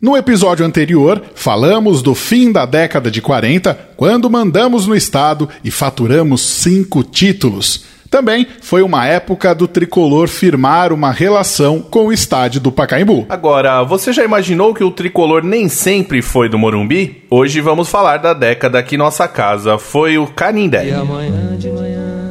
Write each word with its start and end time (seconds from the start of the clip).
No 0.00 0.16
episódio 0.16 0.64
anterior, 0.64 1.22
falamos 1.34 2.00
do 2.00 2.14
fim 2.14 2.50
da 2.50 2.64
década 2.64 3.10
de 3.10 3.20
40, 3.20 3.78
quando 3.98 4.30
mandamos 4.30 4.86
no 4.86 4.96
estado 4.96 5.46
e 5.62 5.70
faturamos 5.70 6.40
cinco 6.40 7.04
títulos. 7.04 7.84
Também 8.08 8.46
foi 8.62 8.80
uma 8.80 9.06
época 9.06 9.54
do 9.54 9.68
tricolor 9.68 10.26
firmar 10.26 10.90
uma 10.90 11.10
relação 11.10 11.80
com 11.82 12.06
o 12.06 12.12
estádio 12.14 12.62
do 12.62 12.72
Pacaembu. 12.72 13.26
Agora, 13.28 13.82
você 13.82 14.10
já 14.10 14.24
imaginou 14.24 14.72
que 14.72 14.82
o 14.82 14.90
tricolor 14.90 15.44
nem 15.44 15.68
sempre 15.68 16.22
foi 16.22 16.48
do 16.48 16.58
Morumbi? 16.58 17.22
Hoje 17.28 17.60
vamos 17.60 17.90
falar 17.90 18.16
da 18.16 18.32
década 18.32 18.82
que 18.82 18.96
nossa 18.96 19.28
casa 19.28 19.76
foi 19.76 20.16
o 20.16 20.26
Canindé. 20.26 20.88
E 20.88 20.92
amanhã 20.92 21.58
de 21.58 21.68
manhã 21.68 22.30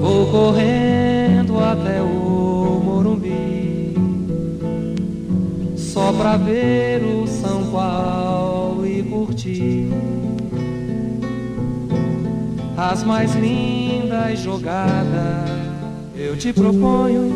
vou 0.00 0.26
correndo 0.26 0.71
só 5.92 6.10
pra 6.10 6.38
ver 6.38 7.02
o 7.04 7.26
São 7.26 7.70
Paulo 7.70 8.86
e 8.86 9.02
curtir 9.02 9.90
as 12.74 13.04
mais 13.04 13.34
lindas 13.34 14.38
jogadas. 14.38 15.50
Eu 16.16 16.34
te 16.34 16.50
proponho, 16.50 17.30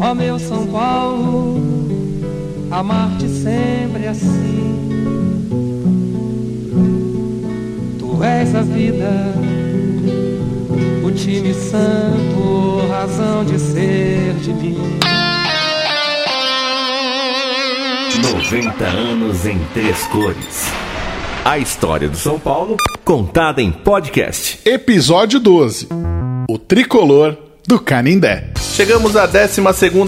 ó 0.00 0.12
meu 0.12 0.40
São 0.40 0.66
Paulo, 0.66 1.60
amar-te 2.68 3.28
sempre 3.28 4.08
assim. 4.08 4.88
Tu 7.96 8.24
és 8.24 8.54
a 8.56 8.62
vida, 8.62 9.32
o 11.04 11.12
time 11.12 11.54
santo, 11.54 12.88
razão 12.90 13.44
de 13.44 13.56
ser 13.56 14.34
de 14.42 14.52
mim. 14.52 15.21
90 18.52 18.84
anos 18.84 19.46
em 19.46 19.58
três 19.72 20.04
cores. 20.08 20.66
A 21.42 21.56
história 21.56 22.06
do 22.06 22.18
São 22.18 22.38
Paulo 22.38 22.76
contada 23.02 23.62
em 23.62 23.72
podcast. 23.72 24.60
Episódio 24.66 25.40
12: 25.40 25.88
O 26.46 26.58
tricolor 26.58 27.34
do 27.66 27.80
Canindé. 27.80 28.50
Chegamos 28.60 29.16
à 29.16 29.24
12 29.24 29.58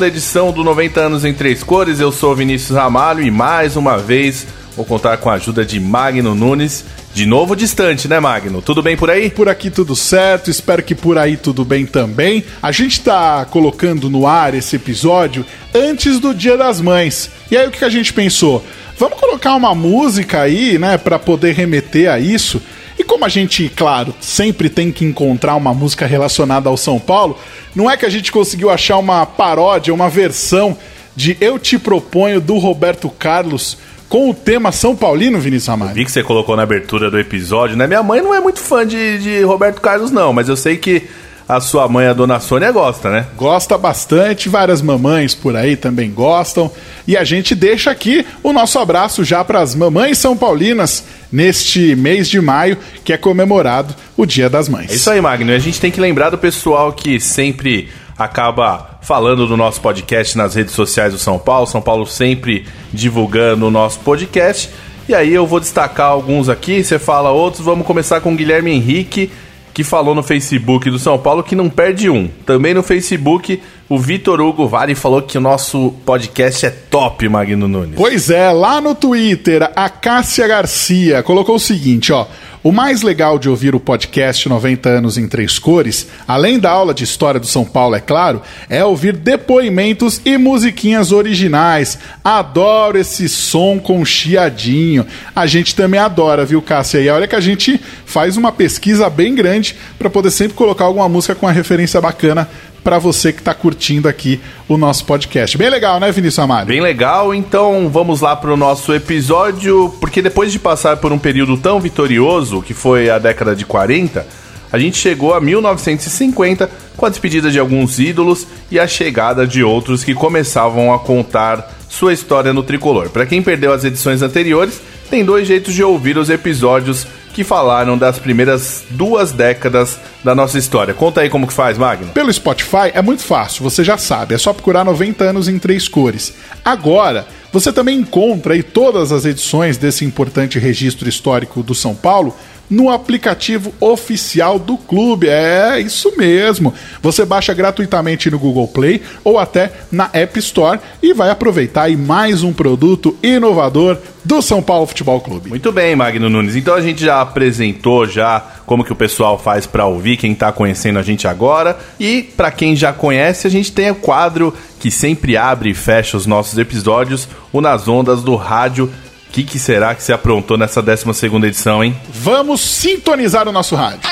edição 0.04 0.52
do 0.52 0.62
90 0.62 1.00
anos 1.00 1.24
em 1.24 1.32
três 1.32 1.62
cores. 1.62 2.00
Eu 2.00 2.12
sou 2.12 2.36
Vinícius 2.36 2.76
Ramalho 2.76 3.22
e 3.22 3.30
mais 3.30 3.76
uma 3.76 3.96
vez 3.96 4.46
vou 4.76 4.84
contar 4.84 5.16
com 5.18 5.30
a 5.30 5.34
ajuda 5.34 5.64
de 5.64 5.78
Magno 5.78 6.34
Nunes. 6.34 6.84
De 7.12 7.26
novo 7.26 7.54
distante, 7.54 8.08
né, 8.08 8.18
Magno? 8.18 8.60
Tudo 8.60 8.82
bem 8.82 8.96
por 8.96 9.08
aí? 9.08 9.30
Por 9.30 9.48
aqui 9.48 9.70
tudo 9.70 9.94
certo, 9.94 10.50
espero 10.50 10.82
que 10.82 10.94
por 10.94 11.16
aí 11.16 11.36
tudo 11.36 11.64
bem 11.64 11.86
também. 11.86 12.44
A 12.60 12.72
gente 12.72 13.00
tá 13.00 13.44
colocando 13.44 14.10
no 14.10 14.26
ar 14.26 14.52
esse 14.54 14.76
episódio 14.76 15.46
antes 15.72 16.18
do 16.18 16.34
Dia 16.34 16.56
das 16.56 16.80
Mães. 16.80 17.30
E 17.50 17.56
aí 17.56 17.68
o 17.68 17.70
que 17.70 17.84
a 17.84 17.88
gente 17.88 18.12
pensou? 18.12 18.64
Vamos 18.98 19.18
colocar 19.18 19.54
uma 19.54 19.74
música 19.74 20.42
aí, 20.42 20.76
né, 20.78 20.98
para 20.98 21.18
poder 21.18 21.54
remeter 21.54 22.10
a 22.10 22.18
isso. 22.18 22.60
E 22.98 23.04
como 23.04 23.24
a 23.24 23.28
gente, 23.28 23.68
claro, 23.68 24.14
sempre 24.20 24.68
tem 24.68 24.90
que 24.90 25.04
encontrar 25.04 25.56
uma 25.56 25.74
música 25.74 26.06
relacionada 26.06 26.68
ao 26.68 26.76
São 26.76 26.98
Paulo, 26.98 27.38
não 27.74 27.90
é 27.90 27.96
que 27.96 28.06
a 28.06 28.10
gente 28.10 28.30
conseguiu 28.30 28.70
achar 28.70 28.98
uma 28.98 29.26
paródia, 29.26 29.94
uma 29.94 30.08
versão 30.08 30.76
de 31.16 31.36
Eu 31.40 31.58
Te 31.58 31.78
Proponho 31.78 32.40
do 32.40 32.58
Roberto 32.58 33.08
Carlos 33.08 33.78
com 34.14 34.30
o 34.30 34.32
tema 34.32 34.70
São 34.70 34.94
Paulino, 34.94 35.40
Vinícius 35.40 35.66
Ramalho. 35.66 35.92
Vi 35.92 36.04
que 36.04 36.12
você 36.12 36.22
colocou 36.22 36.54
na 36.54 36.62
abertura 36.62 37.10
do 37.10 37.18
episódio, 37.18 37.76
né? 37.76 37.84
Minha 37.84 38.00
mãe 38.00 38.22
não 38.22 38.32
é 38.32 38.38
muito 38.38 38.60
fã 38.60 38.86
de, 38.86 39.18
de 39.18 39.42
Roberto 39.42 39.80
Carlos, 39.80 40.12
não, 40.12 40.32
mas 40.32 40.48
eu 40.48 40.54
sei 40.56 40.76
que 40.76 41.02
a 41.48 41.58
sua 41.58 41.88
mãe, 41.88 42.06
a 42.06 42.12
dona 42.12 42.38
Sônia, 42.38 42.70
gosta, 42.70 43.10
né? 43.10 43.26
Gosta 43.36 43.76
bastante, 43.76 44.48
várias 44.48 44.80
mamães 44.80 45.34
por 45.34 45.56
aí 45.56 45.74
também 45.74 46.12
gostam. 46.12 46.70
E 47.08 47.16
a 47.16 47.24
gente 47.24 47.56
deixa 47.56 47.90
aqui 47.90 48.24
o 48.40 48.52
nosso 48.52 48.78
abraço 48.78 49.24
já 49.24 49.44
para 49.44 49.58
as 49.58 49.74
mamães 49.74 50.16
são 50.16 50.36
paulinas 50.36 51.02
neste 51.32 51.96
mês 51.96 52.28
de 52.28 52.40
maio, 52.40 52.78
que 53.04 53.12
é 53.12 53.16
comemorado 53.16 53.96
o 54.16 54.24
Dia 54.24 54.48
das 54.48 54.68
Mães. 54.68 54.92
É 54.92 54.94
isso 54.94 55.10
aí, 55.10 55.20
Magno. 55.20 55.50
E 55.50 55.56
a 55.56 55.58
gente 55.58 55.80
tem 55.80 55.90
que 55.90 56.00
lembrar 56.00 56.30
do 56.30 56.38
pessoal 56.38 56.92
que 56.92 57.18
sempre 57.18 57.88
acaba 58.16 58.93
falando 59.04 59.46
do 59.46 59.56
nosso 59.56 59.82
podcast 59.82 60.36
nas 60.36 60.54
redes 60.54 60.72
sociais 60.72 61.12
do 61.12 61.18
São 61.18 61.38
Paulo. 61.38 61.66
São 61.66 61.82
Paulo 61.82 62.06
sempre 62.06 62.66
divulgando 62.92 63.66
o 63.66 63.70
nosso 63.70 64.00
podcast. 64.00 64.70
E 65.06 65.14
aí 65.14 65.34
eu 65.34 65.46
vou 65.46 65.60
destacar 65.60 66.06
alguns 66.06 66.48
aqui, 66.48 66.82
você 66.82 66.98
fala 66.98 67.30
outros. 67.30 67.62
Vamos 67.62 67.86
começar 67.86 68.22
com 68.22 68.32
o 68.32 68.36
Guilherme 68.36 68.70
Henrique, 68.72 69.30
que 69.74 69.84
falou 69.84 70.14
no 70.14 70.22
Facebook 70.22 70.88
do 70.90 70.98
São 70.98 71.18
Paulo 71.18 71.42
que 71.42 71.54
não 71.54 71.68
perde 71.68 72.08
um. 72.08 72.28
Também 72.46 72.72
no 72.72 72.82
Facebook, 72.82 73.60
o 73.88 73.98
Vitor 73.98 74.40
Hugo 74.40 74.66
Vale 74.66 74.94
falou 74.94 75.20
que 75.20 75.36
o 75.36 75.40
nosso 75.40 75.94
podcast 76.06 76.66
é 76.66 76.70
top, 76.70 77.28
Magno 77.28 77.68
Nunes. 77.68 77.96
Pois 77.96 78.30
é, 78.30 78.50
lá 78.50 78.80
no 78.80 78.94
Twitter, 78.94 79.70
a 79.76 79.88
Cássia 79.90 80.46
Garcia 80.48 81.22
colocou 81.22 81.56
o 81.56 81.60
seguinte, 81.60 82.12
ó. 82.12 82.26
O 82.62 82.72
mais 82.72 83.02
legal 83.02 83.38
de 83.38 83.46
ouvir 83.46 83.74
o 83.74 83.80
podcast 83.80 84.48
90 84.48 84.88
anos 84.88 85.18
em 85.18 85.28
três 85.28 85.58
cores, 85.58 86.08
além 86.26 86.58
da 86.58 86.70
aula 86.70 86.94
de 86.94 87.04
história 87.04 87.38
do 87.38 87.46
São 87.46 87.62
Paulo, 87.62 87.94
é 87.94 88.00
claro, 88.00 88.40
é 88.70 88.82
ouvir 88.82 89.14
depoimentos 89.14 90.18
e 90.24 90.38
musiquinhas 90.38 91.12
originais. 91.12 91.98
Adoro 92.24 92.96
esse 92.96 93.28
som 93.28 93.78
com 93.78 94.02
chiadinho. 94.02 95.06
A 95.36 95.44
gente 95.44 95.74
também 95.74 96.00
adora, 96.00 96.46
viu, 96.46 96.62
Cássia? 96.62 97.00
E 97.00 97.08
olha 97.10 97.28
que 97.28 97.36
a 97.36 97.40
gente 97.40 97.78
faz 98.06 98.38
uma 98.38 98.50
pesquisa 98.50 99.10
bem 99.10 99.34
grande 99.34 99.76
para 99.98 100.08
poder 100.08 100.30
sempre 100.30 100.56
colocar 100.56 100.86
alguma 100.86 101.06
música 101.06 101.34
com 101.34 101.44
uma 101.44 101.52
referência 101.52 102.00
bacana 102.00 102.48
para 102.84 102.98
você 102.98 103.32
que 103.32 103.40
está 103.40 103.54
curtindo 103.54 104.06
aqui 104.06 104.38
o 104.68 104.76
nosso 104.76 105.06
podcast. 105.06 105.56
Bem 105.56 105.70
legal, 105.70 105.98
né, 105.98 106.12
Vinícius 106.12 106.38
Amado? 106.38 106.66
Bem 106.66 106.82
legal, 106.82 107.34
então 107.34 107.88
vamos 107.88 108.20
lá 108.20 108.36
para 108.36 108.52
o 108.52 108.56
nosso 108.56 108.92
episódio, 108.92 109.92
porque 109.98 110.20
depois 110.20 110.52
de 110.52 110.58
passar 110.58 110.98
por 110.98 111.10
um 111.10 111.18
período 111.18 111.56
tão 111.56 111.80
vitorioso, 111.80 112.60
que 112.60 112.74
foi 112.74 113.08
a 113.08 113.18
década 113.18 113.56
de 113.56 113.64
40, 113.64 114.26
a 114.70 114.78
gente 114.78 114.98
chegou 114.98 115.32
a 115.32 115.40
1950 115.40 116.70
com 116.96 117.06
a 117.06 117.08
despedida 117.08 117.50
de 117.50 117.58
alguns 117.58 117.98
ídolos 117.98 118.46
e 118.70 118.78
a 118.78 118.86
chegada 118.86 119.46
de 119.46 119.64
outros 119.64 120.04
que 120.04 120.14
começavam 120.14 120.92
a 120.92 120.98
contar 120.98 121.72
sua 121.88 122.12
história 122.12 122.52
no 122.52 122.62
tricolor. 122.62 123.08
Para 123.08 123.24
quem 123.24 123.40
perdeu 123.40 123.72
as 123.72 123.84
edições 123.84 124.20
anteriores, 124.20 124.80
tem 125.08 125.24
dois 125.24 125.46
jeitos 125.46 125.72
de 125.72 125.82
ouvir 125.82 126.18
os 126.18 126.28
episódios 126.28 127.06
que 127.34 127.42
falaram 127.42 127.98
das 127.98 128.18
primeiras 128.18 128.84
duas 128.90 129.32
décadas 129.32 129.98
da 130.22 130.34
nossa 130.34 130.56
história. 130.56 130.94
Conta 130.94 131.20
aí 131.20 131.28
como 131.28 131.48
que 131.48 131.52
faz, 131.52 131.76
Magno. 131.76 132.12
Pelo 132.12 132.32
Spotify 132.32 132.92
é 132.94 133.02
muito 133.02 133.22
fácil, 133.22 133.64
você 133.64 133.82
já 133.82 133.98
sabe, 133.98 134.34
é 134.34 134.38
só 134.38 134.52
procurar 134.52 134.84
90 134.84 135.24
anos 135.24 135.48
em 135.48 135.58
três 135.58 135.88
cores. 135.88 136.32
Agora, 136.64 137.26
você 137.52 137.72
também 137.72 137.98
encontra 137.98 138.54
aí 138.54 138.62
todas 138.62 139.10
as 139.10 139.24
edições 139.24 139.76
desse 139.76 140.04
importante 140.04 140.58
registro 140.58 141.08
histórico 141.08 141.62
do 141.62 141.74
São 141.74 141.94
Paulo 141.94 142.34
no 142.68 142.90
aplicativo 142.90 143.72
oficial 143.80 144.58
do 144.58 144.76
clube. 144.76 145.28
É 145.28 145.80
isso 145.80 146.12
mesmo. 146.16 146.72
Você 147.02 147.24
baixa 147.24 147.54
gratuitamente 147.54 148.30
no 148.30 148.38
Google 148.38 148.68
Play 148.68 149.02
ou 149.22 149.38
até 149.38 149.72
na 149.90 150.08
App 150.12 150.38
Store 150.38 150.80
e 151.02 151.12
vai 151.12 151.30
aproveitar 151.30 151.82
aí 151.82 151.96
mais 151.96 152.42
um 152.42 152.52
produto 152.52 153.16
inovador 153.22 153.98
do 154.24 154.40
São 154.40 154.62
Paulo 154.62 154.86
Futebol 154.86 155.20
Clube. 155.20 155.50
Muito 155.50 155.70
bem, 155.70 155.94
Magno 155.94 156.30
Nunes. 156.30 156.56
Então 156.56 156.74
a 156.74 156.80
gente 156.80 157.04
já 157.04 157.20
apresentou 157.20 158.06
já 158.06 158.42
como 158.64 158.84
que 158.84 158.92
o 158.92 158.96
pessoal 158.96 159.38
faz 159.38 159.66
para 159.66 159.84
ouvir, 159.86 160.16
quem 160.16 160.32
está 160.32 160.50
conhecendo 160.50 160.98
a 160.98 161.02
gente 161.02 161.28
agora. 161.28 161.78
E 162.00 162.22
para 162.36 162.50
quem 162.50 162.74
já 162.74 162.92
conhece, 162.92 163.46
a 163.46 163.50
gente 163.50 163.70
tem 163.70 163.90
o 163.90 163.94
quadro 163.94 164.54
que 164.80 164.90
sempre 164.90 165.36
abre 165.36 165.70
e 165.70 165.74
fecha 165.74 166.16
os 166.16 166.26
nossos 166.26 166.58
episódios, 166.58 167.28
o 167.52 167.60
Nas 167.60 167.86
Ondas 167.88 168.22
do 168.22 168.34
Rádio 168.34 168.90
que, 169.34 169.42
que 169.42 169.58
será 169.58 169.92
que 169.96 170.02
se 170.02 170.12
aprontou 170.12 170.56
nessa 170.56 170.80
12 170.80 171.26
edição, 171.44 171.82
hein? 171.82 171.96
Vamos 172.08 172.60
sintonizar 172.60 173.48
o 173.48 173.52
nosso 173.52 173.74
rádio. 173.74 174.08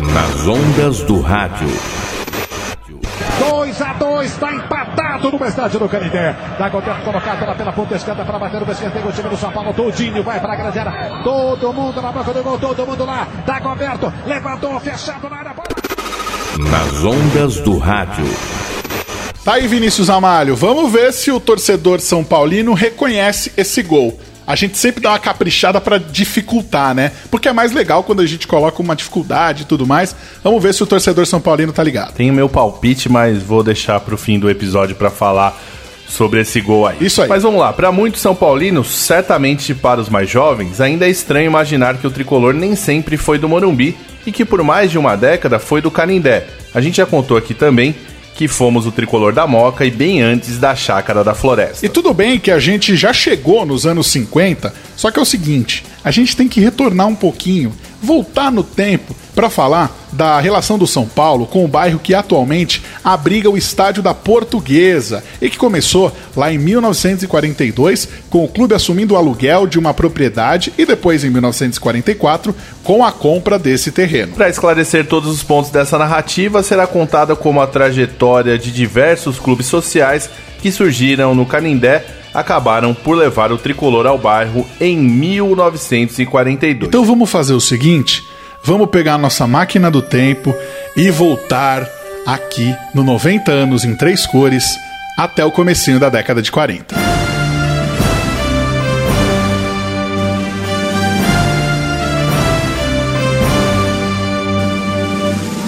Nas 0.00 0.46
ondas 0.46 1.02
do 1.02 1.20
rádio. 1.20 1.68
2 3.50 3.82
a 3.82 3.92
2 3.94 4.30
está 4.30 4.52
empatado 4.52 5.32
no 5.32 5.44
estádio 5.44 5.80
do 5.80 5.88
Canindé. 5.88 6.36
Dagoberto 6.56 7.02
colocado 7.02 7.44
lá 7.44 7.54
pela 7.56 7.72
ponta 7.72 7.96
esquerda 7.96 8.24
para 8.24 8.38
bater 8.38 8.62
o 8.62 8.70
escanteio. 8.70 9.08
O 9.08 9.12
time 9.12 9.28
do 9.28 9.36
São 9.36 9.50
Paulo 9.50 9.74
todinho 9.74 10.22
vai 10.22 10.38
para 10.38 10.52
a 10.52 10.56
grande 10.56 10.78
área. 10.78 11.22
Todo 11.24 11.72
mundo 11.72 12.00
na 12.00 12.12
boca 12.12 12.32
do 12.32 12.42
gol, 12.44 12.58
todo 12.60 12.86
mundo 12.86 13.04
lá. 13.04 13.26
Dagoberto 13.44 14.12
levantou, 14.24 14.78
fechado 14.78 15.28
na 15.28 15.38
área. 15.38 15.54
Nas 16.58 17.04
ondas 17.04 17.56
do 17.60 17.76
rádio. 17.76 18.65
Tá 19.46 19.54
aí, 19.54 19.68
Vinícius 19.68 20.10
Amalho. 20.10 20.56
Vamos 20.56 20.90
ver 20.90 21.12
se 21.12 21.30
o 21.30 21.38
torcedor 21.38 22.00
São 22.00 22.24
Paulino 22.24 22.74
reconhece 22.74 23.52
esse 23.56 23.80
gol. 23.80 24.18
A 24.44 24.56
gente 24.56 24.76
sempre 24.76 25.00
dá 25.00 25.10
uma 25.10 25.20
caprichada 25.20 25.80
para 25.80 25.98
dificultar, 25.98 26.92
né? 26.92 27.12
Porque 27.30 27.46
é 27.46 27.52
mais 27.52 27.70
legal 27.70 28.02
quando 28.02 28.22
a 28.22 28.26
gente 28.26 28.44
coloca 28.44 28.82
uma 28.82 28.96
dificuldade 28.96 29.62
e 29.62 29.64
tudo 29.64 29.86
mais. 29.86 30.16
Vamos 30.42 30.60
ver 30.60 30.74
se 30.74 30.82
o 30.82 30.86
torcedor 30.86 31.26
São 31.26 31.40
Paulino 31.40 31.72
tá 31.72 31.84
ligado. 31.84 32.12
Tem 32.12 32.28
o 32.28 32.34
meu 32.34 32.48
palpite, 32.48 33.08
mas 33.08 33.40
vou 33.40 33.62
deixar 33.62 34.00
pro 34.00 34.18
fim 34.18 34.36
do 34.36 34.50
episódio 34.50 34.96
para 34.96 35.10
falar 35.10 35.56
sobre 36.08 36.40
esse 36.40 36.60
gol 36.60 36.84
aí. 36.84 36.96
Isso 37.00 37.22
aí. 37.22 37.28
Mas 37.28 37.44
vamos 37.44 37.60
lá, 37.60 37.72
para 37.72 37.92
muitos 37.92 38.20
São 38.20 38.34
Paulinos, 38.34 38.88
certamente 38.88 39.72
para 39.76 40.00
os 40.00 40.08
mais 40.08 40.28
jovens, 40.28 40.80
ainda 40.80 41.06
é 41.06 41.08
estranho 41.08 41.46
imaginar 41.46 41.98
que 41.98 42.06
o 42.08 42.10
tricolor 42.10 42.52
nem 42.52 42.74
sempre 42.74 43.16
foi 43.16 43.38
do 43.38 43.48
Morumbi 43.48 43.96
e 44.26 44.32
que 44.32 44.44
por 44.44 44.64
mais 44.64 44.90
de 44.90 44.98
uma 44.98 45.14
década 45.14 45.60
foi 45.60 45.80
do 45.80 45.88
Canindé. 45.88 46.48
A 46.74 46.80
gente 46.80 46.96
já 46.96 47.06
contou 47.06 47.36
aqui 47.36 47.54
também 47.54 47.94
que 48.36 48.46
fomos 48.46 48.86
o 48.86 48.92
tricolor 48.92 49.32
da 49.32 49.46
Moca 49.46 49.86
e 49.86 49.90
bem 49.90 50.20
antes 50.20 50.58
da 50.58 50.76
Chácara 50.76 51.24
da 51.24 51.34
Floresta. 51.34 51.86
E 51.86 51.88
tudo 51.88 52.12
bem 52.12 52.38
que 52.38 52.50
a 52.50 52.58
gente 52.58 52.94
já 52.94 53.10
chegou 53.10 53.64
nos 53.64 53.86
anos 53.86 54.08
50, 54.08 54.72
só 54.94 55.10
que 55.10 55.18
é 55.18 55.22
o 55.22 55.24
seguinte, 55.24 55.84
a 56.04 56.10
gente 56.10 56.36
tem 56.36 56.46
que 56.46 56.60
retornar 56.60 57.06
um 57.06 57.14
pouquinho, 57.14 57.72
voltar 58.02 58.52
no 58.52 58.62
tempo 58.62 59.16
para 59.36 59.50
falar 59.50 59.94
da 60.10 60.40
relação 60.40 60.78
do 60.78 60.86
São 60.86 61.06
Paulo 61.06 61.46
com 61.46 61.62
o 61.62 61.68
bairro 61.68 61.98
que 61.98 62.14
atualmente 62.14 62.82
abriga 63.04 63.50
o 63.50 63.56
estádio 63.56 64.02
da 64.02 64.14
Portuguesa 64.14 65.22
e 65.42 65.50
que 65.50 65.58
começou 65.58 66.10
lá 66.34 66.50
em 66.50 66.56
1942 66.56 68.08
com 68.30 68.42
o 68.42 68.48
clube 68.48 68.74
assumindo 68.74 69.12
o 69.12 69.16
aluguel 69.16 69.66
de 69.66 69.78
uma 69.78 69.92
propriedade 69.92 70.72
e 70.78 70.86
depois 70.86 71.22
em 71.22 71.28
1944 71.28 72.56
com 72.82 73.04
a 73.04 73.12
compra 73.12 73.58
desse 73.58 73.92
terreno. 73.92 74.32
Para 74.32 74.48
esclarecer 74.48 75.06
todos 75.06 75.30
os 75.30 75.42
pontos 75.42 75.70
dessa 75.70 75.98
narrativa, 75.98 76.62
será 76.62 76.86
contada 76.86 77.36
como 77.36 77.60
a 77.60 77.66
trajetória 77.66 78.58
de 78.58 78.72
diversos 78.72 79.38
clubes 79.38 79.66
sociais 79.66 80.30
que 80.62 80.72
surgiram 80.72 81.34
no 81.34 81.44
Canindé 81.44 82.04
acabaram 82.32 82.94
por 82.94 83.16
levar 83.16 83.52
o 83.52 83.58
tricolor 83.58 84.06
ao 84.06 84.18
bairro 84.18 84.66
em 84.80 84.96
1942. 84.96 86.88
Então 86.88 87.04
vamos 87.04 87.30
fazer 87.30 87.54
o 87.54 87.60
seguinte, 87.60 88.26
vamos 88.66 88.90
pegar 88.90 89.16
nossa 89.16 89.46
máquina 89.46 89.90
do 89.90 90.02
tempo 90.02 90.52
e 90.96 91.08
voltar 91.08 91.88
aqui 92.26 92.74
no 92.92 93.04
90 93.04 93.52
anos 93.52 93.84
em 93.84 93.94
três 93.94 94.26
cores 94.26 94.76
até 95.16 95.44
o 95.44 95.52
comecinho 95.52 96.00
da 96.00 96.08
década 96.08 96.42
de 96.42 96.50
40. 96.50 97.25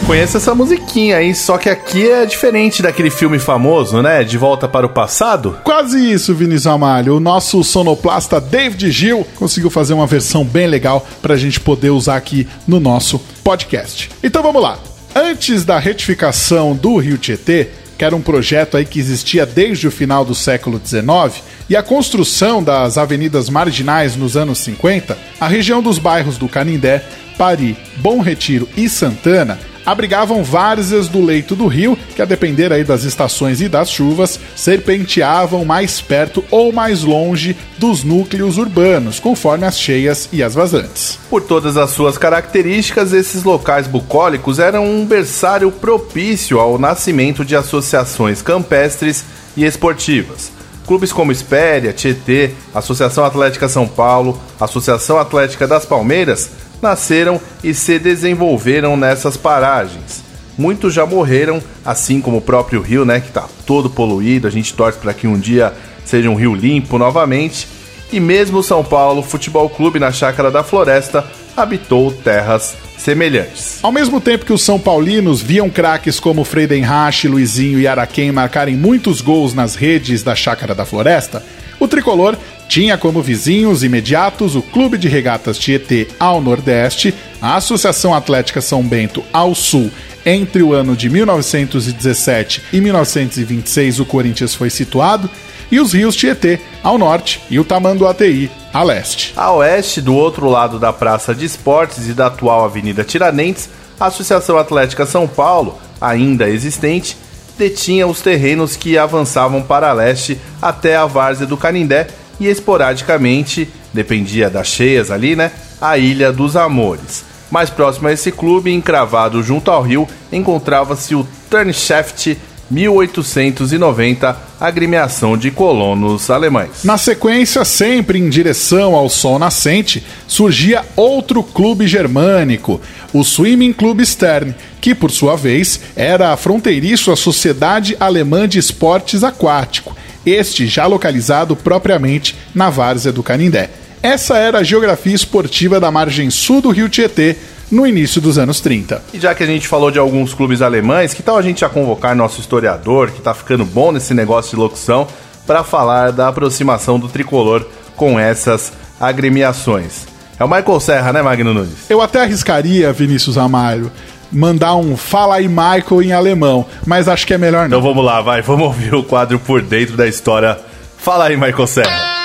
Conheço 0.08 0.38
essa 0.38 0.54
musiquinha 0.54 1.18
aí, 1.18 1.34
só 1.34 1.58
que 1.58 1.68
aqui 1.68 2.10
é 2.10 2.24
diferente 2.24 2.80
daquele 2.80 3.10
filme 3.10 3.38
famoso, 3.38 4.00
né? 4.00 4.24
De 4.24 4.38
Volta 4.38 4.66
para 4.66 4.86
o 4.86 4.88
Passado. 4.88 5.58
Quase 5.62 5.98
isso, 5.98 6.34
Vinícius 6.34 6.66
Amalho. 6.66 7.16
O 7.16 7.20
nosso 7.20 7.62
sonoplasta 7.62 8.40
David 8.40 8.90
Gil 8.90 9.26
conseguiu 9.34 9.68
fazer 9.68 9.92
uma 9.92 10.06
versão 10.06 10.46
bem 10.46 10.66
legal 10.66 11.06
para 11.20 11.34
a 11.34 11.36
gente 11.36 11.60
poder 11.60 11.90
usar 11.90 12.16
aqui 12.16 12.48
no 12.66 12.80
nosso 12.80 13.20
podcast. 13.44 14.08
Então 14.22 14.42
vamos 14.42 14.62
lá. 14.62 14.78
Antes 15.14 15.62
da 15.62 15.78
retificação 15.78 16.74
do 16.74 16.96
Rio 16.96 17.18
Tietê, 17.18 17.68
que 17.98 18.04
era 18.04 18.16
um 18.16 18.22
projeto 18.22 18.78
aí 18.78 18.86
que 18.86 18.98
existia 18.98 19.44
desde 19.44 19.86
o 19.86 19.90
final 19.90 20.24
do 20.24 20.34
século 20.34 20.80
XIX, 20.82 21.44
e 21.68 21.76
a 21.76 21.82
construção 21.82 22.62
das 22.62 22.96
avenidas 22.96 23.50
marginais 23.50 24.16
nos 24.16 24.38
anos 24.38 24.58
50, 24.60 25.18
a 25.38 25.46
região 25.46 25.82
dos 25.82 25.98
bairros 25.98 26.38
do 26.38 26.48
Canindé, 26.48 27.04
Pari, 27.36 27.76
Bom 27.98 28.22
Retiro 28.22 28.66
e 28.74 28.88
Santana 28.88 29.58
abrigavam 29.90 30.44
várzeas 30.44 31.08
do 31.08 31.24
leito 31.24 31.56
do 31.56 31.66
rio, 31.66 31.96
que 32.14 32.20
a 32.20 32.26
depender 32.26 32.70
aí 32.74 32.84
das 32.84 33.04
estações 33.04 33.62
e 33.62 33.70
das 33.70 33.90
chuvas, 33.90 34.38
serpenteavam 34.54 35.64
mais 35.64 35.98
perto 35.98 36.44
ou 36.50 36.70
mais 36.70 37.02
longe 37.02 37.56
dos 37.78 38.04
núcleos 38.04 38.58
urbanos, 38.58 39.18
conforme 39.18 39.64
as 39.64 39.80
cheias 39.80 40.28
e 40.30 40.42
as 40.42 40.54
vazantes. 40.54 41.18
Por 41.30 41.42
todas 41.42 41.78
as 41.78 41.90
suas 41.90 42.18
características, 42.18 43.14
esses 43.14 43.44
locais 43.44 43.86
bucólicos 43.86 44.58
eram 44.58 44.84
um 44.84 45.06
berçário 45.06 45.70
propício 45.72 46.60
ao 46.60 46.78
nascimento 46.78 47.42
de 47.42 47.56
associações 47.56 48.42
campestres 48.42 49.24
e 49.56 49.64
esportivas. 49.64 50.52
Clubes 50.86 51.12
como 51.12 51.32
Espéria, 51.32 51.94
Tietê, 51.94 52.50
Associação 52.74 53.24
Atlética 53.24 53.68
São 53.68 53.88
Paulo, 53.88 54.38
Associação 54.60 55.18
Atlética 55.18 55.66
das 55.66 55.86
Palmeiras 55.86 56.50
nasceram 56.80 57.40
e 57.62 57.74
se 57.74 57.98
desenvolveram 57.98 58.96
nessas 58.96 59.36
paragens. 59.36 60.22
Muitos 60.56 60.92
já 60.92 61.06
morreram, 61.06 61.62
assim 61.84 62.20
como 62.20 62.38
o 62.38 62.42
próprio 62.42 62.80
rio, 62.80 63.04
né, 63.04 63.20
que 63.20 63.28
está 63.28 63.46
todo 63.64 63.88
poluído. 63.88 64.48
A 64.48 64.50
gente 64.50 64.74
torce 64.74 64.98
para 64.98 65.14
que 65.14 65.26
um 65.26 65.38
dia 65.38 65.72
seja 66.04 66.28
um 66.28 66.34
rio 66.34 66.54
limpo 66.54 66.98
novamente. 66.98 67.68
E 68.12 68.18
mesmo 68.18 68.62
São 68.62 68.82
Paulo 68.82 69.22
Futebol 69.22 69.68
Clube 69.68 69.98
na 69.98 70.10
Chácara 70.10 70.50
da 70.50 70.64
Floresta 70.64 71.24
habitou 71.56 72.10
terras 72.10 72.76
semelhantes. 72.96 73.78
Ao 73.82 73.92
mesmo 73.92 74.20
tempo 74.20 74.44
que 74.44 74.52
os 74.52 74.62
São 74.62 74.78
Paulinos 74.78 75.40
viam 75.40 75.68
craques 75.68 76.18
como 76.18 76.44
Friedenreich, 76.44 77.28
Luizinho 77.28 77.78
e 77.78 77.86
Araquém 77.86 78.32
marcarem 78.32 78.76
muitos 78.76 79.20
gols 79.20 79.54
nas 79.54 79.74
redes 79.74 80.22
da 80.22 80.34
Chácara 80.34 80.74
da 80.74 80.84
Floresta, 80.84 81.42
o 81.78 81.86
tricolor 81.86 82.36
tinha 82.68 82.98
como 82.98 83.22
vizinhos 83.22 83.82
imediatos 83.82 84.54
o 84.54 84.60
Clube 84.60 84.98
de 84.98 85.08
Regatas 85.08 85.58
Tietê 85.58 86.06
ao 86.20 86.40
nordeste, 86.40 87.14
a 87.40 87.56
Associação 87.56 88.14
Atlética 88.14 88.60
São 88.60 88.82
Bento 88.82 89.24
ao 89.32 89.54
sul. 89.54 89.90
Entre 90.24 90.62
o 90.62 90.74
ano 90.74 90.94
de 90.94 91.08
1917 91.08 92.62
e 92.70 92.80
1926, 92.80 94.00
o 94.00 94.04
Corinthians 94.04 94.54
foi 94.54 94.68
situado, 94.68 95.30
e 95.70 95.80
os 95.80 95.92
rios 95.92 96.14
Tietê 96.14 96.60
ao 96.82 96.98
norte 96.98 97.40
e 97.50 97.58
o 97.58 97.64
Tamanduateí 97.64 98.50
a 98.72 98.82
leste. 98.82 99.32
A 99.34 99.50
oeste, 99.52 100.00
do 100.00 100.14
outro 100.14 100.48
lado 100.48 100.78
da 100.78 100.92
Praça 100.92 101.34
de 101.34 101.46
Esportes 101.46 102.06
e 102.06 102.12
da 102.12 102.26
atual 102.26 102.64
Avenida 102.64 103.02
Tiradentes, 103.02 103.68
a 103.98 104.06
Associação 104.06 104.58
Atlética 104.58 105.06
São 105.06 105.26
Paulo, 105.26 105.78
ainda 106.00 106.48
existente, 106.48 107.16
detinha 107.56 108.06
os 108.06 108.20
terrenos 108.20 108.76
que 108.76 108.96
avançavam 108.96 109.62
para 109.62 109.92
leste 109.92 110.38
até 110.60 110.96
a 110.96 111.06
várzea 111.06 111.46
do 111.46 111.56
Canindé 111.56 112.08
e 112.40 112.46
esporadicamente, 112.46 113.68
dependia 113.92 114.48
das 114.48 114.68
cheias 114.68 115.10
ali, 115.10 115.34
né? 115.34 115.50
A 115.80 115.98
Ilha 115.98 116.32
dos 116.32 116.56
Amores. 116.56 117.24
Mais 117.50 117.70
próximo 117.70 118.08
a 118.08 118.12
esse 118.12 118.30
clube, 118.30 118.72
encravado 118.72 119.42
junto 119.42 119.70
ao 119.70 119.82
rio, 119.82 120.06
encontrava-se 120.30 121.14
o 121.14 121.26
Turnshaft 121.48 122.36
1890, 122.70 124.36
agremiação 124.60 125.38
de 125.38 125.50
colonos 125.50 126.28
alemães. 126.28 126.84
Na 126.84 126.98
sequência, 126.98 127.64
sempre 127.64 128.18
em 128.18 128.28
direção 128.28 128.94
ao 128.94 129.08
sol 129.08 129.38
nascente, 129.38 130.04
surgia 130.26 130.84
outro 130.94 131.42
clube 131.42 131.86
germânico, 131.86 132.80
o 133.12 133.24
Swimming 133.24 133.72
Club 133.72 134.04
Stern, 134.04 134.54
que 134.82 134.94
por 134.94 135.10
sua 135.10 135.34
vez 135.34 135.80
era 135.96 136.36
fronteiriço 136.36 137.10
à 137.10 137.16
Sociedade 137.16 137.96
Alemã 137.98 138.46
de 138.46 138.58
Esportes 138.58 139.24
Aquático 139.24 139.96
este 140.28 140.66
já 140.66 140.86
localizado 140.86 141.56
propriamente 141.56 142.36
na 142.54 142.70
várzea 142.70 143.12
do 143.12 143.22
Canindé. 143.22 143.70
Essa 144.02 144.36
era 144.36 144.58
a 144.58 144.62
geografia 144.62 145.14
esportiva 145.14 145.80
da 145.80 145.90
margem 145.90 146.30
sul 146.30 146.60
do 146.60 146.70
rio 146.70 146.88
Tietê 146.88 147.36
no 147.70 147.86
início 147.86 148.20
dos 148.20 148.38
anos 148.38 148.60
30. 148.60 149.02
E 149.12 149.18
já 149.18 149.34
que 149.34 149.42
a 149.42 149.46
gente 149.46 149.68
falou 149.68 149.90
de 149.90 149.98
alguns 149.98 150.32
clubes 150.32 150.62
alemães, 150.62 151.12
que 151.12 151.22
tal 151.22 151.36
a 151.36 151.42
gente 151.42 151.60
já 151.60 151.68
convocar 151.68 152.14
nosso 152.14 152.40
historiador, 152.40 153.10
que 153.10 153.18
está 153.18 153.34
ficando 153.34 153.64
bom 153.64 153.92
nesse 153.92 154.14
negócio 154.14 154.50
de 154.50 154.56
locução, 154.56 155.06
para 155.46 155.64
falar 155.64 156.12
da 156.12 156.28
aproximação 156.28 156.98
do 156.98 157.08
tricolor 157.08 157.66
com 157.96 158.18
essas 158.18 158.72
agremiações? 159.00 160.06
É 160.38 160.44
o 160.44 160.48
Michael 160.48 160.80
Serra, 160.80 161.12
né, 161.12 161.20
Magno 161.20 161.52
Nunes? 161.52 161.90
Eu 161.90 162.00
até 162.00 162.22
arriscaria, 162.22 162.92
Vinícius 162.92 163.36
Amário, 163.36 163.90
mandar 164.30 164.76
um 164.76 164.96
Fala 164.96 165.36
aí 165.36 165.48
Michael 165.48 166.02
em 166.02 166.12
alemão, 166.12 166.66
mas 166.86 167.08
acho 167.08 167.26
que 167.26 167.34
é 167.34 167.38
melhor 167.38 167.68
não. 167.68 167.78
Então 167.78 167.82
vamos 167.82 168.04
lá, 168.04 168.20
vai, 168.20 168.42
vamos 168.42 168.66
ouvir 168.66 168.94
o 168.94 169.02
quadro 169.02 169.38
por 169.38 169.62
dentro 169.62 169.96
da 169.96 170.06
história. 170.06 170.58
Fala 170.96 171.26
aí, 171.26 171.36
Michael 171.36 171.66
Serra. 171.66 172.18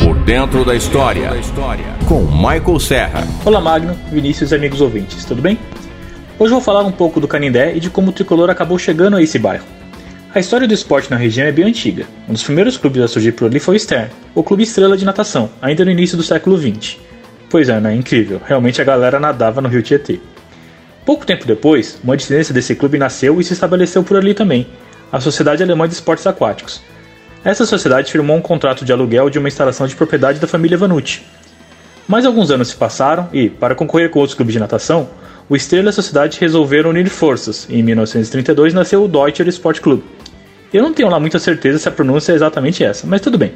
Por 0.00 0.14
dentro 0.20 0.64
da 0.64 0.74
história, 0.74 1.30
com 2.06 2.22
Michael 2.22 2.80
Serra. 2.80 3.26
Olá 3.44 3.60
Magno, 3.60 3.98
Vinícius 4.10 4.52
e 4.52 4.54
amigos 4.54 4.80
ouvintes, 4.80 5.24
tudo 5.24 5.42
bem? 5.42 5.58
Hoje 6.38 6.52
vou 6.52 6.60
falar 6.60 6.82
um 6.82 6.92
pouco 6.92 7.20
do 7.20 7.26
Canindé 7.26 7.74
e 7.74 7.80
de 7.80 7.90
como 7.90 8.10
o 8.10 8.12
tricolor 8.12 8.48
acabou 8.48 8.78
chegando 8.78 9.16
a 9.16 9.22
esse 9.22 9.38
bairro. 9.38 9.64
A 10.34 10.38
história 10.38 10.68
do 10.68 10.74
esporte 10.74 11.10
na 11.10 11.16
região 11.16 11.46
é 11.46 11.52
bem 11.52 11.64
antiga. 11.64 12.06
Um 12.28 12.32
dos 12.32 12.44
primeiros 12.44 12.76
clubes 12.76 13.02
a 13.02 13.08
surgir 13.08 13.32
por 13.32 13.46
ali 13.46 13.58
foi 13.58 13.76
o 13.76 13.80
Stern, 13.80 14.10
o 14.34 14.42
clube 14.42 14.62
estrela 14.62 14.96
de 14.96 15.04
natação, 15.04 15.50
ainda 15.60 15.84
no 15.84 15.90
início 15.90 16.16
do 16.16 16.22
século 16.22 16.56
XX. 16.56 17.07
Pois 17.50 17.68
é, 17.68 17.80
né? 17.80 17.94
Incrível. 17.94 18.40
Realmente 18.44 18.80
a 18.80 18.84
galera 18.84 19.18
nadava 19.18 19.60
no 19.60 19.68
rio 19.68 19.82
Tietê. 19.82 20.20
Pouco 21.04 21.24
tempo 21.24 21.46
depois, 21.46 21.98
uma 22.04 22.16
dissidência 22.16 22.52
desse 22.52 22.74
clube 22.74 22.98
nasceu 22.98 23.40
e 23.40 23.44
se 23.44 23.54
estabeleceu 23.54 24.02
por 24.02 24.18
ali 24.18 24.34
também, 24.34 24.66
a 25.10 25.18
Sociedade 25.18 25.62
Alemã 25.62 25.88
de 25.88 25.94
Esportes 25.94 26.26
Aquáticos. 26.26 26.82
Essa 27.42 27.64
sociedade 27.64 28.12
firmou 28.12 28.36
um 28.36 28.42
contrato 28.42 28.84
de 28.84 28.92
aluguel 28.92 29.30
de 29.30 29.38
uma 29.38 29.48
instalação 29.48 29.86
de 29.86 29.96
propriedade 29.96 30.38
da 30.38 30.46
família 30.46 30.76
Vanucci. 30.76 31.22
Mais 32.06 32.26
alguns 32.26 32.50
anos 32.50 32.68
se 32.68 32.76
passaram 32.76 33.28
e, 33.32 33.48
para 33.48 33.74
concorrer 33.74 34.10
com 34.10 34.18
outros 34.18 34.34
clubes 34.34 34.52
de 34.52 34.58
natação, 34.58 35.08
o 35.48 35.56
Estrela 35.56 35.86
e 35.86 35.88
a 35.88 35.92
sociedade 35.92 36.38
resolveram 36.38 36.90
unir 36.90 37.08
forças 37.08 37.66
e 37.70 37.78
em 37.78 37.82
1932 37.82 38.74
nasceu 38.74 39.02
o 39.02 39.08
Deutscher 39.08 39.48
Sport 39.48 39.80
Club. 39.80 40.02
Eu 40.70 40.82
não 40.82 40.92
tenho 40.92 41.08
lá 41.08 41.18
muita 41.18 41.38
certeza 41.38 41.78
se 41.78 41.88
a 41.88 41.92
pronúncia 41.92 42.32
é 42.32 42.34
exatamente 42.34 42.84
essa, 42.84 43.06
mas 43.06 43.22
tudo 43.22 43.38
bem. 43.38 43.54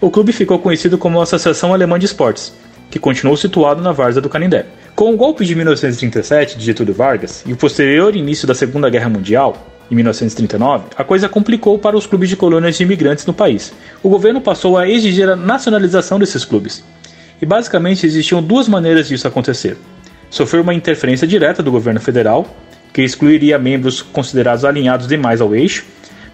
O 0.00 0.10
clube 0.10 0.32
ficou 0.32 0.60
conhecido 0.60 0.96
como 0.96 1.20
Associação 1.20 1.74
Alemã 1.74 1.98
de 1.98 2.06
Esportes, 2.06 2.52
que 2.90 2.98
continuou 2.98 3.36
situado 3.36 3.82
na 3.82 3.92
várzea 3.92 4.22
do 4.22 4.28
Canindé. 4.28 4.66
Com 4.94 5.12
o 5.12 5.16
golpe 5.16 5.44
de 5.44 5.54
1937 5.54 6.56
de 6.56 6.64
Getúlio 6.64 6.94
Vargas 6.94 7.44
e 7.46 7.52
o 7.52 7.56
posterior 7.56 8.16
início 8.16 8.46
da 8.46 8.54
Segunda 8.54 8.88
Guerra 8.88 9.08
Mundial, 9.08 9.56
em 9.90 9.94
1939, 9.94 10.86
a 10.96 11.04
coisa 11.04 11.28
complicou 11.28 11.78
para 11.78 11.96
os 11.96 12.06
clubes 12.06 12.28
de 12.28 12.36
colônias 12.36 12.76
de 12.76 12.82
imigrantes 12.82 13.26
no 13.26 13.32
país. 13.32 13.72
O 14.02 14.08
governo 14.08 14.40
passou 14.40 14.76
a 14.76 14.88
exigir 14.88 15.28
a 15.28 15.36
nacionalização 15.36 16.18
desses 16.18 16.44
clubes. 16.44 16.82
E 17.40 17.46
basicamente 17.46 18.06
existiam 18.06 18.42
duas 18.42 18.68
maneiras 18.68 19.08
disso 19.08 19.28
acontecer. 19.28 19.76
sofreu 20.28 20.62
uma 20.62 20.74
interferência 20.74 21.26
direta 21.26 21.62
do 21.62 21.70
governo 21.70 22.00
federal, 22.00 22.46
que 22.92 23.02
excluiria 23.02 23.58
membros 23.58 24.02
considerados 24.02 24.64
alinhados 24.64 25.06
demais 25.06 25.40
ao 25.40 25.54
eixo, 25.54 25.84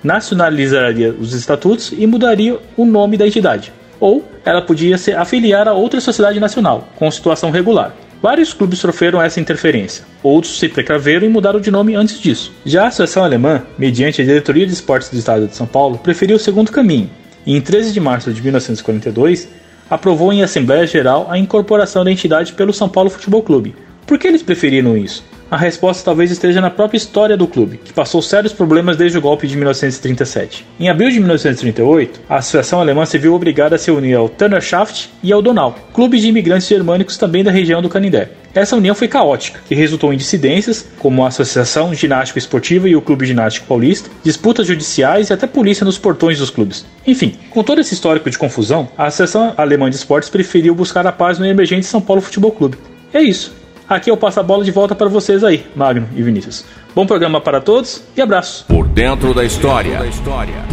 nacionalizaria 0.02 1.12
os 1.12 1.34
estatutos 1.34 1.92
e 1.96 2.06
mudaria 2.06 2.58
o 2.76 2.84
nome 2.84 3.16
da 3.16 3.26
entidade. 3.26 3.72
Ou 4.02 4.28
ela 4.44 4.60
podia 4.60 4.98
se 4.98 5.12
afiliar 5.12 5.68
a 5.68 5.74
outra 5.74 6.00
sociedade 6.00 6.40
nacional, 6.40 6.88
com 6.96 7.08
situação 7.08 7.52
regular. 7.52 7.94
Vários 8.20 8.52
clubes 8.52 8.80
sofreram 8.80 9.22
essa 9.22 9.38
interferência, 9.38 10.04
outros 10.24 10.58
se 10.58 10.68
precaveram 10.68 11.24
e 11.24 11.28
mudaram 11.28 11.60
de 11.60 11.70
nome 11.70 11.94
antes 11.94 12.18
disso. 12.18 12.52
Já 12.66 12.82
a 12.82 12.88
Associação 12.88 13.22
Alemã, 13.22 13.62
mediante 13.78 14.20
a 14.20 14.24
Diretoria 14.24 14.66
de 14.66 14.72
Esportes 14.72 15.08
do 15.08 15.18
Estado 15.18 15.46
de 15.46 15.54
São 15.54 15.68
Paulo, 15.68 15.98
preferiu 15.98 16.34
o 16.34 16.40
segundo 16.40 16.72
caminho, 16.72 17.08
e 17.46 17.56
em 17.56 17.60
13 17.60 17.92
de 17.92 18.00
março 18.00 18.32
de 18.32 18.42
1942 18.42 19.48
aprovou 19.88 20.32
em 20.32 20.42
Assembleia 20.42 20.84
Geral 20.84 21.28
a 21.30 21.38
incorporação 21.38 22.04
da 22.04 22.10
entidade 22.10 22.54
pelo 22.54 22.72
São 22.72 22.88
Paulo 22.88 23.08
Futebol 23.08 23.42
Clube. 23.44 23.76
Por 24.04 24.18
que 24.18 24.26
eles 24.26 24.42
preferiram 24.42 24.96
isso? 24.96 25.24
A 25.52 25.56
resposta 25.58 26.02
talvez 26.02 26.30
esteja 26.30 26.62
na 26.62 26.70
própria 26.70 26.96
história 26.96 27.36
do 27.36 27.46
clube, 27.46 27.78
que 27.84 27.92
passou 27.92 28.22
sérios 28.22 28.54
problemas 28.54 28.96
desde 28.96 29.18
o 29.18 29.20
golpe 29.20 29.46
de 29.46 29.54
1937. 29.54 30.64
Em 30.80 30.88
abril 30.88 31.10
de 31.10 31.20
1938, 31.20 32.22
a 32.26 32.36
Associação 32.36 32.80
Alemã 32.80 33.04
se 33.04 33.18
viu 33.18 33.34
obrigada 33.34 33.76
a 33.76 33.78
se 33.78 33.90
unir 33.90 34.14
ao 34.14 34.30
Turnerschaft 34.30 35.10
e 35.22 35.30
ao 35.30 35.42
Donau, 35.42 35.76
clube 35.92 36.18
de 36.18 36.26
imigrantes 36.26 36.66
germânicos 36.66 37.18
também 37.18 37.44
da 37.44 37.50
região 37.50 37.82
do 37.82 37.90
Canindé. 37.90 38.30
Essa 38.54 38.76
união 38.76 38.94
foi 38.94 39.08
caótica, 39.08 39.60
que 39.68 39.74
resultou 39.74 40.10
em 40.10 40.16
dissidências, 40.16 40.88
como 40.98 41.22
a 41.22 41.28
Associação 41.28 41.92
Ginástico 41.92 42.38
Esportiva 42.38 42.88
e 42.88 42.96
o 42.96 43.02
Clube 43.02 43.26
Ginástico 43.26 43.66
Paulista, 43.66 44.08
disputas 44.24 44.66
judiciais 44.66 45.28
e 45.28 45.34
até 45.34 45.46
polícia 45.46 45.84
nos 45.84 45.98
portões 45.98 46.38
dos 46.38 46.48
clubes. 46.48 46.86
Enfim, 47.06 47.36
com 47.50 47.62
todo 47.62 47.78
esse 47.78 47.92
histórico 47.92 48.30
de 48.30 48.38
confusão, 48.38 48.88
a 48.96 49.04
Associação 49.04 49.52
Alemã 49.58 49.90
de 49.90 49.96
Esportes 49.96 50.30
preferiu 50.30 50.74
buscar 50.74 51.06
a 51.06 51.12
paz 51.12 51.38
no 51.38 51.44
emergente 51.44 51.84
São 51.84 52.00
Paulo 52.00 52.22
Futebol 52.22 52.52
Clube. 52.52 52.78
É 53.12 53.20
isso. 53.20 53.60
Aqui 53.92 54.10
eu 54.10 54.16
passo 54.16 54.40
a 54.40 54.42
bola 54.42 54.64
de 54.64 54.70
volta 54.70 54.94
para 54.94 55.06
vocês 55.06 55.44
aí, 55.44 55.66
Magno 55.76 56.08
e 56.16 56.22
Vinícius. 56.22 56.64
Bom 56.94 57.06
programa 57.06 57.42
para 57.42 57.60
todos 57.60 58.02
e 58.16 58.22
abraço. 58.22 58.64
Por 58.66 58.88
dentro 58.88 59.34
da 59.34 59.44
história, 59.44 60.00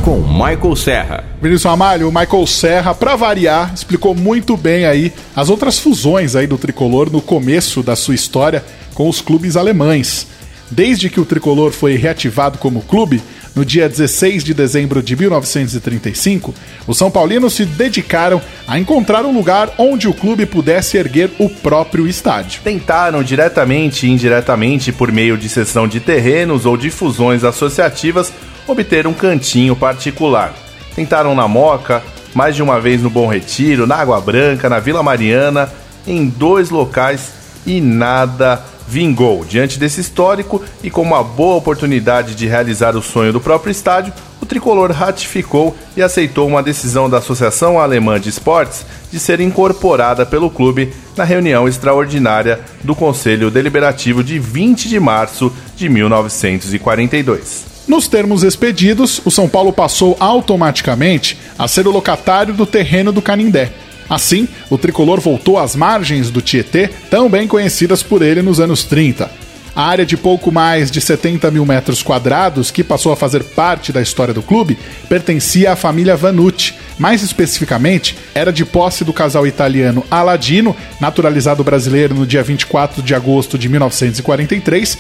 com 0.06 0.20
Michael 0.20 0.74
Serra. 0.78 1.26
Vinícius 1.42 1.66
Amalho, 1.66 2.08
o 2.08 2.14
Michael 2.14 2.48
Serra, 2.48 2.96
para 2.96 3.18
variar, 3.18 3.74
explicou 3.74 4.16
muito 4.16 4.56
bem 4.56 4.86
aí 4.86 5.12
as 5.36 5.50
outras 5.50 5.78
fusões 5.78 6.34
aí 6.34 6.48
do 6.48 6.58
tricolor 6.58 7.12
no 7.12 7.22
começo 7.22 7.84
da 7.84 7.94
sua 7.94 8.16
história 8.16 8.64
com 8.94 9.10
os 9.10 9.20
clubes 9.20 9.58
alemães. 9.58 10.26
Desde 10.72 11.10
que 11.10 11.20
o 11.20 11.26
tricolor 11.26 11.72
foi 11.72 11.96
reativado 11.96 12.58
como 12.58 12.84
clube, 12.84 13.22
no 13.56 13.66
dia 13.66 13.90
16 13.90 14.44
de 14.44 14.54
dezembro 14.54 15.02
de 15.02 15.16
1935, 15.16 16.54
os 16.88 16.98
São 16.98 17.10
Paulinos 17.10 17.54
se 17.54 17.66
dedicaram 17.66 18.42
a 18.68 18.80
encontrar 18.80 19.26
um 19.26 19.34
lugar 19.34 19.74
onde 19.78 20.08
o 20.08 20.14
clube 20.14 20.46
pudesse 20.46 20.98
erguer 20.98 21.30
o 21.40 21.50
próprio 21.50 22.08
estádio. 22.08 22.62
Tentaram 22.64 23.24
diretamente 23.24 24.06
e 24.06 24.10
indiretamente, 24.10 24.92
por 24.92 25.12
meio 25.12 25.38
de 25.38 25.50
cessão 25.50 25.88
de 25.88 26.00
terrenos 26.00 26.66
ou 26.66 26.78
de 26.78 26.90
fusões 26.90 27.44
associativas, 27.44 28.32
obter 28.68 29.08
um 29.08 29.14
cantinho 29.14 29.76
particular. 29.76 30.54
Tentaram 30.96 31.34
na 31.34 31.48
Moca, 31.48 32.04
mais 32.34 32.56
de 32.56 32.62
uma 32.62 32.80
vez 32.80 33.02
no 33.02 33.10
Bom 33.10 33.28
Retiro, 33.28 33.88
na 33.88 33.96
Água 33.96 34.22
Branca, 34.22 34.70
na 34.70 34.80
Vila 34.80 35.02
Mariana, 35.02 35.70
em 36.06 36.28
dois 36.28 36.70
locais 36.70 37.34
e 37.66 37.82
nada 37.82 38.64
vingou. 38.90 39.46
Diante 39.46 39.78
desse 39.78 40.02
histórico 40.02 40.64
e 40.84 40.90
com 40.90 41.04
uma 41.04 41.24
boa 41.24 41.58
oportunidade 41.58 42.34
de 42.34 42.48
realizar 42.48 42.96
o 42.96 43.04
sonho 43.04 43.32
do 43.32 43.40
próprio 43.40 43.70
estádio, 43.70 44.12
o 44.42 44.46
tricolor 44.48 44.92
ratificou 44.92 45.78
e 45.96 46.02
aceitou 46.02 46.48
uma 46.48 46.64
decisão 46.64 47.08
da 47.08 47.20
Associação 47.20 47.80
Alemã 47.80 48.20
de 48.20 48.30
Esportes 48.30 48.84
de 49.12 49.20
ser 49.20 49.40
incorporada 49.42 50.26
pelo 50.26 50.50
clube 50.50 50.92
na 51.16 51.24
reunião 51.24 51.68
extraordinária 51.68 52.62
do 52.84 52.96
Conselho 52.96 53.52
Deliberativo 53.52 54.24
de 54.24 54.40
20 54.40 54.90
de 54.90 55.00
março 55.00 55.54
de 55.76 55.88
1942. 55.88 57.66
Nos 57.88 58.08
termos 58.08 58.44
expedidos, 58.44 59.22
o 59.24 59.32
São 59.32 59.48
Paulo 59.48 59.72
passou 59.72 60.18
automaticamente 60.20 61.38
a 61.58 61.68
ser 61.68 61.88
o 61.88 61.92
locatário 61.92 62.54
do 62.54 62.66
terreno 62.66 63.12
do 63.12 63.22
Canindé, 63.22 63.72
Assim, 64.10 64.48
o 64.70 64.78
tricolor 64.78 65.20
voltou 65.20 65.60
às 65.60 65.76
margens 65.76 66.32
do 66.32 66.42
Tietê, 66.42 66.90
tão 67.10 67.30
bem 67.30 67.48
conhecidas 67.48 68.02
por 68.02 68.22
ele 68.22 68.42
nos 68.42 68.60
anos 68.60 68.84
30. 68.84 69.30
A 69.76 69.84
área 69.84 70.06
de 70.06 70.18
pouco 70.18 70.52
mais 70.52 70.90
de 70.90 71.00
70 71.00 71.50
mil 71.52 71.66
metros 71.66 72.02
quadrados, 72.02 72.72
que 72.72 72.84
passou 72.84 73.14
a 73.14 73.16
fazer 73.16 73.44
parte 73.44 73.94
da 73.94 74.02
história 74.02 74.34
do 74.34 74.42
clube, 74.42 74.78
pertencia 75.08 75.72
à 75.72 75.76
família 75.76 76.18
Vanucci. 76.18 76.74
Mais 76.98 77.24
especificamente, 77.24 78.18
era 78.36 78.52
de 78.52 78.66
posse 78.66 79.06
do 79.06 79.14
casal 79.14 79.48
italiano 79.48 80.04
Aladino, 80.12 80.76
naturalizado 81.00 81.64
brasileiro 81.64 82.14
no 82.14 82.26
dia 82.26 82.44
24 82.44 83.02
de 83.02 83.16
agosto 83.16 83.58
de 83.58 83.70
1943, 83.70 84.98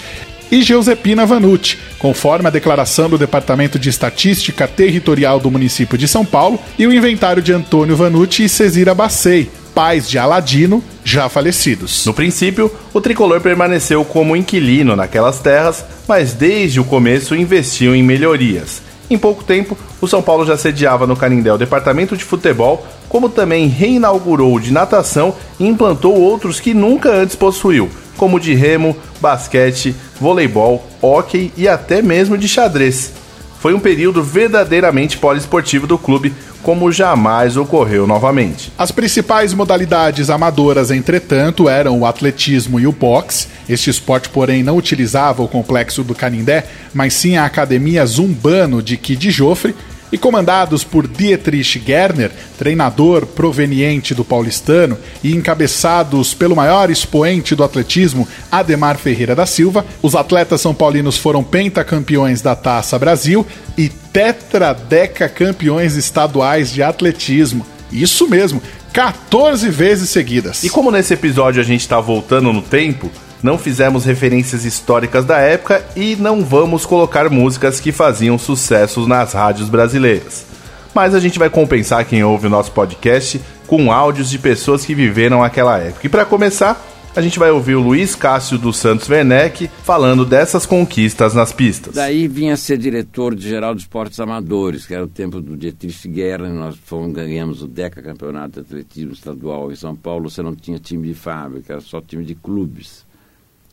e 0.51 0.62
Giuseppina 0.62 1.25
Vanucci, 1.25 1.77
conforme 1.98 2.48
a 2.48 2.51
declaração 2.51 3.10
do 3.10 3.18
Departamento 3.18 3.77
de 3.77 3.89
Estatística 3.89 4.68
Territorial 4.68 5.39
do 5.39 5.51
município 5.51 5.98
de 5.98 6.08
São 6.08 6.25
Paulo 6.25 6.60
e 6.77 6.88
o 6.88 6.94
inventário 6.94 7.41
de 7.41 7.53
Antônio 7.53 7.96
Vanucci 7.96 8.44
e 8.44 8.50
Cesira 8.50 8.96
Bassei, 8.96 9.50
pais 9.74 10.10
de 10.10 10.18
Aladino, 10.18 10.84
já 11.03 11.29
falecidos. 11.29 12.06
No 12.06 12.13
princípio, 12.13 12.72
o 12.94 13.00
tricolor 13.00 13.41
permaneceu 13.41 14.03
como 14.03 14.36
inquilino 14.36 14.96
naquelas 14.96 15.39
terras, 15.39 15.86
mas 16.08 16.34
desde 16.34 16.79
o 16.79 16.84
começo 16.84 17.36
investiu 17.36 17.96
em 17.96 18.03
melhorias. 18.03 18.82
Em 19.10 19.18
pouco 19.18 19.44
tempo, 19.44 19.75
o 20.00 20.08
São 20.08 20.22
Paulo 20.22 20.46
já 20.46 20.56
sediava 20.56 21.08
no 21.08 21.16
Canindé 21.16 21.51
o 21.51 21.58
departamento 21.58 22.16
de 22.16 22.24
futebol, 22.24 22.86
como 23.08 23.28
também 23.28 23.68
reinaugurou 23.68 24.54
o 24.54 24.60
de 24.60 24.72
natação 24.72 25.34
e 25.60 25.68
implantou 25.68 26.16
outros 26.16 26.60
que 26.60 26.75
nunca 26.75 27.10
antes 27.10 27.36
possuiu, 27.36 27.89
como 28.16 28.39
de 28.39 28.54
remo, 28.54 28.96
basquete, 29.20 29.96
voleibol, 30.22 30.86
hóquei 31.01 31.51
e 31.58 31.68
até 31.68 32.04
mesmo 32.04 32.38
de 32.38 32.48
xadrez. 32.48 33.13
Foi 33.60 33.74
um 33.74 33.80
período 33.80 34.22
verdadeiramente 34.22 35.18
poliesportivo 35.18 35.88
do 35.88 35.98
clube, 35.98 36.34
como 36.63 36.92
jamais 36.92 37.58
ocorreu 37.58 38.06
novamente. 38.06 38.72
As 38.78 38.92
principais 38.92 39.54
modalidades 39.54 40.30
amadoras, 40.30 40.92
entretanto, 40.92 41.70
eram 41.70 42.00
o 42.00 42.06
atletismo 42.06 42.80
e 42.80 42.88
o 42.88 42.92
boxe. 42.92 43.48
Este 43.68 43.89
esporte, 43.89 44.30
porém, 44.30 44.63
não 44.63 44.78
utilizava 44.78 45.42
o 45.42 45.48
complexo 45.48 46.04
do 46.04 46.16
Canindé, 46.16 46.66
mas 46.94 47.13
sim 47.13 47.38
a 47.38 47.46
Academia 47.46 48.06
Zumbano 48.06 48.82
de 48.82 48.98
Kid 48.98 49.32
Joffre, 49.32 49.75
e 50.12 50.18
comandados 50.18 50.84
por 50.84 51.08
Dietrich 51.08 51.82
Gerner, 51.86 52.32
treinador 52.58 53.25
proveniente 53.25 54.13
do 54.13 54.25
paulistano, 54.25 54.98
e 55.24 55.36
encabeçados 55.36 56.34
pelo 56.34 56.56
maior 56.56 56.89
expoente 56.89 57.56
do 57.56 57.63
atletismo, 57.63 58.28
Ademar 58.51 58.98
Ferreira 58.98 59.36
da 59.36 59.46
Silva, 59.46 59.86
os 60.01 60.16
atletas 60.16 60.62
são 60.62 60.74
paulinos 60.74 61.18
foram 61.18 61.44
pentacampeões 61.44 62.42
da 62.42 62.56
Taça 62.56 62.98
Brasil 62.98 63.46
e 63.78 63.89
tetradeca 63.89 65.30
campeões 65.30 65.96
estaduais 65.96 66.72
de 66.72 66.82
atletismo. 66.82 67.66
Isso 67.92 68.28
mesmo, 68.28 68.62
14 68.94 69.70
vezes 69.70 70.10
seguidas. 70.10 70.63
E 70.63 70.70
como 70.70 70.92
nesse 70.92 71.13
episódio 71.13 71.62
a 71.62 71.66
gente 71.66 71.82
está 71.82 72.00
voltando 72.00 72.51
no 72.51 72.62
tempo, 72.62 73.10
não 73.41 73.58
fizemos 73.58 74.05
referências 74.05 74.65
históricas 74.65 75.25
da 75.25 75.38
época 75.38 75.86
e 75.96 76.15
não 76.15 76.43
vamos 76.43 76.86
colocar 76.86 77.29
músicas 77.29 77.79
que 77.79 77.91
faziam 77.91 78.38
sucessos 78.38 79.08
nas 79.08 79.34
rádios 79.34 79.69
brasileiras. 79.69 80.46
Mas 80.93 81.15
a 81.15 81.19
gente 81.19 81.39
vai 81.39 81.50
compensar 81.50 82.05
quem 82.05 82.24
ouve 82.24 82.48
o 82.48 82.50
nosso 82.50 82.72
podcast 82.72 83.39
com 83.65 83.91
áudios 83.91 84.29
de 84.29 84.39
pessoas 84.39 84.86
que 84.86 84.96
viveram 84.96 85.43
aquela 85.43 85.77
época. 85.77 86.08
E 86.08 86.10
para 86.10 86.25
começar, 86.25 86.84
a 87.15 87.22
gente 87.22 87.39
vai 87.39 87.51
ouvir 87.51 87.75
o 87.75 87.81
Luiz 87.81 88.15
Cássio 88.15 88.58
dos 88.58 88.77
Santos 88.77 89.08
Werneck 89.08 89.69
falando 89.84 90.25
dessas 90.25 90.65
conquistas 90.65 91.34
nas 91.34 91.53
pistas. 91.53 91.96
Daí 91.96 92.27
vinha 92.27 92.58
ser 92.58 92.77
diretor 92.77 93.36
de 93.36 93.48
geral 93.48 93.74
de 93.74 93.81
esportes 93.81 94.19
amadores, 94.19 94.86
que 94.86 94.93
era 94.93 95.03
o 95.03 95.08
tempo 95.08 95.39
do 95.39 95.55
Dietrich 95.55 96.08
Guerra, 96.08 96.50
nós 96.50 96.75
fomos, 96.84 97.13
ganhamos 97.13 97.62
o 97.62 97.67
Deca 97.67 98.01
Campeonato 98.01 98.53
de 98.53 98.67
Atletismo 98.67 99.13
Estadual 99.13 99.72
em 99.72 99.75
São 99.75 99.96
Paulo, 99.96 100.29
você 100.29 100.41
não 100.41 100.55
tinha 100.55 100.79
time 100.79 101.08
de 101.08 101.13
fábrica, 101.13 101.74
era 101.74 101.81
só 101.81 102.01
time 102.01 102.24
de 102.24 102.36
clubes 102.36 103.09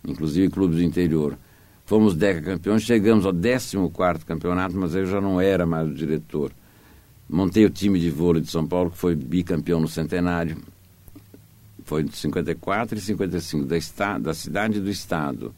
inclusive 0.04 0.50
clubes 0.50 0.78
do 0.78 0.82
interior. 0.82 1.38
Fomos 1.84 2.16
Deca 2.16 2.42
campeões, 2.42 2.82
chegamos 2.82 3.24
ao 3.24 3.32
14 3.32 4.24
campeonato, 4.24 4.76
mas 4.76 4.94
eu 4.94 5.06
já 5.06 5.20
não 5.20 5.40
era 5.40 5.64
mais 5.64 5.88
o 5.88 5.94
diretor. 5.94 6.52
Montei 7.28 7.64
o 7.64 7.70
time 7.70 7.98
de 7.98 8.10
vôlei 8.10 8.42
de 8.42 8.50
São 8.50 8.66
Paulo, 8.66 8.90
que 8.90 8.98
foi 8.98 9.14
bicampeão 9.14 9.80
no 9.80 9.88
centenário. 9.88 10.58
Foi 11.84 12.02
de 12.02 12.16
54 12.16 12.98
e 12.98 13.00
55, 13.00 13.66
da, 13.66 13.76
esta, 13.76 14.18
da 14.18 14.34
cidade 14.34 14.78
e 14.78 14.80
do 14.80 14.90
estado. 14.90 15.54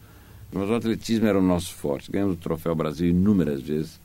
Mas 0.53 0.69
o 0.69 0.75
atletismo 0.75 1.27
era 1.27 1.39
o 1.39 1.43
nosso 1.43 1.75
forte. 1.75 2.11
Ganhamos 2.11 2.37
o 2.37 2.39
Troféu 2.39 2.75
Brasil 2.75 3.09
inúmeras 3.09 3.63
vezes. 3.63 4.01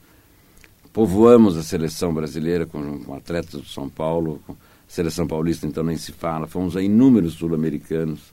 Povoamos 0.92 1.58
a 1.58 1.64
seleção 1.64 2.14
brasileira 2.14 2.66
com, 2.66 3.00
com 3.00 3.16
atletas 3.16 3.62
do 3.62 3.68
São 3.68 3.90
Paulo, 3.90 4.42
com 4.46 4.56
seleção 4.88 5.26
paulista, 5.26 5.66
então 5.66 5.84
nem 5.84 5.98
se 5.98 6.12
fala. 6.12 6.48
Fomos 6.48 6.78
a 6.78 6.82
inúmeros 6.82 7.34
sul-americanos 7.34 8.33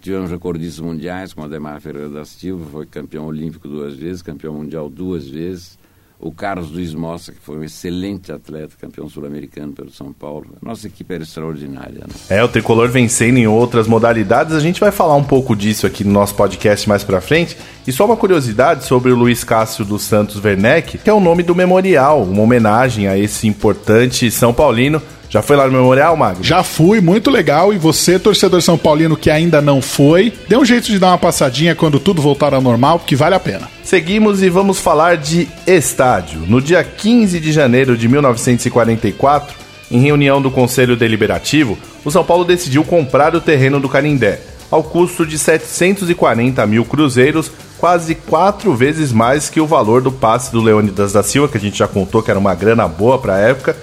Tivemos 0.00 0.30
recordistas 0.30 0.80
mundiais, 0.80 1.32
como 1.32 1.46
Ademar 1.46 1.80
Ferreira 1.80 2.08
da 2.08 2.24
Silva, 2.24 2.64
foi 2.70 2.86
campeão 2.86 3.26
olímpico 3.26 3.68
duas 3.68 3.94
vezes, 3.94 4.20
campeão 4.20 4.54
mundial 4.54 4.88
duas 4.88 5.28
vezes. 5.28 5.78
o 6.22 6.30
Carlos 6.30 6.70
Luiz 6.70 6.94
Mossa, 6.94 7.32
que 7.32 7.40
foi 7.40 7.58
um 7.58 7.64
excelente 7.64 8.30
atleta, 8.30 8.76
campeão 8.80 9.08
sul-americano 9.08 9.72
pelo 9.72 9.90
São 9.90 10.12
Paulo. 10.12 10.46
Nossa 10.62 10.86
equipe 10.86 11.12
era 11.12 11.24
extraordinária. 11.24 11.98
Né? 11.98 12.14
É, 12.30 12.44
o 12.44 12.48
tricolor 12.48 12.88
vencendo 12.88 13.38
em 13.38 13.48
outras 13.48 13.88
modalidades. 13.88 14.54
A 14.54 14.60
gente 14.60 14.78
vai 14.78 14.92
falar 14.92 15.16
um 15.16 15.24
pouco 15.24 15.56
disso 15.56 15.84
aqui 15.84 16.04
no 16.04 16.12
nosso 16.12 16.36
podcast 16.36 16.88
mais 16.88 17.02
pra 17.02 17.20
frente. 17.20 17.56
E 17.84 17.90
só 17.90 18.06
uma 18.06 18.16
curiosidade 18.16 18.84
sobre 18.84 19.10
o 19.10 19.16
Luiz 19.16 19.42
Cássio 19.42 19.84
dos 19.84 20.02
Santos 20.02 20.42
Werneck, 20.42 20.98
que 20.98 21.10
é 21.10 21.12
o 21.12 21.18
nome 21.18 21.42
do 21.42 21.56
memorial, 21.56 22.22
uma 22.22 22.42
homenagem 22.42 23.08
a 23.08 23.18
esse 23.18 23.48
importante 23.48 24.30
São 24.30 24.54
Paulino. 24.54 25.02
Já 25.32 25.40
foi 25.40 25.56
lá 25.56 25.66
no 25.66 25.72
Memorial, 25.72 26.14
Magno? 26.14 26.44
Já 26.44 26.62
fui, 26.62 27.00
muito 27.00 27.30
legal. 27.30 27.72
E 27.72 27.78
você, 27.78 28.18
torcedor 28.18 28.60
São 28.60 28.76
Paulino 28.76 29.16
que 29.16 29.30
ainda 29.30 29.62
não 29.62 29.80
foi, 29.80 30.30
dê 30.46 30.58
um 30.58 30.64
jeito 30.64 30.88
de 30.88 30.98
dar 30.98 31.08
uma 31.08 31.16
passadinha 31.16 31.74
quando 31.74 31.98
tudo 31.98 32.20
voltar 32.20 32.52
ao 32.52 32.60
normal, 32.60 32.98
porque 32.98 33.16
vale 33.16 33.34
a 33.34 33.40
pena. 33.40 33.66
Seguimos 33.82 34.42
e 34.42 34.50
vamos 34.50 34.78
falar 34.78 35.16
de 35.16 35.48
estádio. 35.66 36.40
No 36.40 36.60
dia 36.60 36.84
15 36.84 37.40
de 37.40 37.50
janeiro 37.50 37.96
de 37.96 38.08
1944, 38.08 39.56
em 39.90 40.00
reunião 40.00 40.42
do 40.42 40.50
Conselho 40.50 40.98
Deliberativo, 40.98 41.78
o 42.04 42.10
São 42.10 42.22
Paulo 42.22 42.44
decidiu 42.44 42.84
comprar 42.84 43.34
o 43.34 43.40
terreno 43.40 43.80
do 43.80 43.88
Canindé, 43.88 44.38
ao 44.70 44.82
custo 44.82 45.24
de 45.24 45.38
740 45.38 46.66
mil 46.66 46.84
cruzeiros, 46.84 47.50
quase 47.78 48.14
quatro 48.14 48.74
vezes 48.74 49.12
mais 49.12 49.48
que 49.48 49.62
o 49.62 49.66
valor 49.66 50.02
do 50.02 50.12
passe 50.12 50.52
do 50.52 50.60
Leônidas 50.60 51.10
da 51.14 51.22
Silva, 51.22 51.48
que 51.48 51.56
a 51.56 51.60
gente 51.60 51.78
já 51.78 51.88
contou 51.88 52.22
que 52.22 52.30
era 52.30 52.38
uma 52.38 52.54
grana 52.54 52.86
boa 52.86 53.18
para 53.18 53.36
a 53.36 53.38
época, 53.38 53.74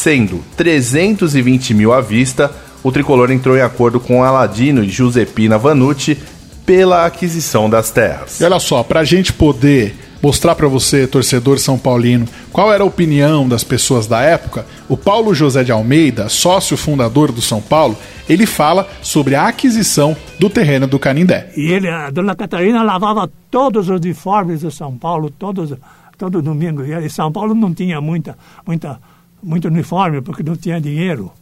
sendo 0.00 0.42
320 0.56 1.74
mil 1.74 1.92
à 1.92 2.00
vista. 2.00 2.50
O 2.82 2.90
tricolor 2.90 3.30
entrou 3.30 3.56
em 3.56 3.60
acordo 3.60 4.00
com 4.00 4.24
Aladino 4.24 4.82
e 4.82 4.88
Giuseppina 4.88 5.58
Vanucci 5.58 6.16
pela 6.64 7.04
aquisição 7.04 7.68
das 7.68 7.90
terras. 7.90 8.40
E 8.40 8.44
olha 8.44 8.58
só, 8.58 8.82
para 8.82 9.00
a 9.00 9.04
gente 9.04 9.32
poder 9.32 9.94
mostrar 10.22 10.54
para 10.54 10.68
você, 10.68 11.06
torcedor 11.06 11.58
São 11.58 11.78
Paulino, 11.78 12.26
qual 12.52 12.72
era 12.72 12.82
a 12.82 12.86
opinião 12.86 13.46
das 13.46 13.62
pessoas 13.62 14.06
da 14.06 14.22
época, 14.22 14.66
o 14.88 14.96
Paulo 14.96 15.34
José 15.34 15.64
de 15.64 15.72
Almeida, 15.72 16.28
sócio 16.28 16.76
fundador 16.76 17.32
do 17.32 17.42
São 17.42 17.60
Paulo, 17.60 17.96
ele 18.28 18.46
fala 18.46 18.88
sobre 19.02 19.34
a 19.34 19.48
aquisição 19.48 20.16
do 20.38 20.48
terreno 20.48 20.86
do 20.86 20.98
Canindé. 20.98 21.50
E 21.56 21.72
ele, 21.72 21.88
a 21.88 22.10
dona 22.10 22.34
Catarina 22.34 22.82
lavava 22.82 23.30
todos 23.50 23.88
os 23.88 23.96
uniformes 23.96 24.60
do 24.62 24.70
São 24.70 24.96
Paulo, 24.96 25.30
todos, 25.30 25.74
todo 26.16 26.40
domingo. 26.40 26.84
E 26.84 27.10
São 27.10 27.32
Paulo 27.32 27.54
não 27.54 27.74
tinha 27.74 28.00
muita, 28.00 28.36
muita 28.66 28.98
muito 29.42 29.68
uniforme 29.68 30.20
porque 30.20 30.42
não 30.42 30.56
tinha 30.56 30.80
dinheiro. 30.80 31.32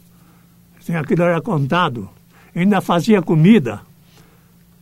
Assim, 0.79 0.95
aquilo 0.95 1.23
era 1.23 1.41
contado. 1.41 2.09
Ainda 2.55 2.81
fazia 2.81 3.21
comida 3.21 3.81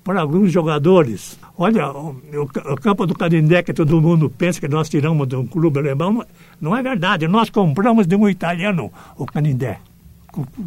para 0.03 0.21
alguns 0.21 0.51
jogadores. 0.51 1.37
Olha, 1.57 1.91
o, 1.91 2.15
o, 2.41 2.75
campo 2.77 3.05
do 3.05 3.13
Canindé, 3.13 3.61
que 3.61 3.73
todo 3.73 4.01
mundo 4.01 4.29
pensa 4.29 4.57
que 4.59 4.67
nós 4.67 4.87
tiramos 4.87 5.27
de 5.27 5.35
um 5.35 5.45
clube 5.45 5.79
alemão, 5.79 6.13
não, 6.13 6.25
não 6.61 6.77
é 6.77 6.81
verdade. 6.81 7.27
Nós 7.27 7.49
compramos 7.49 8.07
de 8.07 8.15
um 8.15 8.29
italiano 8.29 8.89
o 9.17 9.25
Canindé. 9.25 9.79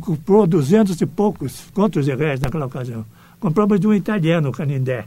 Comprou 0.00 0.46
duzentos 0.46 1.00
e 1.00 1.06
poucos 1.06 1.70
contos 1.72 2.04
de 2.04 2.14
reais 2.14 2.38
naquela 2.38 2.66
ocasião. 2.66 3.06
Compramos 3.38 3.80
de 3.80 3.86
um 3.86 3.94
italiano 3.94 4.50
o 4.50 4.52
Canindé. 4.52 5.06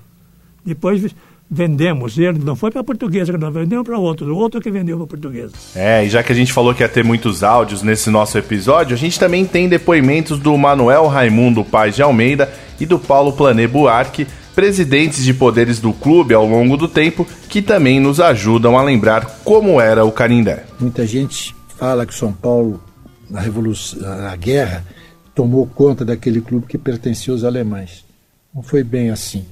Depois 0.66 1.14
vendemos. 1.54 2.18
Ele 2.18 2.40
não 2.40 2.56
foi 2.56 2.72
para 2.72 2.82
a 2.82 2.84
portuguesa 2.84 3.32
que 3.32 3.38
nós 3.38 3.54
vendemos 3.54 3.86
para 3.86 3.98
outro, 3.98 4.34
o 4.34 4.38
outro 4.38 4.60
que 4.60 4.72
vendeu 4.72 4.98
para 4.98 5.06
a 5.06 5.08
portuguesa. 5.08 5.54
É, 5.76 6.04
e 6.04 6.10
já 6.10 6.24
que 6.24 6.32
a 6.32 6.36
gente 6.36 6.52
falou 6.52 6.74
que 6.74 6.82
ia 6.82 6.90
ter 6.90 7.04
muitos 7.04 7.44
áudios 7.44 7.84
nesse 7.84 8.10
nosso 8.10 8.38
episódio, 8.38 8.96
a 8.96 8.98
gente 8.98 9.20
também 9.20 9.46
tem 9.46 9.70
depoimentos 9.70 10.40
do 10.40 10.58
Manuel 10.58 11.08
Raimundo 11.08 11.64
Paz 11.64 11.96
de 11.96 12.02
Almeida 12.02 12.52
e 12.80 12.86
do 12.86 12.98
Paulo 12.98 13.34
Plané 13.34 13.68
Buarque, 13.68 14.28
presidentes 14.56 15.24
de 15.24 15.34
poderes 15.34 15.80
do 15.80 15.94
clube 15.94 16.34
ao 16.34 16.46
longo 16.46 16.76
do 16.76 16.88
tempo, 16.88 17.28
que 17.48 17.62
também 17.62 18.00
nos 18.00 18.20
ajudam 18.20 18.78
a 18.78 18.84
lembrar 18.84 19.40
como 19.44 19.80
era 19.80 20.04
o 20.04 20.12
Canindé. 20.12 20.66
Muita 20.80 21.06
gente 21.06 21.56
fala 21.78 22.06
que 22.06 22.14
São 22.14 22.34
Paulo, 22.34 22.82
na 23.30 23.40
Revolução, 23.40 24.00
na 24.00 24.36
guerra, 24.36 24.86
tomou 25.34 25.66
conta 25.68 26.06
daquele 26.06 26.42
clube 26.42 26.68
que 26.68 26.78
pertencia 26.78 27.34
aos 27.34 27.44
alemães. 27.44 28.06
Não 28.54 28.62
foi 28.62 28.84
bem 28.84 29.10
assim. 29.10 29.46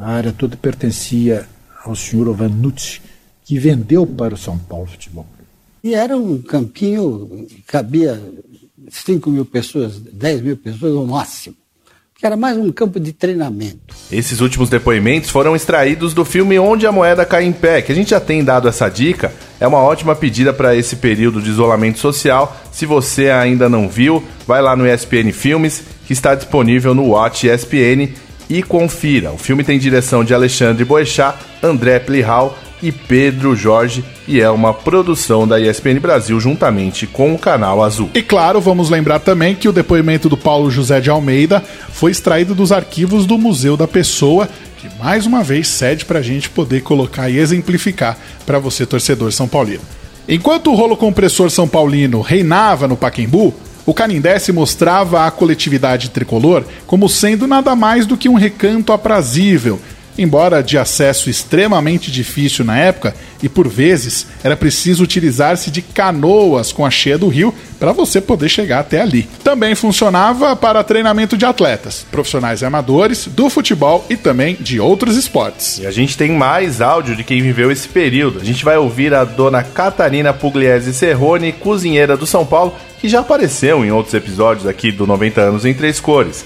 A 0.00 0.12
área 0.12 0.32
toda 0.32 0.56
pertencia 0.56 1.46
ao 1.84 1.94
senhor 1.94 2.26
Ovanucci, 2.26 3.02
que 3.44 3.58
vendeu 3.58 4.06
para 4.06 4.32
o 4.32 4.36
São 4.36 4.56
Paulo 4.56 4.86
Futebol. 4.86 5.26
E 5.84 5.94
era 5.94 6.16
um 6.16 6.40
campinho, 6.40 7.46
cabia 7.66 8.18
5 8.88 9.30
mil 9.30 9.44
pessoas, 9.44 9.98
10 9.98 10.40
mil 10.40 10.56
pessoas 10.56 10.94
no 10.94 11.06
máximo. 11.06 11.54
Que 12.18 12.24
era 12.24 12.36
mais 12.36 12.56
um 12.56 12.72
campo 12.72 12.98
de 12.98 13.12
treinamento. 13.12 13.94
Esses 14.10 14.40
últimos 14.40 14.70
depoimentos 14.70 15.30
foram 15.30 15.54
extraídos 15.54 16.14
do 16.14 16.24
filme 16.24 16.58
Onde 16.58 16.86
a 16.86 16.92
Moeda 16.92 17.24
Cai 17.24 17.44
em 17.44 17.52
Pé, 17.52 17.82
que 17.82 17.92
a 17.92 17.94
gente 17.94 18.10
já 18.10 18.20
tem 18.20 18.42
dado 18.42 18.68
essa 18.68 18.88
dica. 18.88 19.32
É 19.58 19.66
uma 19.66 19.78
ótima 19.78 20.14
pedida 20.16 20.52
para 20.52 20.74
esse 20.74 20.96
período 20.96 21.42
de 21.42 21.50
isolamento 21.50 21.98
social. 21.98 22.58
Se 22.72 22.86
você 22.86 23.30
ainda 23.30 23.68
não 23.68 23.88
viu, 23.88 24.22
vai 24.46 24.62
lá 24.62 24.74
no 24.74 24.86
ESPN 24.86 25.32
Filmes, 25.32 25.82
que 26.06 26.12
está 26.12 26.34
disponível 26.34 26.94
no 26.94 27.08
Watch 27.08 27.46
ESPN 27.46 28.14
e 28.50 28.62
confira. 28.62 29.30
O 29.30 29.38
filme 29.38 29.62
tem 29.62 29.78
direção 29.78 30.24
de 30.24 30.34
Alexandre 30.34 30.84
Boechat, 30.84 31.38
André 31.62 32.00
Plihal 32.00 32.58
e 32.82 32.90
Pedro 32.90 33.54
Jorge 33.54 34.04
e 34.26 34.40
é 34.40 34.50
uma 34.50 34.74
produção 34.74 35.46
da 35.46 35.60
ESPN 35.60 36.00
Brasil 36.00 36.40
juntamente 36.40 37.06
com 37.06 37.32
o 37.34 37.38
Canal 37.38 37.82
Azul. 37.82 38.10
E 38.14 38.22
claro, 38.22 38.60
vamos 38.60 38.90
lembrar 38.90 39.20
também 39.20 39.54
que 39.54 39.68
o 39.68 39.72
depoimento 39.72 40.28
do 40.28 40.36
Paulo 40.36 40.70
José 40.70 41.00
de 41.00 41.10
Almeida 41.10 41.62
foi 41.92 42.10
extraído 42.10 42.54
dos 42.54 42.72
arquivos 42.72 43.24
do 43.24 43.38
Museu 43.38 43.76
da 43.76 43.86
Pessoa, 43.86 44.48
que 44.78 44.88
mais 44.98 45.26
uma 45.26 45.42
vez 45.44 45.68
cede 45.68 46.04
para 46.04 46.18
a 46.18 46.22
gente 46.22 46.50
poder 46.50 46.82
colocar 46.82 47.30
e 47.30 47.38
exemplificar 47.38 48.16
para 48.44 48.58
você, 48.58 48.84
torcedor 48.84 49.30
São 49.30 49.46
Paulino. 49.46 49.82
Enquanto 50.28 50.70
o 50.70 50.74
rolo 50.74 50.96
compressor 50.96 51.50
São 51.50 51.68
Paulino 51.68 52.20
reinava 52.20 52.88
no 52.88 52.96
Paquembu, 52.96 53.54
o 53.90 53.94
Canindé 53.94 54.38
se 54.38 54.52
mostrava 54.52 55.26
à 55.26 55.30
coletividade 55.32 56.10
tricolor 56.10 56.64
como 56.86 57.08
sendo 57.08 57.48
nada 57.48 57.74
mais 57.74 58.06
do 58.06 58.16
que 58.16 58.28
um 58.28 58.34
recanto 58.34 58.92
aprazível, 58.92 59.80
embora 60.20 60.62
de 60.62 60.76
acesso 60.76 61.30
extremamente 61.30 62.10
difícil 62.10 62.62
na 62.62 62.76
época, 62.76 63.14
e 63.42 63.48
por 63.48 63.66
vezes 63.66 64.26
era 64.44 64.54
preciso 64.54 65.02
utilizar-se 65.02 65.70
de 65.70 65.80
canoas 65.80 66.72
com 66.72 66.84
a 66.84 66.90
cheia 66.90 67.16
do 67.16 67.26
rio 67.26 67.54
para 67.78 67.92
você 67.92 68.20
poder 68.20 68.50
chegar 68.50 68.80
até 68.80 69.00
ali. 69.00 69.26
Também 69.42 69.74
funcionava 69.74 70.54
para 70.54 70.84
treinamento 70.84 71.38
de 71.38 71.46
atletas, 71.46 72.04
profissionais 72.10 72.60
e 72.60 72.66
amadores, 72.66 73.26
do 73.26 73.48
futebol 73.48 74.04
e 74.10 74.16
também 74.16 74.58
de 74.60 74.78
outros 74.78 75.16
esportes. 75.16 75.78
E 75.78 75.86
a 75.86 75.90
gente 75.90 76.18
tem 76.18 76.30
mais 76.32 76.82
áudio 76.82 77.16
de 77.16 77.24
quem 77.24 77.40
viveu 77.40 77.72
esse 77.72 77.88
período. 77.88 78.40
A 78.40 78.44
gente 78.44 78.62
vai 78.62 78.76
ouvir 78.76 79.14
a 79.14 79.24
dona 79.24 79.62
Catarina 79.62 80.34
Pugliese 80.34 80.92
Serrone, 80.92 81.52
cozinheira 81.52 82.14
do 82.14 82.26
São 82.26 82.44
Paulo, 82.44 82.74
que 83.00 83.08
já 83.08 83.20
apareceu 83.20 83.82
em 83.86 83.90
outros 83.90 84.12
episódios 84.12 84.66
aqui 84.66 84.92
do 84.92 85.06
90 85.06 85.40
anos 85.40 85.64
em 85.64 85.72
três 85.72 85.98
cores. 85.98 86.44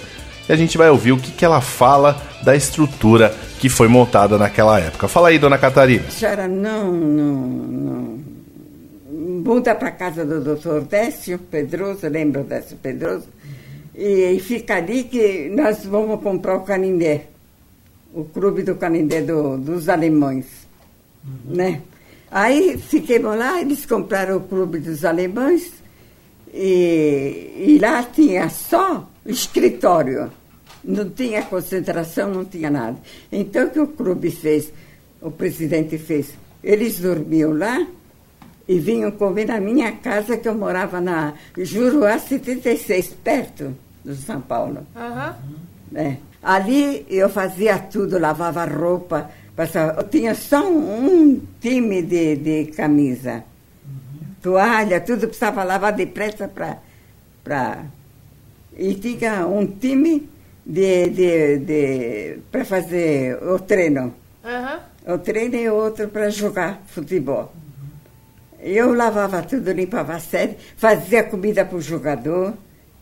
E 0.48 0.52
a 0.52 0.56
gente 0.56 0.78
vai 0.78 0.90
ouvir 0.90 1.10
o 1.10 1.16
que, 1.16 1.32
que 1.32 1.44
ela 1.44 1.60
fala 1.60 2.22
da 2.44 2.54
estrutura 2.54 3.34
que 3.64 3.68
foi 3.70 3.88
montada 3.88 4.36
naquela 4.36 4.78
época. 4.78 5.08
Fala 5.08 5.28
aí, 5.28 5.38
dona 5.38 5.56
Catarina. 5.56 6.04
A 6.06 6.10
senhora 6.10 6.46
não, 6.46 6.92
não, 6.92 7.34
não 7.34 8.18
muda 9.42 9.74
para 9.74 9.90
casa 9.90 10.22
do 10.22 10.38
doutor 10.42 10.82
Décio 10.82 11.38
Pedroso, 11.38 12.06
lembra 12.06 12.42
o 12.42 12.44
Décio 12.44 12.76
Pedroso? 12.76 13.26
E, 13.94 14.34
e, 14.36 14.38
fica 14.38 14.74
ali 14.74 15.04
que 15.04 15.48
nós 15.48 15.82
vamos 15.86 16.22
comprar 16.22 16.56
o 16.56 16.60
Canindé, 16.60 17.24
o 18.12 18.24
clube 18.24 18.62
do 18.62 18.74
Canindé 18.74 19.22
do, 19.22 19.56
dos 19.56 19.88
alemães, 19.88 20.44
uhum. 21.26 21.56
né? 21.56 21.80
Aí 22.30 22.76
fiquemos 22.76 23.34
lá, 23.34 23.62
eles 23.62 23.86
compraram 23.86 24.36
o 24.36 24.40
clube 24.40 24.78
dos 24.78 25.06
alemães 25.06 25.72
e, 26.52 27.50
e 27.56 27.78
lá 27.80 28.02
tinha 28.02 28.46
só 28.50 29.08
escritório. 29.24 30.30
Não 30.84 31.08
tinha 31.10 31.42
concentração, 31.42 32.30
não 32.30 32.44
tinha 32.44 32.70
nada. 32.70 32.98
Então, 33.32 33.66
o 33.66 33.70
que 33.70 33.80
o 33.80 33.86
clube 33.88 34.30
fez? 34.30 34.72
O 35.20 35.30
presidente 35.30 35.96
fez? 35.96 36.34
Eles 36.62 36.98
dormiam 36.98 37.56
lá 37.56 37.86
e 38.68 38.78
vinham 38.78 39.10
comer 39.10 39.46
na 39.46 39.60
minha 39.60 39.92
casa, 39.92 40.36
que 40.36 40.48
eu 40.48 40.54
morava 40.54 41.00
na 41.00 41.34
Juruá 41.56 42.18
76, 42.18 43.14
perto 43.22 43.74
do 44.04 44.14
São 44.14 44.40
Paulo. 44.40 44.86
Uhum. 44.94 45.98
É. 45.98 46.16
Ali 46.42 47.06
eu 47.08 47.28
fazia 47.28 47.78
tudo, 47.78 48.18
lavava 48.18 48.64
roupa, 48.66 49.30
passava. 49.56 50.00
Eu 50.00 50.08
tinha 50.08 50.34
só 50.34 50.68
um, 50.68 51.06
um 51.06 51.40
time 51.60 52.02
de, 52.02 52.36
de 52.36 52.64
camisa. 52.72 53.44
Uhum. 53.86 54.26
Toalha, 54.42 55.00
tudo 55.00 55.26
precisava 55.28 55.64
lavar 55.64 55.92
depressa 55.92 56.46
para. 56.46 56.78
Pra... 57.42 57.84
E 58.76 58.94
tinha 58.94 59.46
um 59.46 59.66
time 59.66 60.28
de, 60.64 61.08
de, 61.10 61.58
de, 61.58 62.38
para 62.50 62.64
fazer 62.64 63.42
o 63.42 63.58
treino. 63.58 64.14
Uhum. 64.44 65.14
O 65.14 65.18
treino 65.18 65.54
e 65.56 65.68
outro 65.68 66.08
para 66.08 66.30
jogar 66.30 66.82
futebol. 66.86 67.52
Eu 68.58 68.94
lavava 68.94 69.42
tudo, 69.42 69.70
limpava 69.72 70.14
a 70.14 70.20
sede, 70.20 70.56
fazia 70.76 71.22
comida 71.22 71.64
para 71.64 71.76
o 71.76 71.80
jogador, 71.80 72.54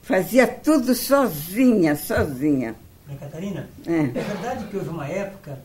fazia 0.03 0.46
tudo 0.46 0.94
sozinha, 0.94 1.94
sozinha. 1.94 2.75
Catarina, 3.20 3.68
é. 3.87 3.92
é 3.92 4.22
verdade 4.22 4.66
que 4.68 4.77
houve 4.77 4.88
uma 4.88 5.07
época 5.07 5.59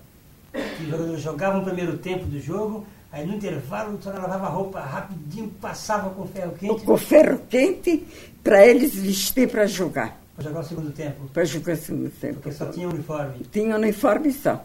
que 0.51 0.83
os 0.83 0.89
jogadores 0.89 1.21
jogavam 1.21 1.61
o 1.61 1.63
primeiro 1.63 1.97
tempo 1.97 2.25
do 2.25 2.39
jogo, 2.39 2.85
Aí 3.11 3.25
no 3.25 3.35
intervalo, 3.35 3.97
a 3.97 4.01
senhora 4.01 4.21
lavava 4.21 4.47
a 4.47 4.49
roupa 4.49 4.79
rapidinho, 4.81 5.49
passava 5.61 6.09
com 6.09 6.27
ferro 6.27 6.51
quente. 6.59 6.83
Com 6.83 6.97
ferro 6.97 7.39
quente 7.49 8.05
para 8.43 8.65
eles 8.65 8.95
vestir 8.95 9.49
para 9.49 9.65
jogar. 9.65 10.19
Para 10.37 10.45
jogar 10.45 10.59
o 10.59 10.63
segundo 10.63 10.91
tempo. 10.91 11.29
Para 11.33 11.45
jogar 11.45 11.73
o 11.73 11.77
segundo 11.77 12.09
tempo. 12.11 12.35
Porque 12.35 12.51
só 12.51 12.67
tinha 12.67 12.87
uniforme. 12.87 13.43
Tinha 13.51 13.75
uniforme 13.75 14.31
só. 14.31 14.63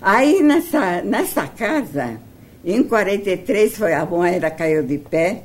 Aí 0.00 0.42
nessa, 0.42 1.02
nessa 1.02 1.46
casa, 1.46 2.18
em 2.64 2.82
43 2.82 3.76
foi 3.76 3.92
a 3.92 4.06
moeda 4.06 4.50
caiu 4.50 4.82
de 4.82 4.96
pé, 4.96 5.42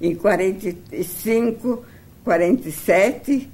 em 0.00 0.14
45, 0.14 1.84
47, 2.24 3.46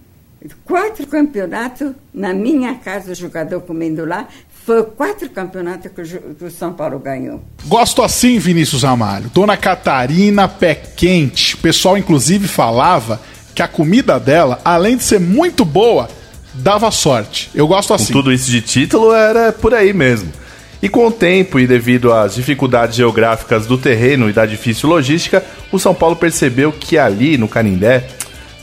quatro 0.65 1.05
campeonatos 1.09 1.93
na 2.15 2.33
minha 2.33 2.77
casa, 2.77 3.11
o 3.11 3.15
jogador 3.15 3.61
comendo 3.63 4.05
lá, 4.05 4.29
foi 4.65 4.85
quatro 4.85 5.29
campeonatos 5.31 5.91
que 5.91 6.01
o, 6.01 6.35
que 6.35 6.45
o 6.45 6.51
São 6.51 6.73
Paulo 6.73 7.01
ganhou. 7.01 7.43
Gosto 7.67 8.03
assim, 8.03 8.39
Vinícius 8.39 8.85
Ramalho. 8.85 9.31
Dona 9.31 9.57
Catarina, 9.57 10.49
pé 10.49 10.77
quente. 10.77 11.57
O 11.57 11.59
pessoal, 11.59 11.99
inclusive, 11.99 12.47
falava 12.47 13.21
que 13.57 13.63
a 13.63 13.67
comida 13.67 14.21
dela, 14.21 14.61
além 14.63 14.99
de 14.99 15.03
ser 15.03 15.19
muito 15.19 15.65
boa, 15.65 16.11
dava 16.53 16.91
sorte. 16.91 17.51
Eu 17.55 17.67
gosto 17.67 17.95
assim. 17.95 18.13
Com 18.13 18.21
tudo 18.21 18.31
isso 18.31 18.51
de 18.51 18.61
título, 18.61 19.15
era 19.15 19.51
por 19.51 19.73
aí 19.73 19.95
mesmo. 19.95 20.31
E 20.83 20.91
com 20.91 21.07
o 21.07 21.11
tempo 21.11 21.59
e 21.59 21.67
devido 21.67 22.13
às 22.13 22.35
dificuldades 22.35 22.95
geográficas 22.95 23.67
do 23.67 23.79
terreno 23.79 24.29
e 24.29 24.33
da 24.35 24.45
difícil 24.45 24.91
logística, 24.91 25.43
o 25.73 25.79
São 25.79 25.95
Paulo 25.95 26.15
percebeu 26.15 26.71
que 26.71 26.99
ali 26.99 27.39
no 27.39 27.49
Canindé 27.49 28.07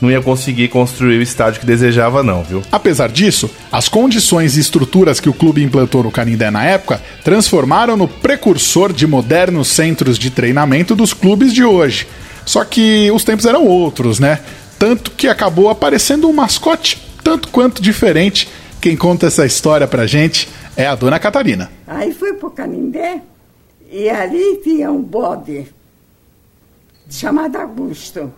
não 0.00 0.12
ia 0.12 0.22
conseguir 0.22 0.68
construir 0.68 1.18
o 1.18 1.22
estádio 1.22 1.58
que 1.58 1.66
desejava 1.66 2.22
não, 2.22 2.44
viu? 2.44 2.62
Apesar 2.70 3.10
disso, 3.10 3.50
as 3.72 3.88
condições 3.88 4.56
e 4.56 4.60
estruturas 4.60 5.18
que 5.18 5.28
o 5.28 5.34
clube 5.34 5.64
implantou 5.64 6.04
no 6.04 6.12
Canindé 6.12 6.52
na 6.52 6.62
época 6.62 7.02
transformaram 7.24 7.96
no 7.96 8.06
precursor 8.06 8.92
de 8.92 9.08
modernos 9.08 9.66
centros 9.66 10.16
de 10.16 10.30
treinamento 10.30 10.94
dos 10.94 11.12
clubes 11.12 11.52
de 11.52 11.64
hoje. 11.64 12.06
Só 12.46 12.64
que 12.64 13.10
os 13.10 13.24
tempos 13.24 13.46
eram 13.46 13.66
outros, 13.66 14.20
né? 14.20 14.38
Tanto 14.84 15.12
que 15.12 15.28
acabou 15.28 15.70
aparecendo 15.70 16.28
um 16.28 16.32
mascote 16.34 17.02
tanto 17.24 17.48
quanto 17.48 17.80
diferente. 17.80 18.50
Quem 18.82 18.94
conta 18.94 19.28
essa 19.28 19.46
história 19.46 19.88
pra 19.88 20.06
gente 20.06 20.46
é 20.76 20.86
a 20.86 20.94
dona 20.94 21.18
Catarina. 21.18 21.72
Aí 21.86 22.12
fui 22.12 22.34
pro 22.34 22.50
Canindé 22.50 23.22
e 23.90 24.10
ali 24.10 24.60
tinha 24.62 24.92
um 24.92 25.00
bode 25.00 25.68
chamado 27.08 27.56
Augusto. 27.56 28.30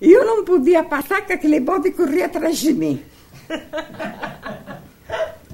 E 0.00 0.10
eu 0.10 0.26
não 0.26 0.42
podia 0.44 0.82
passar 0.82 1.20
que 1.20 1.32
aquele 1.32 1.60
bode 1.60 1.92
corria 1.92 2.26
atrás 2.26 2.58
de 2.58 2.72
mim. 2.72 3.00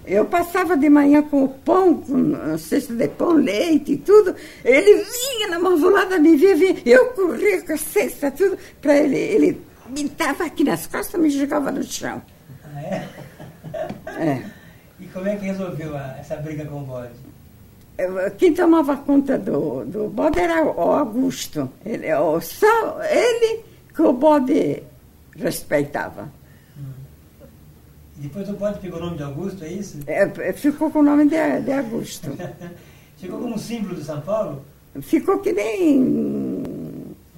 Eu 0.07 0.25
passava 0.25 0.77
de 0.77 0.89
manhã 0.89 1.23
com 1.23 1.45
o 1.45 1.49
pão, 1.49 1.95
com 1.95 2.59
cesta 2.59 2.93
de 2.95 3.07
pão, 3.07 3.33
leite 3.35 3.93
e 3.93 3.97
tudo. 3.99 4.35
Ele 4.65 5.05
vinha 5.05 5.49
na 5.49 5.61
mãovolada, 5.61 6.19
me 6.19 6.35
via, 6.35 6.57
vinha. 6.57 6.77
Eu 6.85 7.11
corria 7.11 7.63
com 7.63 7.75
a 7.75 7.77
cesta, 7.77 8.29
tudo, 8.31 8.59
para 8.81 8.99
ele. 8.99 9.17
Ele 9.17 9.70
me 9.91 10.09
dava 10.09 10.45
aqui 10.45 10.65
nas 10.65 10.87
costas, 10.87 11.21
me 11.21 11.31
jogava 11.31 11.71
no 11.71 11.83
chão. 11.83 12.23
Ah, 12.65 12.81
é? 12.83 13.09
É. 14.19 14.43
E 14.99 15.07
como 15.07 15.29
é 15.29 15.37
que 15.37 15.47
resolveu 15.47 15.97
a- 15.97 16.17
essa 16.19 16.37
briga 16.37 16.65
com 16.65 16.79
o 16.83 16.85
bode? 16.85 17.13
Quem 18.39 18.55
tomava 18.55 18.97
conta 18.97 19.39
do, 19.39 19.85
do 19.85 20.09
bode 20.09 20.39
era 20.39 20.65
o 20.65 20.81
Augusto. 20.93 21.71
Ele, 21.85 22.13
o- 22.15 22.41
só 22.41 23.03
ele 23.03 23.63
que 23.95 24.01
o 24.03 24.13
bode 24.13 24.83
respeitava. 25.37 26.29
E 28.19 28.23
depois 28.23 28.49
o 28.51 28.53
bode 28.55 28.79
pegou 28.81 28.99
o 28.99 29.03
nome 29.05 29.17
de 29.17 29.23
Augusto, 29.23 29.65
é 29.65 29.69
isso? 29.69 29.99
É, 30.07 30.53
ficou 30.53 30.91
com 30.91 30.99
o 31.01 31.03
nome 31.03 31.25
de, 31.25 31.61
de 31.63 31.73
Augusto. 31.73 32.31
Chegou 33.19 33.39
como 33.41 33.59
símbolo 33.59 33.95
do 33.95 34.03
São 34.05 34.21
Paulo, 34.23 34.65
Ficou 35.03 35.39
que 35.39 35.53
nem 35.53 36.63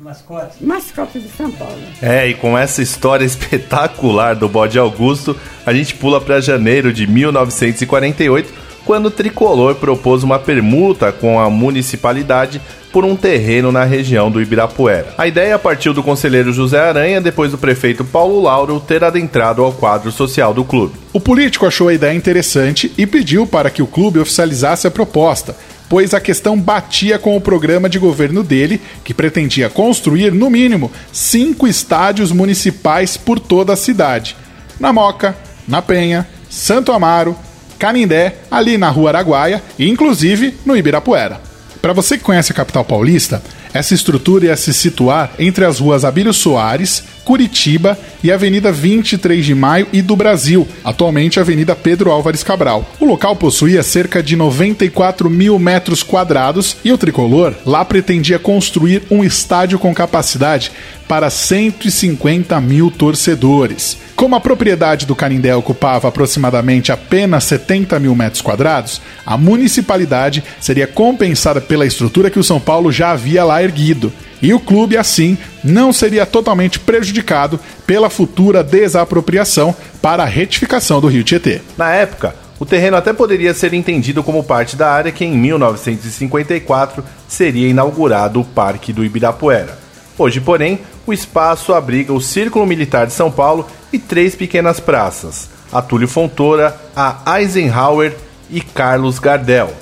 mascote. 0.03 0.65
mascote 0.65 1.21
de 1.21 1.29
São 1.29 1.51
Paulo. 1.51 1.79
É, 2.01 2.29
e 2.29 2.35
com 2.35 2.59
essa 2.59 2.83
história 2.83 3.25
espetacular 3.25 4.35
do 4.35 4.49
bode 4.49 4.79
Augusto, 4.79 5.37
a 5.65 5.73
gente 5.73 5.95
pula 5.95 6.21
para 6.21 6.41
janeiro 6.41 6.93
de 6.93 7.07
1948, 7.07 8.53
quando 8.85 9.07
o 9.07 9.11
tricolor 9.11 9.77
propôs 9.77 10.25
uma 10.25 10.41
permuta 10.41 11.13
com 11.13 11.39
a 11.39 11.49
municipalidade 11.49 12.61
por 12.93 13.05
um 13.05 13.15
terreno 13.15 13.71
na 13.71 13.85
região 13.85 14.31
do 14.31 14.43
Ibirapuera. 14.43 15.15
A 15.17 15.27
ideia 15.27 15.59
partiu 15.59 15.95
do 15.95 16.03
conselheiro 16.03 16.53
José 16.53 16.81
Aranha 16.81 17.21
depois 17.21 17.53
do 17.53 17.57
prefeito 17.57 18.05
Paulo 18.05 18.43
Lauro 18.43 18.81
ter 18.81 19.03
adentrado 19.05 19.63
ao 19.63 19.73
quadro 19.73 20.11
social 20.11 20.53
do 20.53 20.65
clube. 20.65 20.95
O 21.13 21.21
político 21.21 21.65
achou 21.65 21.89
a 21.89 21.95
ideia 21.95 22.13
interessante 22.13 22.93
e 22.99 23.07
pediu 23.07 23.47
para 23.47 23.71
que 23.71 23.83
o 23.83 23.87
clube 23.87 24.19
oficializasse 24.19 24.87
a 24.87 24.91
proposta, 24.91 25.57
pois 25.93 26.15
a 26.15 26.21
questão 26.23 26.59
batia 26.59 27.19
com 27.19 27.37
o 27.37 27.41
programa 27.41 27.87
de 27.87 27.99
governo 27.99 28.43
dele, 28.43 28.81
que 29.05 29.13
pretendia 29.13 29.69
construir, 29.69 30.33
no 30.33 30.49
mínimo, 30.49 30.91
cinco 31.13 31.69
estádios 31.69 32.33
municipais 32.33 33.19
por 33.19 33.39
toda 33.39 33.75
a 33.75 33.77
cidade: 33.77 34.35
na 34.81 34.91
Moca, 34.91 35.37
na 35.69 35.83
Penha, 35.83 36.27
Santo 36.49 36.93
Amaro, 36.93 37.37
Canindé, 37.79 38.37
ali 38.51 38.79
na 38.79 38.89
Rua 38.89 39.11
Araguaia 39.11 39.63
e, 39.79 39.87
inclusive, 39.87 40.55
no 40.65 40.75
Ibirapuera. 40.75 41.43
Para 41.83 41.93
você 41.93 42.17
que 42.17 42.25
conhece 42.25 42.53
a 42.53 42.55
capital 42.55 42.87
paulista, 42.87 43.43
essa 43.75 43.93
estrutura 43.93 44.47
ia 44.47 44.57
se 44.57 44.73
situar 44.73 45.33
entre 45.39 45.67
as 45.67 45.79
ruas 45.79 46.07
Abílio 46.07 46.33
Soares, 46.33 47.05
Curitiba 47.25 47.99
e 48.23 48.31
Avenida 48.31 48.73
23 48.73 49.45
de 49.45 49.55
Maio 49.55 49.87
e 49.93 50.03
do 50.03 50.17
Brasil, 50.17 50.67
atualmente 50.85 51.39
Avenida 51.39 51.75
Pedro 51.75 52.11
Álvares 52.11 52.43
Cabral. 52.43 52.89
O 53.01 53.05
local 53.05 53.37
possuía 53.37 53.83
cerca 53.83 54.23
de 54.23 54.37
94 54.37 55.31
mil 55.31 55.59
metros 55.59 56.03
quadrados 56.03 56.77
e 56.85 56.93
o 56.93 56.99
tricolor 56.99 57.55
lá 57.65 57.85
pretendia 57.85 58.39
construir 58.39 59.03
um 59.11 59.23
estádio 59.23 59.79
com 59.79 59.95
capacidade 59.95 60.73
para 61.09 61.29
150 61.31 62.61
mil 62.61 62.91
torcedores. 62.91 63.99
Como 64.17 64.37
a 64.37 64.41
propriedade 64.41 65.05
do 65.05 65.17
Canindé 65.17 65.55
ocupava 65.55 66.09
aproximadamente 66.09 66.93
apenas 66.93 67.45
70 67.45 67.99
mil 67.99 68.15
metros 68.15 68.41
quadrados, 68.41 69.01
a 69.27 69.37
municipalidade 69.37 70.45
seria 70.61 70.87
compensada 70.87 71.61
pela 71.61 71.85
estrutura 71.87 72.31
que 72.31 72.39
o 72.39 72.45
São 72.45 72.61
Paulo 72.61 72.93
já 72.93 73.11
havia 73.11 73.45
lá 73.45 73.63
erguido. 73.63 74.13
E 74.43 74.53
o 74.53 74.59
clube, 74.59 74.97
assim, 74.97 75.39
não 75.63 75.93
seria 75.93 76.27
totalmente 76.27 76.81
prejudicado 76.81 77.61
pela 77.87 78.11
futura 78.11 78.65
desapropriação 78.65 79.75
para 80.03 80.25
a 80.25 80.27
retificação 80.27 81.01
do 81.01 81.07
Rio 81.07 81.23
Tietê. 81.23 81.61
Na 81.79 81.95
época, 81.95 82.35
o 82.59 82.67
terreno 82.67 82.97
até 82.97 83.13
poderia 83.13 83.55
ser 83.55 83.73
entendido 83.73 84.23
como 84.23 84.43
parte 84.43 84.77
da 84.77 84.91
área 84.91 85.13
que 85.13 85.25
em 85.25 85.37
1954 85.37 87.05
seria 87.29 87.69
inaugurado 87.69 88.41
o 88.41 88.45
Parque 88.45 88.93
do 88.93 89.05
Ibirapuera. 89.05 89.79
Hoje, 90.19 90.41
porém, 90.41 90.81
o 91.07 91.13
espaço 91.13 91.73
abriga 91.73 92.13
o 92.13 92.21
Círculo 92.21 92.67
Militar 92.67 93.07
de 93.07 93.13
São 93.13 93.31
Paulo 93.31 93.67
e 93.93 93.99
três 93.99 94.35
pequenas 94.35 94.79
praças: 94.79 95.49
Atúlio 95.73 96.07
Fontoura, 96.07 96.77
a 96.95 97.39
Eisenhower 97.39 98.15
e 98.51 98.61
Carlos 98.61 99.19
Gardel, 99.19 99.73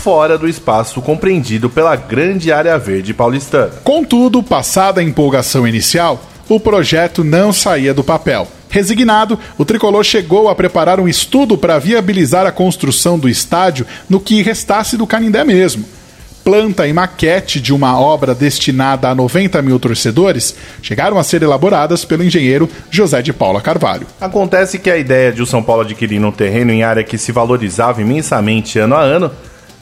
fora 0.00 0.38
do 0.38 0.48
espaço 0.48 1.02
compreendido 1.02 1.68
pela 1.68 1.94
grande 1.94 2.50
área 2.50 2.78
verde 2.78 3.12
paulistana. 3.12 3.72
Contudo, 3.84 4.42
passada 4.42 5.00
a 5.00 5.04
empolgação 5.04 5.68
inicial, 5.68 6.24
o 6.48 6.58
projeto 6.58 7.22
não 7.22 7.52
saía 7.52 7.92
do 7.92 8.02
papel. 8.02 8.48
Resignado, 8.70 9.38
o 9.58 9.64
tricolor 9.64 10.02
chegou 10.02 10.48
a 10.48 10.54
preparar 10.54 10.98
um 10.98 11.06
estudo 11.06 11.58
para 11.58 11.78
viabilizar 11.78 12.46
a 12.46 12.52
construção 12.52 13.18
do 13.18 13.28
estádio 13.28 13.86
no 14.08 14.18
que 14.18 14.40
restasse 14.40 14.96
do 14.96 15.06
Canindé 15.06 15.44
mesmo. 15.44 15.84
Planta 16.42 16.86
e 16.86 16.92
maquete 16.94 17.60
de 17.60 17.74
uma 17.74 18.00
obra 18.00 18.34
destinada 18.34 19.06
a 19.10 19.14
90 19.14 19.60
mil 19.60 19.78
torcedores 19.78 20.56
chegaram 20.80 21.18
a 21.18 21.22
ser 21.22 21.42
elaboradas 21.42 22.06
pelo 22.06 22.24
engenheiro 22.24 22.70
José 22.90 23.20
de 23.20 23.34
Paula 23.34 23.60
Carvalho. 23.60 24.06
Acontece 24.18 24.78
que 24.78 24.90
a 24.90 24.96
ideia 24.96 25.30
de 25.30 25.42
o 25.42 25.46
São 25.46 25.62
Paulo 25.62 25.82
adquirir 25.82 26.24
um 26.24 26.32
terreno 26.32 26.72
em 26.72 26.82
área 26.82 27.04
que 27.04 27.18
se 27.18 27.32
valorizava 27.32 28.00
imensamente 28.00 28.78
ano 28.78 28.94
a 28.94 29.02
ano 29.02 29.30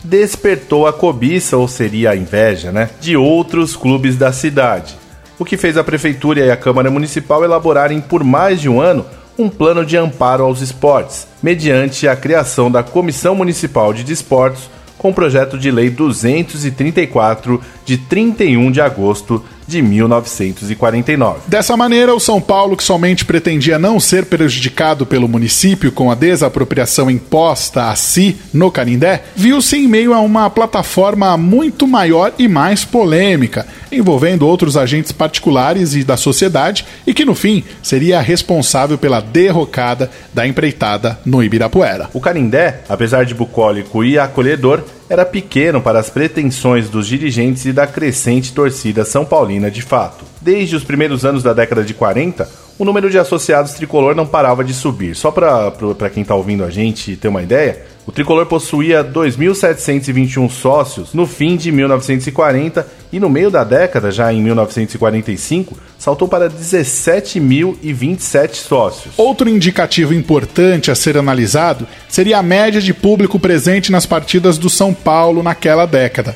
despertou 0.02 0.86
a 0.86 0.92
cobiça, 0.92 1.56
ou 1.56 1.68
seria 1.68 2.10
a 2.10 2.16
inveja, 2.16 2.70
né, 2.72 2.90
de 3.00 3.16
outros 3.16 3.76
clubes 3.76 4.16
da 4.16 4.32
cidade. 4.32 4.96
O 5.38 5.44
que 5.44 5.56
fez 5.56 5.76
a 5.76 5.84
prefeitura 5.84 6.40
e 6.40 6.50
a 6.50 6.56
Câmara 6.56 6.90
Municipal 6.90 7.44
elaborarem 7.44 8.00
por 8.00 8.24
mais 8.24 8.60
de 8.60 8.68
um 8.68 8.80
ano 8.80 9.06
um 9.38 9.48
plano 9.48 9.86
de 9.86 9.96
amparo 9.96 10.42
aos 10.42 10.60
esportes, 10.60 11.28
mediante 11.40 12.08
a 12.08 12.16
criação 12.16 12.68
da 12.68 12.82
Comissão 12.82 13.36
Municipal 13.36 13.94
de 13.94 14.02
Desportos, 14.02 14.68
com 14.98 15.10
o 15.10 15.14
projeto 15.14 15.56
de 15.56 15.70
lei 15.70 15.90
234 15.90 17.62
de 17.88 17.96
31 17.96 18.70
de 18.70 18.82
agosto 18.82 19.42
de 19.66 19.80
1949. 19.80 21.40
Dessa 21.46 21.74
maneira, 21.74 22.14
o 22.14 22.20
São 22.20 22.38
Paulo, 22.38 22.76
que 22.76 22.84
somente 22.84 23.24
pretendia 23.24 23.78
não 23.78 23.98
ser 23.98 24.26
prejudicado 24.26 25.06
pelo 25.06 25.26
município 25.26 25.90
com 25.90 26.10
a 26.10 26.14
desapropriação 26.14 27.10
imposta 27.10 27.88
a 27.88 27.96
si 27.96 28.36
no 28.52 28.70
Canindé, 28.70 29.24
viu-se 29.34 29.76
em 29.76 29.88
meio 29.88 30.12
a 30.12 30.20
uma 30.20 30.50
plataforma 30.50 31.34
muito 31.38 31.88
maior 31.88 32.34
e 32.38 32.46
mais 32.46 32.84
polêmica, 32.84 33.66
envolvendo 33.90 34.46
outros 34.46 34.76
agentes 34.76 35.12
particulares 35.12 35.94
e 35.94 36.04
da 36.04 36.18
sociedade, 36.18 36.84
e 37.06 37.14
que 37.14 37.24
no 37.24 37.34
fim 37.34 37.64
seria 37.82 38.20
responsável 38.20 38.98
pela 38.98 39.20
derrocada 39.20 40.10
da 40.34 40.46
empreitada 40.46 41.18
no 41.24 41.42
Ibirapuera. 41.42 42.10
O 42.12 42.20
Canindé, 42.20 42.82
apesar 42.86 43.24
de 43.24 43.34
bucólico 43.34 44.04
e 44.04 44.18
acolhedor, 44.18 44.82
era 45.08 45.24
pequeno 45.24 45.80
para 45.80 45.98
as 45.98 46.10
pretensões 46.10 46.90
dos 46.90 47.06
dirigentes 47.06 47.64
e 47.64 47.72
da 47.72 47.86
crescente 47.86 48.52
torcida 48.52 49.04
São 49.04 49.24
Paulina 49.24 49.70
de 49.70 49.82
fato. 49.82 50.24
Desde 50.40 50.76
os 50.76 50.84
primeiros 50.84 51.24
anos 51.24 51.42
da 51.42 51.52
década 51.52 51.82
de 51.82 51.94
40, 51.94 52.48
o 52.78 52.84
número 52.84 53.10
de 53.10 53.18
associados 53.18 53.72
tricolor 53.72 54.14
não 54.14 54.26
parava 54.26 54.62
de 54.62 54.74
subir. 54.74 55.16
Só 55.16 55.30
para 55.30 56.10
quem 56.12 56.22
está 56.22 56.34
ouvindo 56.34 56.62
a 56.62 56.70
gente 56.70 57.16
ter 57.16 57.28
uma 57.28 57.42
ideia, 57.42 57.84
o 58.08 58.10
tricolor 58.10 58.46
possuía 58.46 59.04
2.721 59.04 60.48
sócios 60.48 61.12
no 61.12 61.26
fim 61.26 61.58
de 61.58 61.70
1940 61.70 62.88
e 63.12 63.20
no 63.20 63.28
meio 63.28 63.50
da 63.50 63.62
década, 63.62 64.10
já 64.10 64.32
em 64.32 64.40
1945, 64.40 65.76
saltou 65.98 66.26
para 66.26 66.48
17.027 66.48 68.54
sócios. 68.54 69.12
Outro 69.18 69.46
indicativo 69.46 70.14
importante 70.14 70.90
a 70.90 70.94
ser 70.94 71.18
analisado 71.18 71.86
seria 72.08 72.38
a 72.38 72.42
média 72.42 72.80
de 72.80 72.94
público 72.94 73.38
presente 73.38 73.92
nas 73.92 74.06
partidas 74.06 74.56
do 74.56 74.70
São 74.70 74.94
Paulo 74.94 75.42
naquela 75.42 75.84
década. 75.84 76.34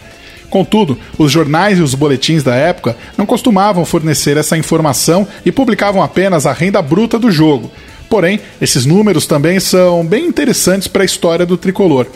Contudo, 0.50 0.98
os 1.16 1.32
jornais 1.32 1.78
e 1.78 1.82
os 1.82 1.94
boletins 1.94 2.42
da 2.42 2.54
época 2.54 2.94
não 3.16 3.24
costumavam 3.24 3.86
fornecer 3.86 4.36
essa 4.36 4.58
informação 4.58 5.26
e 5.46 5.50
publicavam 5.50 6.02
apenas 6.02 6.44
a 6.44 6.52
renda 6.52 6.82
bruta 6.82 7.18
do 7.18 7.30
jogo. 7.30 7.70
Porém, 8.12 8.40
esses 8.60 8.84
números 8.84 9.26
também 9.26 9.58
são 9.58 10.04
bem 10.04 10.26
interessantes 10.26 10.86
para 10.86 11.00
a 11.02 11.06
história 11.06 11.46
do 11.46 11.56
tricolor. 11.56 12.06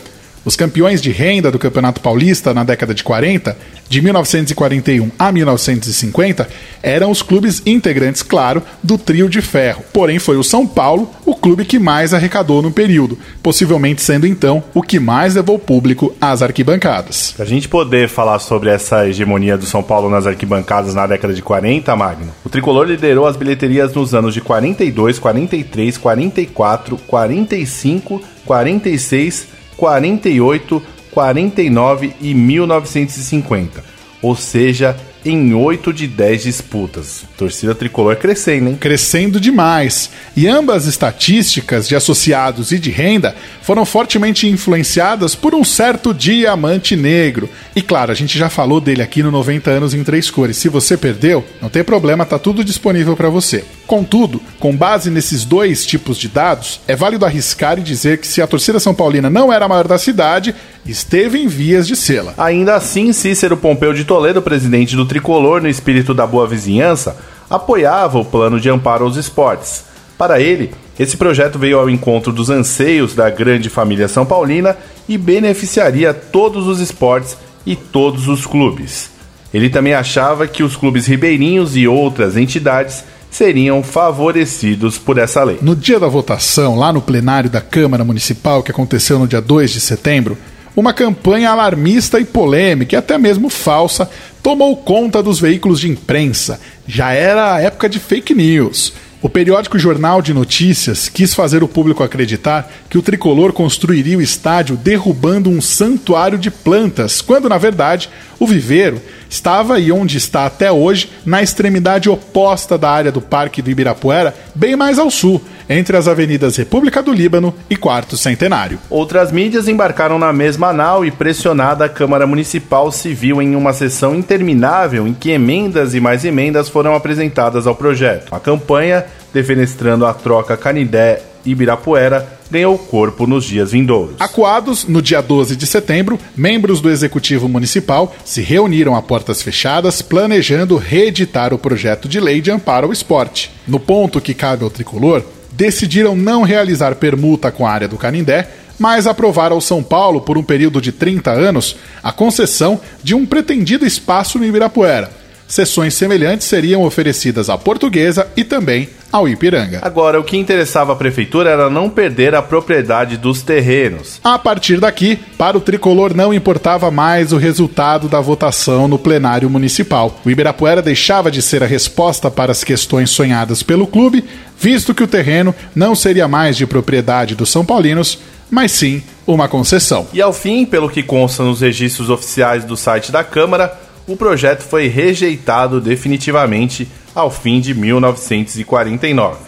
Os 0.47 0.55
campeões 0.55 1.01
de 1.01 1.11
renda 1.11 1.51
do 1.51 1.59
Campeonato 1.59 1.99
Paulista 1.99 2.53
na 2.53 2.63
década 2.63 2.93
de 2.93 3.03
40, 3.03 3.57
de 3.89 4.01
1941 4.01 5.11
a 5.19 5.29
1950, 5.29 6.47
eram 6.81 7.11
os 7.11 7.21
clubes 7.21 7.61
integrantes, 7.65 8.23
claro, 8.23 8.63
do 8.81 8.97
trio 8.97 9.27
de 9.27 9.41
ferro. 9.41 9.83
Porém, 9.91 10.19
foi 10.19 10.37
o 10.37 10.43
São 10.45 10.65
Paulo 10.65 11.11
o 11.25 11.35
clube 11.35 11.65
que 11.65 11.77
mais 11.77 12.13
arrecadou 12.13 12.61
no 12.61 12.71
período, 12.71 13.19
possivelmente 13.43 14.01
sendo 14.01 14.25
então 14.25 14.63
o 14.73 14.81
que 14.81 15.01
mais 15.01 15.35
levou 15.35 15.59
público 15.59 16.15
às 16.21 16.41
arquibancadas. 16.41 17.33
Para 17.35 17.43
a 17.43 17.49
gente 17.49 17.67
poder 17.67 18.07
falar 18.07 18.39
sobre 18.39 18.69
essa 18.69 19.05
hegemonia 19.05 19.57
do 19.57 19.65
São 19.65 19.83
Paulo 19.83 20.09
nas 20.09 20.25
arquibancadas 20.25 20.95
na 20.95 21.05
década 21.05 21.33
de 21.33 21.41
40, 21.41 21.93
Magno, 21.93 22.31
o 22.45 22.47
tricolor 22.47 22.87
liderou 22.87 23.27
as 23.27 23.35
bilheterias 23.35 23.93
nos 23.93 24.15
anos 24.15 24.33
de 24.33 24.39
42, 24.39 25.19
43, 25.19 25.97
44, 25.97 26.97
45, 27.05 28.21
46 28.45 29.56
48, 29.77 30.81
49 31.11 32.13
e 32.19 32.33
1950, 32.33 33.83
ou 34.21 34.35
seja, 34.35 34.97
em 35.27 35.53
8 35.53 35.91
de 35.91 36.07
10 36.07 36.43
disputas. 36.43 37.23
Torcida 37.37 37.75
tricolor 37.75 38.15
crescendo, 38.15 38.69
hein? 38.69 38.77
Crescendo 38.79 39.39
demais. 39.39 40.09
E 40.35 40.47
ambas 40.47 40.87
estatísticas 40.87 41.87
de 41.87 41.95
associados 41.95 42.71
e 42.71 42.79
de 42.79 42.89
renda 42.89 43.35
foram 43.61 43.85
fortemente 43.85 44.47
influenciadas 44.47 45.35
por 45.35 45.53
um 45.53 45.63
certo 45.63 46.13
diamante 46.13 46.95
negro. 46.95 47.49
E 47.75 47.81
claro, 47.81 48.11
a 48.11 48.15
gente 48.15 48.37
já 48.37 48.49
falou 48.49 48.79
dele 48.79 49.01
aqui 49.01 49.21
no 49.21 49.31
90 49.31 49.69
anos 49.69 49.93
em 49.93 50.03
três 50.03 50.29
cores. 50.29 50.57
Se 50.57 50.69
você 50.69 50.95
perdeu, 50.95 51.43
não 51.61 51.69
tem 51.69 51.83
problema, 51.83 52.25
tá 52.25 52.39
tudo 52.39 52.63
disponível 52.63 53.15
para 53.15 53.29
você. 53.29 53.65
Contudo, 53.85 54.41
com 54.59 54.75
base 54.75 55.09
nesses 55.09 55.45
dois 55.45 55.85
tipos 55.85 56.17
de 56.17 56.27
dados, 56.27 56.79
é 56.87 56.95
válido 56.95 57.25
arriscar 57.25 57.79
e 57.79 57.81
dizer 57.81 58.17
que 58.17 58.27
se 58.27 58.41
a 58.41 58.47
torcida 58.47 58.79
São 58.79 58.93
Paulina 58.93 59.29
não 59.29 59.51
era 59.51 59.65
a 59.65 59.69
maior 59.69 59.87
da 59.87 59.97
cidade, 59.97 60.53
esteve 60.87 61.39
em 61.39 61.47
vias 61.47 61.87
de 61.87 61.95
sê-la. 61.95 62.33
Ainda 62.37 62.75
assim, 62.75 63.11
Cícero 63.13 63.57
Pompeu 63.57 63.93
de 63.93 64.05
Toledo, 64.05 64.41
presidente 64.41 64.95
do 64.95 65.05
tricolor 65.05 65.61
no 65.61 65.69
espírito 65.69 66.13
da 66.13 66.25
boa 66.25 66.47
vizinhança, 66.47 67.17
apoiava 67.49 68.19
o 68.19 68.25
plano 68.25 68.59
de 68.59 68.69
amparo 68.69 69.05
aos 69.05 69.15
esportes. 69.15 69.85
Para 70.17 70.39
ele, 70.39 70.71
esse 70.99 71.15
projeto 71.15 71.59
veio 71.59 71.79
ao 71.79 71.89
encontro 71.89 72.31
dos 72.31 72.49
anseios 72.49 73.13
da 73.13 73.29
grande 73.29 73.69
família 73.69 74.07
São 74.07 74.25
Paulina 74.25 74.75
e 75.07 75.17
beneficiaria 75.17 76.13
todos 76.13 76.67
os 76.67 76.79
esportes 76.79 77.37
e 77.65 77.75
todos 77.75 78.27
os 78.27 78.45
clubes. 78.45 79.11
Ele 79.53 79.69
também 79.69 79.93
achava 79.93 80.47
que 80.47 80.63
os 80.63 80.75
clubes 80.75 81.05
ribeirinhos 81.05 81.77
e 81.77 81.87
outras 81.87 82.35
entidades 82.35 83.03
seriam 83.29 83.83
favorecidos 83.83 84.97
por 84.97 85.17
essa 85.17 85.43
lei. 85.43 85.59
No 85.61 85.75
dia 85.75 85.99
da 85.99 86.07
votação, 86.07 86.75
lá 86.75 86.91
no 86.91 87.01
plenário 87.01 87.49
da 87.49 87.61
Câmara 87.61 88.03
Municipal, 88.03 88.63
que 88.63 88.71
aconteceu 88.71 89.19
no 89.19 89.27
dia 89.27 89.41
2 89.41 89.71
de 89.71 89.79
setembro, 89.79 90.37
uma 90.77 90.93
campanha 90.93 91.49
alarmista 91.49 92.19
e 92.19 92.23
polêmica, 92.23 92.95
e 92.95 92.97
até 92.97 93.17
mesmo 93.17 93.49
falsa, 93.49 94.07
tomou 94.43 94.77
conta 94.77 95.23
dos 95.23 95.39
veículos 95.39 95.79
de 95.79 95.89
imprensa. 95.89 96.61
Já 96.85 97.11
era 97.11 97.55
a 97.55 97.59
época 97.59 97.89
de 97.89 97.99
fake 97.99 98.35
news. 98.35 98.93
O 99.19 99.27
periódico 99.27 99.79
Jornal 99.79 100.21
de 100.21 100.31
Notícias 100.31 101.09
quis 101.09 101.33
fazer 101.33 101.63
o 101.63 101.67
público 101.67 102.03
acreditar 102.03 102.71
que 102.87 102.99
o 102.99 103.01
tricolor 103.01 103.51
construiria 103.51 104.19
o 104.19 104.21
estádio 104.21 104.77
derrubando 104.77 105.49
um 105.49 105.59
santuário 105.59 106.37
de 106.37 106.51
plantas, 106.51 107.19
quando 107.23 107.49
na 107.49 107.57
verdade 107.57 108.07
o 108.39 108.45
viveiro 108.45 109.01
estava 109.27 109.79
e 109.79 109.91
onde 109.91 110.17
está 110.17 110.45
até 110.45 110.71
hoje, 110.71 111.09
na 111.25 111.41
extremidade 111.41 112.07
oposta 112.07 112.77
da 112.77 112.91
área 112.91 113.11
do 113.11 113.19
Parque 113.19 113.63
do 113.63 113.71
Ibirapuera, 113.71 114.35
bem 114.53 114.75
mais 114.75 114.99
ao 114.99 115.09
sul, 115.09 115.41
entre 115.69 115.97
as 115.97 116.07
avenidas 116.07 116.55
República 116.55 117.01
do 117.01 117.11
Líbano 117.11 117.53
e 117.69 117.75
Quarto 117.75 118.17
Centenário. 118.17 118.79
Outras 118.89 119.31
mídias 119.31 119.67
embarcaram 119.67 120.17
na 120.17 120.31
mesma 120.31 120.71
nau 120.71 121.05
e 121.05 121.11
pressionada 121.11 121.85
a 121.85 121.89
Câmara 121.89 122.27
Municipal 122.27 122.91
se 122.91 123.13
viu 123.13 123.41
em 123.41 123.55
uma 123.55 123.73
sessão 123.73 124.15
interminável 124.15 125.07
em 125.07 125.13
que 125.13 125.31
emendas 125.31 125.93
e 125.93 125.99
mais 125.99 126.23
emendas 126.25 126.69
foram 126.69 126.95
apresentadas 126.95 127.67
ao 127.67 127.75
projeto. 127.75 128.33
A 128.33 128.39
campanha, 128.39 129.05
defenestrando 129.33 130.05
a 130.05 130.13
troca 130.13 130.57
Canidé 130.57 131.21
Ibirapuera 131.45 132.37
ganhou 132.49 132.77
corpo 132.77 133.27
nos 133.27 133.45
dias 133.45 133.71
vindouros. 133.71 134.15
Acuados, 134.19 134.85
no 134.85 135.01
dia 135.01 135.21
12 135.21 135.55
de 135.55 135.65
setembro, 135.65 136.19
membros 136.35 136.81
do 136.81 136.89
Executivo 136.89 137.47
Municipal 137.47 138.13
se 138.23 138.41
reuniram 138.41 138.95
a 138.95 139.01
portas 139.01 139.41
fechadas, 139.41 140.01
planejando 140.01 140.77
reeditar 140.77 141.53
o 141.53 141.57
projeto 141.57 142.07
de 142.07 142.19
lei 142.19 142.41
de 142.41 142.51
amparo 142.51 142.87
ao 142.87 142.93
esporte. 142.93 143.51
No 143.67 143.79
ponto 143.79 144.21
que 144.21 144.33
cabe 144.33 144.63
ao 144.63 144.69
tricolor, 144.69 145.23
decidiram 145.57 146.15
não 146.15 146.43
realizar 146.43 146.95
permuta 146.95 147.51
com 147.51 147.65
a 147.65 147.71
área 147.71 147.87
do 147.87 147.97
Canindé, 147.97 148.47
mas 148.77 149.07
aprovar 149.07 149.51
ao 149.51 149.59
São 149.59 149.81
Paulo, 149.81 150.21
por 150.21 150.37
um 150.37 150.43
período 150.43 150.79
de 150.79 150.91
30 150.91 151.31
anos, 151.31 151.75
a 152.03 152.11
concessão 152.11 152.79
de 153.03 153.15
um 153.15 153.25
pretendido 153.25 153.83
espaço 153.83 154.37
no 154.37 154.45
Ibirapuera. 154.45 155.09
Sessões 155.47 155.95
semelhantes 155.95 156.45
seriam 156.45 156.83
oferecidas 156.83 157.49
à 157.49 157.57
Portuguesa 157.57 158.27
e 158.37 158.43
também 158.43 158.89
ao 159.11 159.27
Ipiranga. 159.27 159.79
Agora, 159.81 160.19
o 160.19 160.23
que 160.23 160.37
interessava 160.37 160.93
a 160.93 160.95
prefeitura 160.95 161.49
era 161.49 161.69
não 161.69 161.89
perder 161.89 162.35
a 162.35 162.41
propriedade 162.41 163.17
dos 163.17 163.41
terrenos. 163.41 164.19
A 164.23 164.37
partir 164.37 164.79
daqui, 164.79 165.19
para 165.37 165.57
o 165.57 165.61
tricolor 165.61 166.13
não 166.13 166.33
importava 166.33 166.91
mais 166.91 167.31
o 167.31 167.37
resultado 167.37 168.07
da 168.07 168.19
votação 168.19 168.87
no 168.87 168.99
plenário 168.99 169.49
municipal. 169.49 170.19
O 170.25 170.29
Ibirapuera 170.29 170.81
deixava 170.81 171.31
de 171.31 171.41
ser 171.41 171.63
a 171.63 171.67
resposta 171.67 172.29
para 172.29 172.51
as 172.51 172.63
questões 172.63 173.09
sonhadas 173.09 173.63
pelo 173.63 173.87
clube, 173.87 174.23
visto 174.59 174.93
que 174.93 175.03
o 175.03 175.07
terreno 175.07 175.55
não 175.75 175.95
seria 175.95 176.27
mais 176.27 176.57
de 176.57 176.65
propriedade 176.65 177.35
dos 177.35 177.49
São 177.49 177.65
Paulinos, 177.65 178.19
mas 178.49 178.71
sim 178.71 179.01
uma 179.25 179.47
concessão. 179.47 180.07
E 180.13 180.21
ao 180.21 180.31
fim, 180.33 180.65
pelo 180.65 180.89
que 180.89 181.03
consta 181.03 181.43
nos 181.43 181.61
registros 181.61 182.09
oficiais 182.09 182.63
do 182.63 182.77
site 182.77 183.11
da 183.11 183.23
Câmara, 183.23 183.77
o 184.07 184.15
projeto 184.15 184.61
foi 184.61 184.87
rejeitado 184.87 185.81
definitivamente 185.81 186.87
ao 187.17 187.31
fim 187.31 187.59
de 187.59 187.73
1949. 187.73 189.39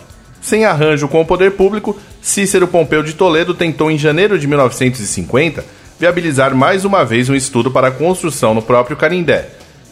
Sem 0.41 0.65
arranjo 0.65 1.07
com 1.07 1.21
o 1.21 1.25
poder 1.25 1.51
público, 1.51 1.95
Cícero 2.19 2.67
Pompeu 2.67 3.03
de 3.03 3.13
Toledo 3.13 3.53
tentou 3.53 3.91
em 3.91 3.97
janeiro 3.97 4.39
de 4.39 4.47
1950 4.47 5.63
viabilizar 5.99 6.55
mais 6.55 6.83
uma 6.83 7.05
vez 7.05 7.29
um 7.29 7.35
estudo 7.35 7.69
para 7.69 7.89
a 7.89 7.91
construção 7.91 8.55
no 8.55 8.61
próprio 8.63 8.97
Canindé. 8.97 9.49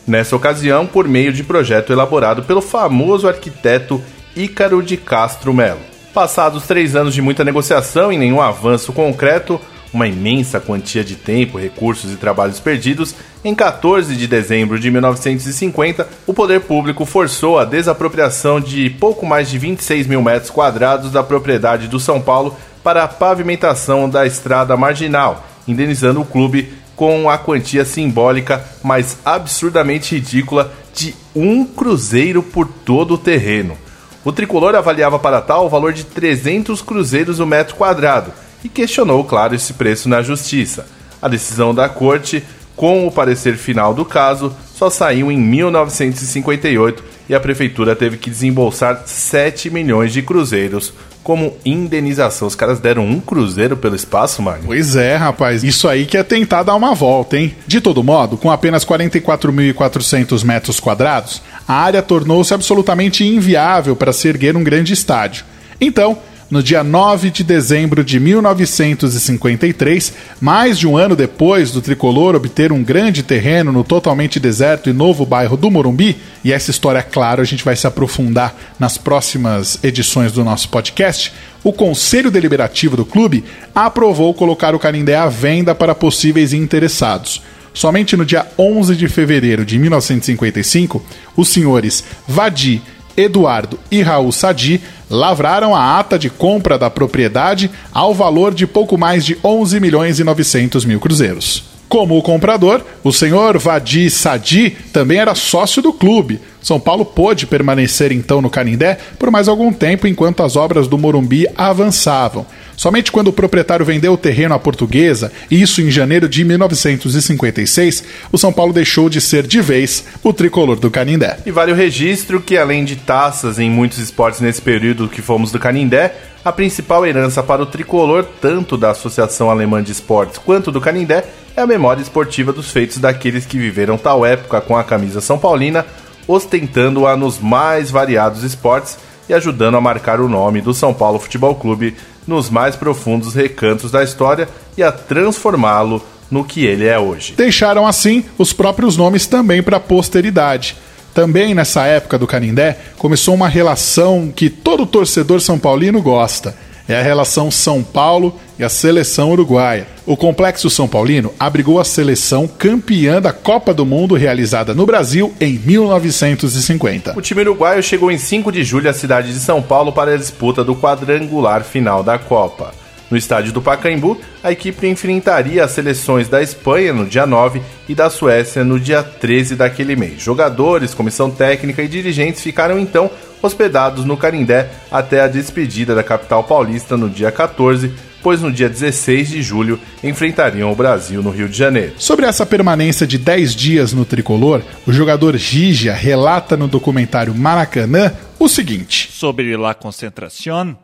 Nessa 0.07 0.35
ocasião, 0.35 0.87
por 0.87 1.07
meio 1.07 1.31
de 1.31 1.43
projeto 1.43 1.93
elaborado 1.93 2.41
pelo 2.43 2.61
famoso 2.61 3.27
arquiteto 3.27 4.01
Ícaro 4.35 4.81
de 4.81 4.97
Castro 4.97 5.53
Melo. 5.53 5.81
Passados 6.15 6.65
três 6.65 6.95
anos 6.95 7.13
de 7.13 7.21
muita 7.21 7.43
negociação 7.43 8.11
e 8.11 8.17
nenhum 8.17 8.41
avanço 8.41 8.91
concreto, 8.91 9.61
uma 9.93 10.07
imensa 10.07 10.59
quantia 10.59 11.03
de 11.03 11.15
tempo, 11.15 11.57
recursos 11.57 12.11
e 12.11 12.17
trabalhos 12.17 12.59
perdidos, 12.59 13.15
em 13.43 13.55
14 13.55 14.15
de 14.15 14.27
dezembro 14.27 14.79
de 14.79 14.91
1950, 14.91 16.07
o 16.25 16.33
poder 16.33 16.61
público 16.61 17.05
forçou 17.05 17.57
a 17.57 17.65
desapropriação 17.65 18.59
de 18.59 18.89
pouco 18.89 19.25
mais 19.25 19.49
de 19.49 19.57
26 19.57 20.07
mil 20.07 20.21
metros 20.21 20.49
quadrados 20.49 21.11
da 21.11 21.23
propriedade 21.23 21.87
do 21.87 21.99
São 21.99 22.21
Paulo 22.21 22.55
para 22.83 23.03
a 23.03 23.07
pavimentação 23.07 24.09
da 24.09 24.25
estrada 24.25 24.75
marginal, 24.75 25.45
indenizando 25.67 26.21
o 26.21 26.25
clube 26.25 26.73
com 26.95 27.29
a 27.29 27.37
quantia 27.37 27.85
simbólica, 27.85 28.65
mas 28.83 29.17
absurdamente 29.23 30.15
ridícula, 30.15 30.71
de 30.93 31.13
um 31.35 31.63
cruzeiro 31.63 32.41
por 32.41 32.67
todo 32.67 33.13
o 33.13 33.17
terreno. 33.17 33.77
O 34.25 34.31
tricolor 34.31 34.75
avaliava 34.75 35.19
para 35.19 35.39
tal 35.39 35.67
o 35.67 35.69
valor 35.69 35.93
de 35.93 36.03
300 36.03 36.81
cruzeiros 36.81 37.39
o 37.39 37.45
metro 37.45 37.75
quadrado 37.75 38.33
e 38.67 38.69
questionou, 38.69 39.23
claro, 39.23 39.55
esse 39.55 39.73
preço 39.73 40.09
na 40.09 40.21
justiça. 40.21 40.85
A 41.21 41.27
decisão 41.27 41.73
da 41.73 41.89
corte, 41.89 42.43
com 42.75 43.07
o 43.07 43.11
parecer 43.11 43.55
final 43.55 43.93
do 43.93 44.05
caso, 44.05 44.53
só 44.75 44.89
saiu 44.89 45.31
em 45.31 45.37
1958 45.37 47.03
e 47.29 47.33
a 47.33 47.39
prefeitura 47.39 47.95
teve 47.95 48.17
que 48.17 48.29
desembolsar 48.29 49.03
7 49.05 49.69
milhões 49.69 50.13
de 50.13 50.21
cruzeiros 50.21 50.93
como 51.23 51.57
indenização. 51.65 52.47
Os 52.47 52.55
caras 52.55 52.79
deram 52.79 53.05
um 53.05 53.19
cruzeiro 53.19 53.75
pelo 53.75 53.95
espaço, 53.95 54.41
Magno? 54.41 54.67
Pois 54.67 54.95
é, 54.95 55.15
rapaz. 55.15 55.63
Isso 55.63 55.87
aí 55.87 56.05
que 56.05 56.17
é 56.17 56.23
tentar 56.23 56.63
dar 56.63 56.75
uma 56.75 56.93
volta, 56.93 57.37
hein? 57.37 57.55
De 57.65 57.81
todo 57.81 58.03
modo, 58.03 58.37
com 58.37 58.51
apenas 58.51 58.85
44.400 58.85 60.43
metros 60.45 60.79
quadrados, 60.79 61.41
a 61.67 61.73
área 61.73 62.01
tornou-se 62.01 62.53
absolutamente 62.53 63.25
inviável 63.25 63.95
para 63.95 64.13
se 64.13 64.27
erguer 64.27 64.55
um 64.55 64.63
grande 64.63 64.93
estádio. 64.93 65.43
Então, 65.81 66.17
no 66.49 66.63
dia 66.63 66.83
9 66.83 67.29
de 67.29 67.43
dezembro 67.43 68.03
de 68.03 68.19
1953, 68.19 70.13
mais 70.39 70.79
de 70.79 70.87
um 70.87 70.95
ano 70.95 71.15
depois 71.15 71.71
do 71.71 71.81
tricolor 71.81 72.35
obter 72.35 72.71
um 72.71 72.83
grande 72.83 73.21
terreno 73.21 73.71
no 73.71 73.83
totalmente 73.83 74.39
deserto 74.39 74.89
e 74.89 74.93
novo 74.93 75.25
bairro 75.25 75.57
do 75.57 75.69
Morumbi, 75.69 76.17
e 76.43 76.53
essa 76.53 76.71
história, 76.71 77.03
claro, 77.03 77.41
a 77.41 77.45
gente 77.45 77.65
vai 77.65 77.75
se 77.75 77.85
aprofundar 77.85 78.55
nas 78.79 78.97
próximas 78.97 79.77
edições 79.83 80.31
do 80.31 80.43
nosso 80.43 80.69
podcast, 80.69 81.33
o 81.63 81.73
Conselho 81.73 82.31
Deliberativo 82.31 82.95
do 82.95 83.05
clube 83.05 83.43
aprovou 83.75 84.33
colocar 84.33 84.73
o 84.73 84.79
Canindé 84.79 85.15
à 85.15 85.27
venda 85.27 85.75
para 85.75 85.93
possíveis 85.93 86.53
interessados. 86.53 87.41
Somente 87.73 88.17
no 88.17 88.25
dia 88.25 88.47
11 88.57 88.95
de 88.95 89.07
fevereiro 89.07 89.63
de 89.63 89.77
1955, 89.77 91.03
os 91.35 91.49
senhores 91.49 92.03
Vadi, 92.27 92.81
Eduardo 93.17 93.79
e 93.89 94.03
Raul 94.03 94.31
Sadi 94.31 94.79
lavraram 95.09 95.75
a 95.75 95.97
ata 95.97 96.19
de 96.19 96.29
compra 96.29 96.77
da 96.77 96.87
propriedade 96.87 97.71
ao 97.91 98.13
valor 98.13 98.53
de 98.53 98.67
pouco 98.67 98.95
mais 98.95 99.25
de 99.25 99.35
11 99.43 99.79
milhões 99.79 100.19
e 100.19 100.23
900 100.23 100.85
mil 100.85 100.99
cruzeiros. 100.99 101.63
Como 101.89 102.17
o 102.17 102.21
comprador, 102.21 102.83
o 103.01 103.13
senhor 103.13 103.57
Vadi 103.57 104.09
Sadi 104.09 104.71
também 104.91 105.19
era 105.19 105.33
sócio 105.33 105.81
do 105.81 105.93
clube. 105.93 106.39
São 106.61 106.79
Paulo 106.79 107.05
pôde 107.05 107.47
permanecer 107.47 108.11
então 108.11 108.41
no 108.41 108.49
Canindé 108.49 108.97
por 109.17 109.31
mais 109.31 109.47
algum 109.47 109.71
tempo 109.71 110.05
enquanto 110.05 110.43
as 110.43 110.57
obras 110.57 110.87
do 110.87 110.97
Morumbi 110.97 111.47
avançavam. 111.57 112.45
Somente 112.77 113.11
quando 113.11 113.29
o 113.29 113.33
proprietário 113.33 113.83
vendeu 113.83 114.13
o 114.13 114.17
terreno 114.17 114.53
à 114.53 114.59
portuguesa, 114.59 115.31
isso 115.49 115.81
em 115.81 115.89
janeiro 115.89 116.29
de 116.29 116.43
1956, 116.43 118.03
o 118.31 118.37
São 118.37 118.53
Paulo 118.53 118.71
deixou 118.71 119.09
de 119.09 119.19
ser 119.19 119.47
de 119.47 119.59
vez 119.59 120.05
o 120.21 120.31
tricolor 120.31 120.75
do 120.75 120.91
Canindé. 120.91 121.39
E 121.43 121.49
vale 121.49 121.71
o 121.71 121.75
registro 121.75 122.39
que, 122.39 122.55
além 122.55 122.85
de 122.85 122.95
taças 122.95 123.57
em 123.57 123.67
muitos 123.67 123.97
esportes 123.97 124.41
nesse 124.41 124.61
período 124.61 125.09
que 125.09 125.23
fomos 125.23 125.51
do 125.51 125.57
Canindé, 125.57 126.13
a 126.45 126.51
principal 126.51 127.03
herança 127.03 127.41
para 127.41 127.63
o 127.63 127.65
tricolor, 127.65 128.23
tanto 128.39 128.77
da 128.77 128.91
Associação 128.91 129.49
Alemã 129.49 129.81
de 129.81 129.91
Esportes 129.91 130.37
quanto 130.37 130.71
do 130.71 130.79
Canindé, 130.79 131.25
é 131.55 131.61
a 131.61 131.67
memória 131.67 132.03
esportiva 132.03 132.53
dos 132.53 132.69
feitos 132.69 132.99
daqueles 132.99 133.43
que 133.43 133.57
viveram 133.57 133.97
tal 133.97 134.23
época 134.23 134.61
com 134.61 134.77
a 134.77 134.83
camisa 134.83 135.19
São 135.19 135.39
Paulina, 135.39 135.83
ostentando-a 136.27 137.17
nos 137.17 137.39
mais 137.39 137.89
variados 137.89 138.43
esportes 138.43 138.99
e 139.29 139.33
ajudando 139.33 139.75
a 139.75 139.81
marcar 139.81 140.19
o 140.19 140.29
nome 140.29 140.61
do 140.61 140.73
São 140.73 140.93
Paulo 140.93 141.19
Futebol 141.19 141.55
Clube 141.55 141.95
nos 142.25 142.49
mais 142.49 142.75
profundos 142.75 143.33
recantos 143.33 143.91
da 143.91 144.03
história 144.03 144.47
e 144.77 144.83
a 144.83 144.91
transformá-lo 144.91 146.03
no 146.29 146.43
que 146.43 146.65
ele 146.65 146.85
é 146.85 146.99
hoje. 146.99 147.33
Deixaram 147.37 147.87
assim 147.87 148.25
os 148.37 148.51
próprios 148.53 148.97
nomes 148.97 149.25
também 149.27 149.63
para 149.63 149.77
a 149.77 149.81
posteridade. 149.81 150.75
Também 151.13 151.55
nessa 151.55 151.85
época 151.85 152.17
do 152.17 152.27
Canindé 152.27 152.77
começou 152.97 153.33
uma 153.33 153.47
relação 153.47 154.31
que 154.35 154.49
todo 154.49 154.85
torcedor 154.85 155.41
são 155.41 155.57
paulino 155.57 156.01
gosta 156.01 156.55
é 156.87 156.97
a 156.97 157.01
relação 157.01 157.51
São 157.51 157.83
Paulo 157.83 158.39
e 158.57 158.63
a 158.63 158.69
seleção 158.69 159.31
uruguaia. 159.31 159.87
O 160.05 160.15
Complexo 160.15 160.69
São 160.69 160.87
Paulino 160.87 161.33
abrigou 161.39 161.79
a 161.79 161.83
seleção 161.83 162.47
campeã 162.47 163.21
da 163.21 163.33
Copa 163.33 163.73
do 163.73 163.85
Mundo 163.85 164.15
realizada 164.15 164.73
no 164.73 164.85
Brasil 164.85 165.33
em 165.39 165.59
1950. 165.59 167.13
O 167.17 167.21
time 167.21 167.41
uruguaio 167.41 167.83
chegou 167.83 168.11
em 168.11 168.17
5 168.17 168.51
de 168.51 168.63
julho 168.63 168.89
à 168.89 168.93
cidade 168.93 169.33
de 169.33 169.39
São 169.39 169.61
Paulo 169.61 169.91
para 169.91 170.13
a 170.13 170.17
disputa 170.17 170.63
do 170.63 170.75
quadrangular 170.75 171.63
final 171.63 172.03
da 172.03 172.17
Copa. 172.17 172.71
No 173.09 173.17
estádio 173.17 173.53
do 173.53 173.61
Pacaembu, 173.61 174.19
a 174.43 174.51
equipe 174.51 174.87
enfrentaria 174.87 175.63
as 175.63 175.71
seleções 175.71 176.27
da 176.27 176.41
Espanha 176.41 176.93
no 176.93 177.05
dia 177.05 177.25
9 177.25 177.61
e 177.87 177.95
da 177.95 178.09
Suécia 178.09 178.63
no 178.63 178.79
dia 178.79 179.01
13 179.01 179.55
daquele 179.55 179.95
mês. 179.95 180.21
Jogadores, 180.21 180.93
comissão 180.93 181.31
técnica 181.31 181.81
e 181.81 181.87
dirigentes 181.87 182.41
ficaram 182.41 182.77
então 182.77 183.09
hospedados 183.41 184.03
no 184.03 184.17
Carindé 184.17 184.69
até 184.91 185.21
a 185.21 185.27
despedida 185.27 185.95
da 185.95 186.03
capital 186.03 186.43
paulista 186.43 186.97
no 186.97 187.09
dia 187.09 187.31
14, 187.31 187.93
pois 188.21 188.41
no 188.41 188.51
dia 188.51 188.67
16 188.67 189.29
de 189.29 189.41
julho 189.41 189.79
enfrentariam 190.03 190.71
o 190.71 190.75
Brasil 190.75 191.21
no 191.21 191.29
Rio 191.29 191.47
de 191.47 191.57
Janeiro. 191.57 191.93
Sobre 191.97 192.25
essa 192.25 192.45
permanência 192.45 193.07
de 193.07 193.17
10 193.17 193.55
dias 193.55 193.93
no 193.93 194.03
tricolor, 194.03 194.61
o 194.85 194.91
jogador 194.91 195.37
Gigia 195.37 195.93
relata 195.93 196.57
no 196.57 196.67
documentário 196.67 197.33
Maracanã 197.33 198.11
o 198.39 198.49
seguinte: 198.49 199.09
Sobre 199.11 199.53
a 199.55 199.73
concentração, 199.73 200.77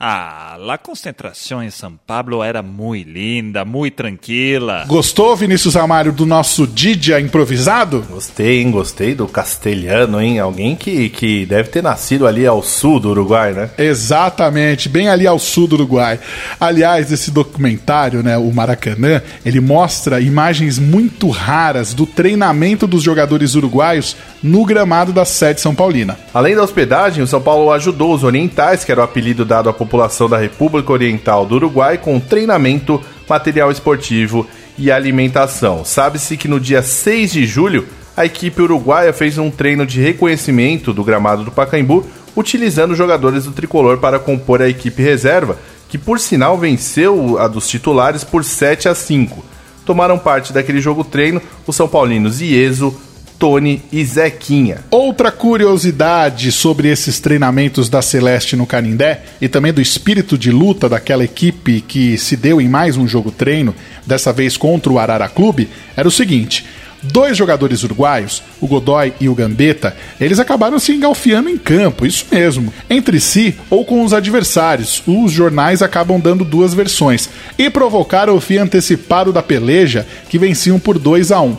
Ah, 0.00 0.56
a 0.68 0.78
concentração 0.78 1.60
em 1.60 1.70
São 1.70 1.98
Paulo 2.06 2.40
era 2.40 2.62
muito 2.62 3.10
linda, 3.10 3.64
muito 3.64 3.94
tranquila. 3.94 4.84
Gostou, 4.86 5.34
Vinícius 5.34 5.74
Amário, 5.76 6.12
do 6.12 6.24
nosso 6.24 6.68
Didia 6.68 7.18
improvisado? 7.20 8.06
Gostei, 8.08 8.62
hein? 8.62 8.70
Gostei 8.70 9.12
do 9.12 9.26
castelhano, 9.26 10.20
hein? 10.20 10.38
Alguém 10.38 10.76
que, 10.76 11.08
que 11.08 11.44
deve 11.46 11.70
ter 11.70 11.82
nascido 11.82 12.28
ali 12.28 12.46
ao 12.46 12.62
sul 12.62 13.00
do 13.00 13.10
Uruguai, 13.10 13.52
né? 13.52 13.70
Exatamente, 13.76 14.88
bem 14.88 15.08
ali 15.08 15.26
ao 15.26 15.38
sul 15.38 15.66
do 15.66 15.74
Uruguai. 15.74 16.20
Aliás, 16.60 17.10
esse 17.10 17.32
documentário, 17.32 18.22
né, 18.22 18.38
o 18.38 18.52
Maracanã, 18.52 19.20
ele 19.44 19.60
mostra 19.60 20.20
imagens 20.20 20.78
muito 20.78 21.28
raras 21.28 21.92
do 21.92 22.06
treinamento 22.06 22.86
dos 22.86 23.02
jogadores 23.02 23.56
uruguaios 23.56 24.16
no 24.42 24.64
gramado 24.64 25.12
da 25.12 25.24
sede 25.24 25.60
São 25.60 25.74
Paulina. 25.74 26.18
Além 26.32 26.54
da 26.54 26.62
hospedagem, 26.62 27.22
o 27.22 27.26
São 27.26 27.40
Paulo 27.40 27.72
ajudou 27.72 28.14
os 28.14 28.24
orientais, 28.24 28.84
que 28.84 28.92
era 28.92 29.00
o 29.00 29.04
apelido 29.04 29.44
dado 29.44 29.68
à 29.68 29.72
população 29.72 30.28
da 30.28 30.38
República 30.38 30.92
Oriental 30.92 31.44
do 31.44 31.56
Uruguai 31.56 31.98
com 31.98 32.20
treinamento, 32.20 33.00
material 33.28 33.70
esportivo 33.70 34.46
e 34.78 34.90
alimentação. 34.90 35.84
Sabe-se 35.84 36.36
que 36.36 36.48
no 36.48 36.60
dia 36.60 36.82
6 36.82 37.32
de 37.32 37.46
julho, 37.46 37.86
a 38.16 38.24
equipe 38.24 38.62
uruguaia 38.62 39.12
fez 39.12 39.38
um 39.38 39.50
treino 39.50 39.86
de 39.86 40.00
reconhecimento 40.00 40.92
do 40.92 41.04
gramado 41.04 41.44
do 41.44 41.50
Pacaembu, 41.50 42.04
utilizando 42.36 42.94
jogadores 42.94 43.44
do 43.44 43.52
tricolor 43.52 43.98
para 43.98 44.18
compor 44.18 44.62
a 44.62 44.68
equipe 44.68 45.02
reserva, 45.02 45.56
que 45.88 45.98
por 45.98 46.20
sinal 46.20 46.58
venceu 46.58 47.38
a 47.38 47.48
dos 47.48 47.68
titulares 47.68 48.22
por 48.22 48.44
7 48.44 48.88
a 48.88 48.94
5. 48.94 49.44
Tomaram 49.84 50.18
parte 50.18 50.52
daquele 50.52 50.80
jogo 50.80 51.02
treino 51.02 51.40
os 51.66 51.74
São 51.74 51.88
Paulinos 51.88 52.40
Ieso, 52.40 52.94
Tony 53.38 53.80
e 53.92 54.04
Zequinha. 54.04 54.78
Outra 54.90 55.30
curiosidade 55.30 56.50
sobre 56.50 56.88
esses 56.88 57.20
treinamentos 57.20 57.88
da 57.88 58.02
Celeste 58.02 58.56
no 58.56 58.66
Canindé 58.66 59.22
e 59.40 59.48
também 59.48 59.72
do 59.72 59.80
espírito 59.80 60.36
de 60.36 60.50
luta 60.50 60.88
daquela 60.88 61.24
equipe 61.24 61.80
que 61.80 62.18
se 62.18 62.36
deu 62.36 62.60
em 62.60 62.68
mais 62.68 62.96
um 62.96 63.06
jogo 63.06 63.30
treino, 63.30 63.74
dessa 64.04 64.32
vez 64.32 64.56
contra 64.56 64.92
o 64.92 64.98
Arara 64.98 65.28
Clube, 65.28 65.68
era 65.96 66.08
o 66.08 66.10
seguinte. 66.10 66.66
Dois 67.00 67.36
jogadores 67.36 67.84
uruguaios, 67.84 68.42
o 68.60 68.66
Godoy 68.66 69.12
e 69.20 69.28
o 69.28 69.34
Gambetta, 69.34 69.96
eles 70.20 70.40
acabaram 70.40 70.80
se 70.80 70.92
engalfiando 70.92 71.48
em 71.48 71.56
campo, 71.56 72.04
isso 72.04 72.26
mesmo, 72.28 72.74
entre 72.90 73.20
si 73.20 73.54
ou 73.70 73.84
com 73.84 74.02
os 74.02 74.12
adversários. 74.12 75.00
Os 75.06 75.30
jornais 75.30 75.80
acabam 75.80 76.18
dando 76.18 76.44
duas 76.44 76.74
versões 76.74 77.28
e 77.56 77.70
provocaram 77.70 78.34
o 78.34 78.40
fim 78.40 78.56
antecipado 78.56 79.32
da 79.32 79.42
peleja, 79.42 80.04
que 80.28 80.38
venciam 80.38 80.80
por 80.80 80.98
2 80.98 81.30
a 81.30 81.40
1. 81.40 81.56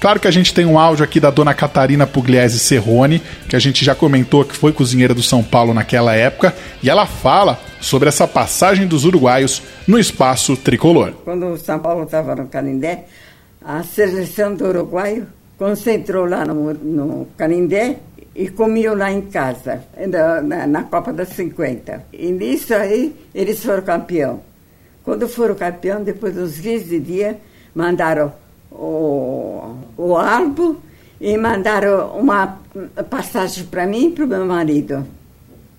Claro 0.00 0.20
que 0.20 0.28
a 0.28 0.30
gente 0.30 0.54
tem 0.54 0.64
um 0.64 0.78
áudio 0.78 1.04
aqui 1.04 1.18
da 1.18 1.28
dona 1.28 1.52
Catarina 1.52 2.06
Pugliese 2.06 2.60
Serrone, 2.60 3.20
que 3.48 3.56
a 3.56 3.58
gente 3.58 3.84
já 3.84 3.96
comentou 3.96 4.44
que 4.44 4.56
foi 4.56 4.72
cozinheira 4.72 5.12
do 5.12 5.22
São 5.24 5.42
Paulo 5.42 5.74
naquela 5.74 6.14
época, 6.14 6.54
e 6.80 6.88
ela 6.88 7.04
fala 7.04 7.58
sobre 7.80 8.08
essa 8.08 8.26
passagem 8.26 8.86
dos 8.86 9.04
uruguaios 9.04 9.60
no 9.88 9.98
espaço 9.98 10.56
tricolor. 10.56 11.12
Quando 11.24 11.46
o 11.46 11.58
São 11.58 11.80
Paulo 11.80 12.04
estava 12.04 12.36
no 12.36 12.46
Canindé, 12.46 13.06
a 13.60 13.82
seleção 13.82 14.54
do 14.54 14.66
Uruguai 14.66 15.24
concentrou 15.58 16.26
lá 16.26 16.44
no, 16.44 16.72
no 16.72 17.26
Canindé 17.36 17.96
e 18.36 18.48
comiam 18.48 18.94
lá 18.94 19.10
em 19.10 19.22
casa, 19.22 19.82
na, 20.44 20.64
na, 20.64 20.84
Copa 20.84 21.12
das 21.12 21.30
50. 21.30 22.04
E 22.12 22.30
nisso 22.30 22.72
aí, 22.72 23.16
eles 23.34 23.64
foram 23.64 23.82
campeão. 23.82 24.42
Quando 25.02 25.28
foram 25.28 25.56
campeão, 25.56 26.04
depois 26.04 26.34
de 26.34 26.40
uns 26.40 26.56
15 26.60 27.00
dias, 27.00 27.36
mandaram 27.74 28.32
o, 28.70 29.74
o 29.96 30.16
álbum 30.16 30.76
e 31.20 31.36
mandaram 31.36 32.10
uma 32.10 32.58
passagem 33.10 33.64
para 33.64 33.86
mim 33.86 34.06
e 34.06 34.10
para 34.10 34.24
o 34.24 34.28
meu 34.28 34.46
marido, 34.46 35.06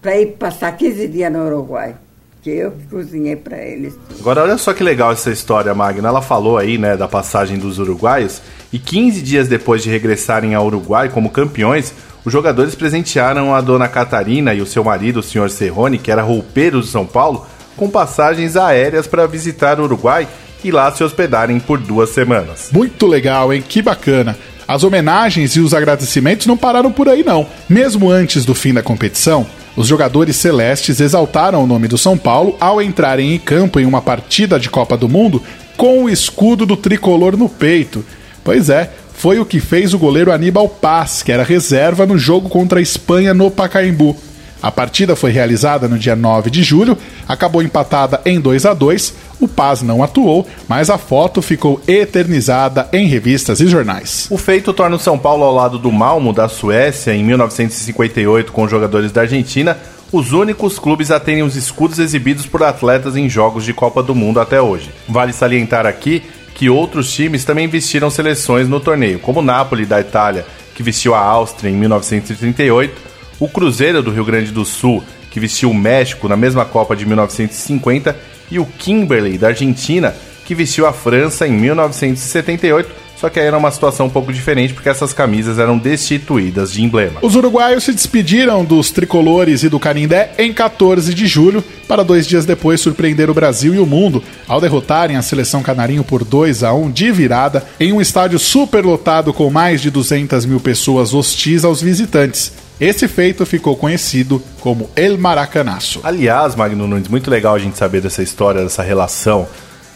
para 0.02 0.18
ir 0.18 0.34
passar 0.38 0.72
15 0.74 1.08
dias 1.08 1.32
no 1.32 1.46
Uruguai. 1.46 1.96
Que 2.42 2.52
eu 2.52 2.74
cozinhei 2.90 3.36
para 3.36 3.58
eles. 3.58 4.00
Agora, 4.18 4.44
olha 4.44 4.58
só 4.58 4.74
que 4.74 4.82
legal 4.82 5.12
essa 5.12 5.30
história, 5.30 5.74
Magna. 5.76 6.08
Ela 6.08 6.22
falou 6.22 6.58
aí, 6.58 6.78
né, 6.78 6.96
da 6.96 7.06
passagem 7.06 7.58
dos 7.58 7.80
uruguaios. 7.80 8.42
E 8.72 8.80
15 8.80 9.22
dias 9.22 9.50
depois 9.50 9.84
de 9.84 9.90
regressarem 9.90 10.56
ao 10.56 10.66
Uruguai 10.66 11.10
como 11.10 11.32
campeões, 11.32 11.94
os 12.24 12.32
jogadores 12.32 12.76
presentearam 12.76 13.54
a 13.54 13.60
dona 13.60 13.90
Catarina 13.90 14.54
e 14.54 14.62
o 14.62 14.66
seu 14.66 14.86
marido, 14.86 15.20
o 15.20 15.24
senhor 15.24 15.50
Serrone, 15.50 15.98
que 15.98 16.12
era 16.12 16.22
roupeiro 16.22 16.80
de 16.80 16.88
São 16.88 17.06
Paulo, 17.06 17.46
com 17.76 17.90
passagens 17.90 18.56
aéreas 18.56 19.06
para 19.06 19.28
visitar 19.28 19.78
o 19.78 19.84
Uruguai 19.84 20.26
e 20.64 20.72
lá 20.72 20.92
se 20.92 21.04
hospedarem 21.04 21.60
por 21.60 21.80
duas 21.80 22.10
semanas. 22.10 22.70
Muito 22.72 23.08
legal, 23.08 23.54
hein? 23.54 23.64
Que 23.68 23.82
bacana. 23.82 24.38
As 24.68 24.84
homenagens 24.84 25.56
e 25.56 25.60
os 25.60 25.74
agradecimentos 25.74 26.46
não 26.46 26.56
pararam 26.56 26.92
por 26.92 27.10
aí, 27.10 27.24
não. 27.24 27.48
Mesmo 27.68 28.10
antes 28.12 28.46
do 28.46 28.54
fim 28.54 28.74
da 28.74 28.84
competição, 28.84 29.48
os 29.76 29.88
jogadores 29.88 30.36
celestes 30.36 31.00
exaltaram 31.00 31.64
o 31.64 31.68
nome 31.68 31.88
do 31.88 31.98
São 31.98 32.18
Paulo 32.18 32.56
ao 32.60 32.82
entrarem 32.82 33.34
em 33.34 33.40
campo 33.40 33.80
em 33.80 33.86
uma 33.86 34.02
partida 34.02 34.60
de 34.60 34.70
Copa 34.70 34.96
do 34.96 35.10
Mundo 35.10 35.42
com 35.76 36.04
o 36.04 36.10
escudo 36.10 36.66
do 36.66 36.76
tricolor 36.76 37.38
no 37.38 37.48
peito. 37.48 38.06
Pois 38.44 38.70
é, 38.70 38.92
foi 39.14 39.40
o 39.40 39.46
que 39.46 39.60
fez 39.60 39.94
o 39.94 40.00
goleiro 40.00 40.32
Aníbal 40.32 40.68
Paz, 40.70 41.24
que 41.24 41.32
era 41.32 41.44
reserva 41.44 42.06
no 42.06 42.18
jogo 42.18 42.48
contra 42.48 42.80
a 42.80 42.82
Espanha 42.82 43.34
no 43.34 43.50
Pacaembu. 43.50 44.16
A 44.62 44.72
partida 44.72 45.16
foi 45.16 45.32
realizada 45.32 45.88
no 45.88 45.98
dia 45.98 46.16
9 46.16 46.50
de 46.50 46.64
julho, 46.64 46.98
acabou 47.28 47.62
empatada 47.62 48.22
em 48.26 48.40
2 48.40 48.66
a 48.66 48.74
2. 48.74 49.14
O 49.40 49.48
Paz 49.48 49.82
não 49.82 50.04
atuou, 50.04 50.46
mas 50.68 50.90
a 50.90 50.98
foto 50.98 51.42
ficou 51.42 51.82
eternizada 51.88 52.90
em 52.92 53.08
revistas 53.08 53.62
e 53.62 53.68
jornais. 53.68 54.28
O 54.30 54.38
feito 54.38 54.74
torna 54.74 54.98
o 54.98 55.00
São 55.00 55.18
Paulo 55.18 55.46
ao 55.46 55.56
lado 55.56 55.80
do 55.80 55.92
Malmo 55.92 56.34
da 56.34 56.50
Suécia 56.50 57.14
em 57.14 57.24
1958 57.24 58.52
com 58.52 58.68
jogadores 58.68 59.12
da 59.12 59.22
Argentina 59.22 59.78
os 60.12 60.32
únicos 60.32 60.80
clubes 60.80 61.12
a 61.12 61.20
terem 61.20 61.44
os 61.44 61.56
escudos 61.56 62.00
exibidos 62.00 62.46
por 62.46 62.64
atletas 62.64 63.16
em 63.16 63.30
jogos 63.30 63.64
de 63.64 63.74
Copa 63.74 64.02
do 64.02 64.16
Mundo 64.16 64.40
até 64.40 64.60
hoje. 64.60 64.90
Vale 65.08 65.32
salientar 65.32 65.86
aqui 65.86 66.24
que 66.56 66.70
outros 66.70 67.12
times 67.12 67.46
também 67.46 67.68
vestiram 67.68 68.10
seleções 68.10 68.68
no 68.68 68.80
torneio, 68.80 69.20
como 69.20 69.40
o 69.40 69.44
Napoli 69.44 69.86
da 69.86 70.02
Itália, 70.02 70.46
que 70.76 70.84
vestiu 70.84 71.14
a 71.14 71.20
Áustria 71.20 71.70
em 71.70 71.76
1938, 71.76 73.09
o 73.40 73.48
Cruzeiro 73.48 74.04
do 74.04 74.12
Rio 74.12 74.26
Grande 74.26 74.52
do 74.52 74.66
Sul, 74.66 75.04
que 75.32 75.40
vestiu 75.40 75.72
o 75.72 75.76
México 75.76 76.28
na 76.28 76.36
mesma 76.36 76.66
Copa 76.66 76.96
de 76.96 77.06
1950, 77.06 78.16
e 78.52 78.60
o 78.60 78.66
Kimberley 78.66 79.38
da 79.38 79.48
Argentina, 79.50 80.14
que 80.46 80.56
vestiu 80.56 80.86
a 80.86 80.94
França 80.94 81.48
em 81.48 81.52
1978. 81.52 83.10
Só 83.20 83.30
que 83.30 83.38
aí 83.38 83.46
era 83.46 83.58
uma 83.58 83.70
situação 83.70 84.06
um 84.06 84.10
pouco 84.10 84.32
diferente 84.32 84.74
porque 84.74 84.88
essas 84.88 85.12
camisas 85.12 85.60
eram 85.60 85.78
destituídas 85.78 86.72
de 86.72 86.82
emblema. 86.82 87.20
Os 87.22 87.36
uruguaios 87.36 87.84
se 87.84 87.92
despediram 87.92 88.64
dos 88.64 88.92
tricolores 88.92 89.62
e 89.62 89.68
do 89.68 89.78
Canindé 89.78 90.32
em 90.38 90.54
14 90.54 91.14
de 91.14 91.28
julho, 91.28 91.62
para 91.86 92.02
dois 92.02 92.26
dias 92.26 92.46
depois 92.46 92.80
surpreender 92.80 93.30
o 93.30 93.34
Brasil 93.34 93.76
e 93.76 93.80
o 93.80 93.86
mundo 93.86 94.24
ao 94.48 94.62
derrotarem 94.62 95.18
a 95.18 95.22
seleção 95.22 95.62
canarinho 95.62 96.04
por 96.04 96.24
2 96.24 96.64
a 96.64 96.74
1 96.74 96.92
de 96.92 97.12
virada 97.12 97.66
em 97.78 97.92
um 97.92 98.00
estádio 98.00 98.40
superlotado 98.40 99.34
com 99.34 99.50
mais 99.50 99.82
de 99.82 99.92
200 99.92 100.46
mil 100.46 100.62
pessoas 100.62 101.14
hostis 101.14 101.66
aos 101.66 101.82
visitantes. 101.82 102.69
Esse 102.80 103.10
feito 103.10 103.46
ficou 103.46 103.76
conhecido 103.76 104.42
como 104.62 104.90
El 104.96 105.18
Maracanaço. 105.18 106.00
Aliás, 106.02 106.56
Magno 106.56 106.88
Nunes, 106.88 107.10
muito 107.10 107.30
legal 107.30 107.56
a 107.56 107.60
gente 107.60 107.78
saber 107.78 108.00
dessa 108.00 108.24
história, 108.24 108.64
dessa 108.64 108.82
relação 108.82 109.46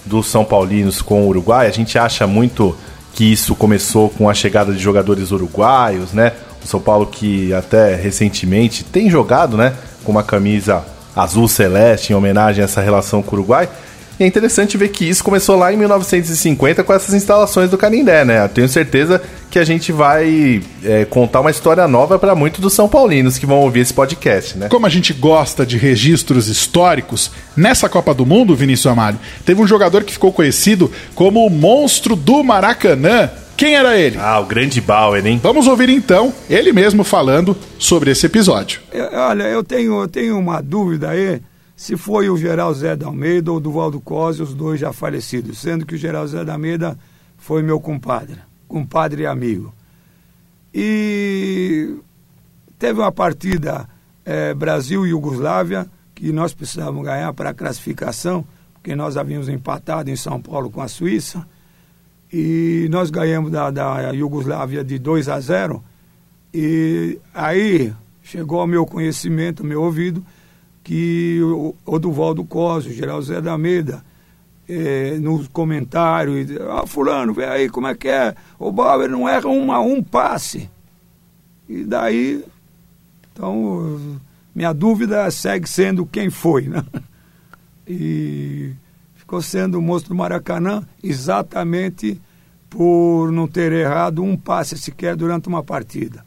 dos 0.06 0.28
São 0.28 0.44
Paulinos 0.44 1.02
com 1.02 1.24
o 1.24 1.30
Uruguai. 1.30 1.68
A 1.68 1.72
gente 1.72 1.98
acha 1.98 2.28
muito 2.28 2.76
que 3.14 3.32
isso 3.32 3.56
começou 3.56 4.10
com 4.10 4.30
a 4.30 4.34
chegada 4.34 4.74
de 4.74 4.80
jogadores 4.80 5.32
uruguaios, 5.32 6.12
né? 6.12 6.34
O 6.62 6.68
São 6.68 6.80
Paulo 6.80 7.06
que 7.06 7.54
até 7.54 7.96
recentemente 7.96 8.84
tem 8.84 9.10
jogado, 9.10 9.56
né, 9.56 9.76
com 10.04 10.12
uma 10.12 10.24
camisa 10.24 10.84
azul 11.16 11.48
celeste 11.48 12.12
em 12.12 12.16
homenagem 12.16 12.62
a 12.62 12.66
essa 12.66 12.82
relação 12.82 13.22
com 13.22 13.36
o 13.36 13.40
Uruguai. 13.40 13.70
E 14.20 14.24
é 14.24 14.28
interessante 14.28 14.78
ver 14.78 14.90
que 14.90 15.06
isso 15.06 15.24
começou 15.24 15.58
lá 15.58 15.74
em 15.74 15.78
1950 15.78 16.84
com 16.84 16.94
essas 16.94 17.14
instalações 17.14 17.70
do 17.70 17.78
Canindé, 17.78 18.24
né? 18.24 18.44
Eu 18.46 18.50
tenho 18.50 18.68
certeza 18.68 19.22
que 19.50 19.58
a 19.58 19.64
gente 19.64 19.92
vai 19.92 20.62
é, 20.84 21.06
contar 21.06 21.42
uma 21.42 21.52
história 21.52 21.88
nova 21.88 22.20
para 22.20 22.36
muitos 22.36 22.60
dos 22.60 22.74
São 22.74 22.88
Paulinos 22.88 23.38
que 23.38 23.46
vão 23.46 23.60
ouvir 23.60 23.82
esse 23.82 23.94
podcast, 23.94 24.58
né? 24.58 24.68
Como 24.70 24.86
a 24.86 24.90
gente 24.90 25.14
gosta 25.14 25.66
de 25.66 25.78
registros 25.78 26.48
históricos, 26.48 27.32
nessa 27.56 27.90
Copa 27.90 28.14
do 28.14 28.26
Mundo, 28.26 28.56
Vinícius 28.56 28.88
Amário, 28.88 29.20
teve 29.46 29.62
um 29.62 29.68
jogador 29.68 30.04
que 30.04 30.14
ficou 30.14 30.32
conhecido 30.32 30.92
como 31.16 31.46
o 31.46 31.50
monstro 31.50 32.16
do 32.16 32.44
Maracanã. 32.44 33.30
Quem 33.56 33.76
era 33.76 33.98
ele? 33.98 34.18
Ah, 34.20 34.40
o 34.40 34.46
grande 34.46 34.82
Bauer, 34.82 35.26
hein? 35.26 35.40
Vamos 35.42 35.68
ouvir 35.68 35.90
então 35.90 36.34
ele 36.50 36.72
mesmo 36.72 37.04
falando 37.04 37.56
sobre 37.78 38.12
esse 38.12 38.26
episódio. 38.26 38.82
Eu, 38.92 39.10
olha, 39.12 39.44
eu 39.44 39.64
tenho, 39.64 40.02
eu 40.02 40.08
tenho 40.08 40.38
uma 40.38 40.62
dúvida 40.62 41.10
aí 41.10 41.40
se 41.84 41.98
foi 41.98 42.30
o 42.30 42.38
Geral 42.38 42.74
Zé 42.74 42.96
da 42.96 43.08
Almeida 43.08 43.52
ou 43.52 43.60
Duvaldo 43.60 44.00
Cosi, 44.00 44.42
os 44.42 44.54
dois 44.54 44.80
já 44.80 44.94
falecidos, 44.94 45.58
sendo 45.58 45.86
que 45.86 45.96
o 45.96 45.98
Geral 45.98 46.26
Zé 46.26 46.46
da 46.46 46.54
Almeida 46.54 46.98
foi 47.38 47.62
meu 47.62 47.78
compadre, 47.78 48.38
compadre 48.70 49.24
e 49.24 49.26
amigo. 49.26 49.74
E 50.74 51.94
teve 52.80 53.02
uma 53.02 53.12
partida 53.12 53.86
é, 54.24 54.54
Brasil 54.54 55.06
e 55.06 55.10
Iugoslávia 55.10 55.86
que 56.16 56.32
nós 56.32 56.54
precisávamos 56.54 57.04
ganhar 57.04 57.34
para 57.34 57.50
a 57.50 57.54
classificação, 57.54 58.46
porque 58.76 58.96
nós 58.96 59.18
havíamos 59.18 59.50
empatado 59.50 60.10
em 60.10 60.16
São 60.16 60.42
Paulo 60.42 60.70
com 60.70 60.80
a 60.80 60.88
Suíça, 60.88 61.46
e 62.32 62.88
nós 62.92 63.10
ganhamos 63.10 63.52
da, 63.52 63.70
da 63.70 64.12
Iugoslávia 64.12 64.86
de 64.86 64.98
2 64.98 65.28
a 65.28 65.38
0, 65.38 65.84
e 66.54 67.20
aí 67.34 67.94
chegou 68.22 68.62
ao 68.62 68.68
meu 68.68 68.86
conhecimento, 68.86 69.64
ao 69.64 69.68
meu 69.68 69.82
ouvido, 69.82 70.26
que 70.84 71.40
o 71.42 71.76
Oduvaldo 71.86 72.44
Costa, 72.44 72.90
o 72.90 72.94
Geraldo 72.94 73.26
Zé 73.26 73.40
da 73.40 73.54
Almeida, 73.54 74.04
é, 74.68 75.18
nos 75.18 75.48
comentários, 75.48 76.50
ah, 76.70 76.86
fulano, 76.86 77.34
vê 77.34 77.46
aí 77.46 77.70
como 77.70 77.88
é 77.88 77.96
que 77.96 78.08
é, 78.08 78.36
o 78.60 78.72
Bauer 78.72 79.10
não 79.10 79.28
erra 79.28 79.48
um 79.48 79.72
a 79.72 79.80
um 79.80 80.04
passe. 80.04 80.70
E 81.68 81.84
daí, 81.84 82.44
então, 83.32 84.20
minha 84.54 84.74
dúvida 84.74 85.30
segue 85.32 85.68
sendo 85.68 86.06
quem 86.06 86.30
foi, 86.30 86.64
né? 86.64 86.84
E 87.88 88.72
ficou 89.16 89.42
sendo 89.42 89.78
o 89.78 89.82
monstro 89.82 90.14
do 90.14 90.18
Maracanã 90.18 90.84
exatamente 91.04 92.22
por 92.70 93.32
não 93.32 93.48
ter 93.48 93.72
errado 93.72 94.24
um 94.24 94.38
passe 94.38 94.78
sequer 94.78 95.16
durante 95.16 95.48
uma 95.48 95.64
partida. 95.64 96.26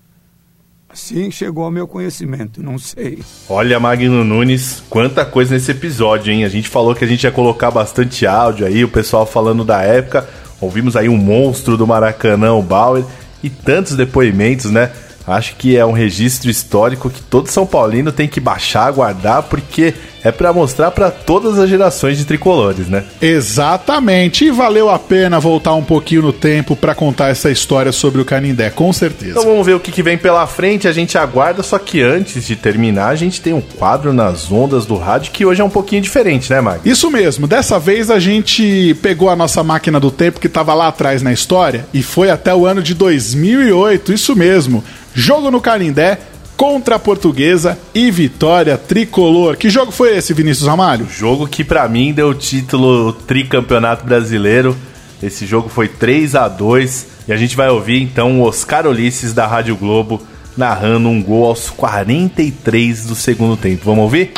Sim, 0.97 1.31
chegou 1.31 1.63
ao 1.65 1.71
meu 1.71 1.87
conhecimento, 1.87 2.63
não 2.63 2.79
sei. 2.79 3.19
Olha, 3.51 3.79
Magno 3.79 4.25
Nunes, 4.25 4.83
quanta 4.89 5.27
coisa 5.27 5.53
nesse 5.53 5.71
episódio, 5.71 6.33
hein? 6.33 6.43
A 6.43 6.49
gente 6.49 6.71
falou 6.71 6.95
que 6.95 7.05
a 7.05 7.07
gente 7.07 7.25
ia 7.25 7.31
colocar 7.31 7.71
bastante 7.71 8.27
áudio 8.27 8.67
aí, 8.67 8.83
o 8.83 8.89
pessoal 8.89 9.27
falando 9.27 9.63
da 9.63 9.83
época. 9.83 10.27
Ouvimos 10.59 10.97
aí 10.97 11.07
um 11.07 11.19
monstro 11.19 11.77
do 11.77 11.87
Maracanã, 11.87 12.55
o 12.55 12.63
Bauer, 12.63 13.05
e 13.43 13.51
tantos 13.51 13.95
depoimentos, 13.95 14.71
né? 14.71 14.91
Acho 15.27 15.55
que 15.57 15.77
é 15.77 15.85
um 15.85 15.93
registro 15.93 16.49
histórico 16.49 17.11
que 17.11 17.21
todo 17.21 17.49
São 17.49 17.67
Paulino 17.67 18.11
tem 18.11 18.27
que 18.27 18.41
baixar, 18.41 18.91
guardar, 18.91 19.43
porque 19.43 19.93
é 20.27 20.33
para 20.33 20.53
mostrar 20.53 20.91
para 20.91 21.09
todas 21.09 21.57
as 21.57 21.71
gerações 21.71 22.19
de 22.19 22.25
tricolores, 22.25 22.89
né? 22.89 23.05
Exatamente. 23.23 24.45
E 24.45 24.51
valeu 24.51 24.91
a 24.91 24.99
pena 24.99 25.39
voltar 25.39 25.75
um 25.75 25.85
pouquinho 25.85 26.23
no 26.23 26.33
tempo 26.33 26.75
para 26.75 26.97
contar 26.97 27.29
essa 27.29 27.49
história 27.49 27.93
sobre 27.93 28.21
o 28.21 28.25
Canindé, 28.25 28.71
com 28.71 28.93
certeza. 28.93 29.33
Então 29.33 29.45
vamos 29.45 29.65
ver 29.65 29.75
o 29.75 29.81
que, 29.81 29.93
que 29.93 30.03
vem 30.03 30.19
pela 30.19 30.45
frente, 30.49 30.89
a 30.89 30.93
gente 30.93 31.17
aguarda, 31.17 31.63
só 31.63 31.79
que 31.79 32.03
antes 32.03 32.45
de 32.45 32.57
terminar, 32.57 33.11
a 33.11 33.15
gente 33.15 33.41
tem 33.41 33.53
um 33.53 33.61
quadro 33.61 34.13
nas 34.13 34.51
ondas 34.51 34.85
do 34.85 34.97
rádio 34.97 35.31
que 35.31 35.47
hoje 35.47 35.61
é 35.61 35.65
um 35.65 35.71
pouquinho 35.71 36.03
diferente, 36.03 36.51
né, 36.51 36.61
Mag? 36.61 36.81
Isso 36.85 37.09
mesmo. 37.09 37.47
Dessa 37.47 37.79
vez 37.79 38.11
a 38.11 38.19
gente 38.19 38.97
pegou 39.01 39.31
a 39.31 39.37
nossa 39.37 39.63
máquina 39.63 40.01
do 40.01 40.11
tempo 40.11 40.41
que 40.41 40.49
estava 40.49 40.75
lá 40.75 40.89
atrás 40.89 41.23
na 41.23 41.33
história 41.33 41.87
e 41.95 42.03
foi 42.03 42.31
até 42.31 42.53
o 42.53 42.67
ano 42.67 42.83
de 42.83 42.95
2008, 42.95 44.13
isso 44.13 44.35
mesmo. 44.35 44.83
Jogo 45.15 45.51
no 45.51 45.61
Canindé 45.61 46.19
contra 46.57 46.97
a 46.97 46.99
Portuguesa 46.99 47.79
e 47.95 48.11
vitória 48.11 48.79
tricolor. 48.79 49.57
Que 49.57 49.69
jogo 49.69 49.93
foi 49.93 50.17
esse, 50.17 50.33
Vinícius 50.33 50.67
Ramalho? 50.67 51.07
Jogo 51.09 51.47
que 51.47 51.63
para 51.63 51.87
mim 51.89 52.13
deu 52.13 52.31
o 52.31 52.35
título 52.35 53.13
tricampeonato 53.13 54.05
brasileiro. 54.05 54.77
Esse 55.23 55.47
jogo 55.47 55.69
foi 55.69 55.89
3 55.89 56.35
a 56.35 56.49
2 56.49 57.07
e 57.29 57.33
a 57.33 57.37
gente 57.37 57.57
vai 57.57 57.69
ouvir 57.69 58.03
então 58.03 58.41
o 58.41 58.45
Oscar 58.45 58.87
Ulisses 58.87 59.33
da 59.33 59.47
Rádio 59.47 59.77
Globo 59.77 60.23
narrando 60.57 61.09
um 61.09 61.23
gol 61.23 61.47
aos 61.47 61.69
43 61.71 63.07
do 63.07 63.15
segundo 63.15 63.57
tempo. 63.57 63.85
Vamos 63.85 64.05
ouvir? 64.05 64.33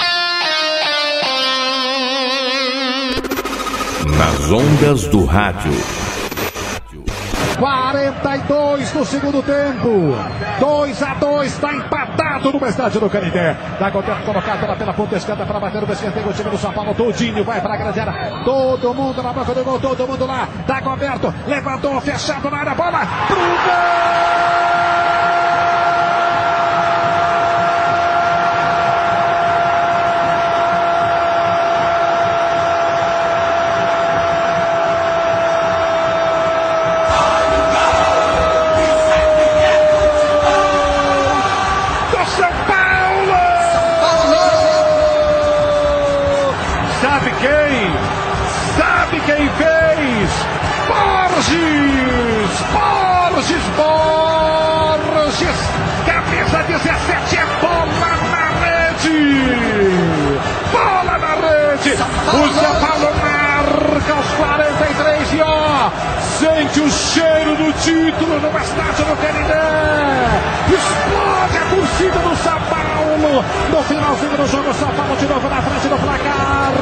Nas 4.17 4.51
ondas 4.51 5.05
do 5.05 5.25
rádio. 5.25 5.73
42 7.59 8.15
no 8.79 9.05
segundo 9.05 9.43
tempo. 9.43 10.15
2 10.61 11.03
a 11.03 11.15
2 11.15 11.53
está 11.53 11.75
empatado 11.75 12.53
no 12.53 12.67
estádio 12.67 13.01
do 13.01 13.11
Canindé. 13.11 13.57
Dagoberto 13.79 14.25
colocado 14.25 14.67
lá 14.67 14.77
pela 14.77 14.95
ponta 14.95 15.17
esquerda 15.17 15.45
para 15.45 15.59
bater 15.59 15.83
o 15.83 15.93
escanteio. 15.93 16.29
O 16.29 16.33
time 16.33 16.51
do 16.51 16.59
São 16.59 16.73
Paulo 16.73 16.95
todinho 16.95 17.45
vai 17.45 17.61
para 17.61 17.75
a 17.75 17.77
grande 17.77 18.01
área. 18.01 18.45
Todo 18.45 18.95
mundo 18.95 19.23
na 19.23 19.33
boca 19.33 19.53
do 19.53 19.65
gol, 19.65 19.81
todo 19.81 20.07
mundo 20.07 20.27
lá. 20.27 20.49
Dagoberto 20.67 21.35
levantou, 21.47 22.01
fechado 22.01 22.51
na 22.51 22.59
área, 22.59 22.75
bola 22.75 23.01
pro 23.27 23.37
gol! 23.37 25.08
Sente 66.39 66.81
o 66.81 66.89
cheiro 66.89 67.57
do 67.57 67.73
título 67.83 68.39
no 68.39 68.49
estádio 68.59 69.05
do 69.07 69.17
Canindé. 69.19 69.59
Explode 70.71 71.57
a 71.59 71.65
torcida 71.75 72.19
do 72.21 72.37
São 72.37 72.61
Paulo. 72.71 73.45
No 73.71 73.83
finalzinho 73.83 74.37
do 74.37 74.47
jogo, 74.47 74.73
São 74.75 74.89
Paulo 74.91 75.17
de 75.17 75.27
novo 75.27 75.49
na 75.49 75.61
frente 75.61 75.89
do 75.89 75.99
placar. 75.99 76.73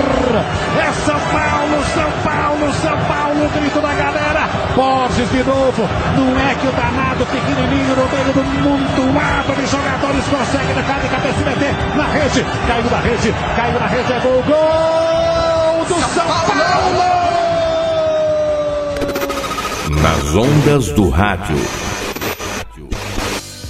É 0.77 0.93
São 1.07 1.21
Paulo, 1.33 1.77
São 1.95 2.11
Paulo, 2.23 2.75
São 2.75 2.99
Paulo, 3.09 3.49
grito 3.55 3.81
da 3.81 3.95
galera. 3.95 4.45
Borges 4.77 5.31
de 5.31 5.43
novo, 5.43 5.89
não 6.17 6.39
é 6.39 6.55
que 6.55 6.67
o 6.67 6.73
danado 6.73 7.25
pequenininho 7.25 7.97
no 7.97 8.09
meio 8.13 8.33
do 8.35 8.45
montoado 8.61 9.55
de 9.57 9.67
jogadores 9.67 10.25
consegue 10.29 10.73
na 10.75 10.83
cara 10.83 11.01
de 11.01 11.09
cabeça 11.09 11.41
meter 11.41 11.73
na 11.97 12.05
rede. 12.13 12.45
Caiu 12.69 12.91
na 12.91 12.99
rede, 12.99 13.35
caiu 13.57 13.81
na 13.81 13.87
rede, 13.87 14.13
é 14.13 14.21
gol, 14.21 14.43
gol 14.43 15.85
do 15.87 15.95
São 16.13 16.27
Paulo! 16.27 17.16
Nas 20.07 20.37
ondas 20.37 20.93
do 20.93 21.09
rádio. 21.09 21.57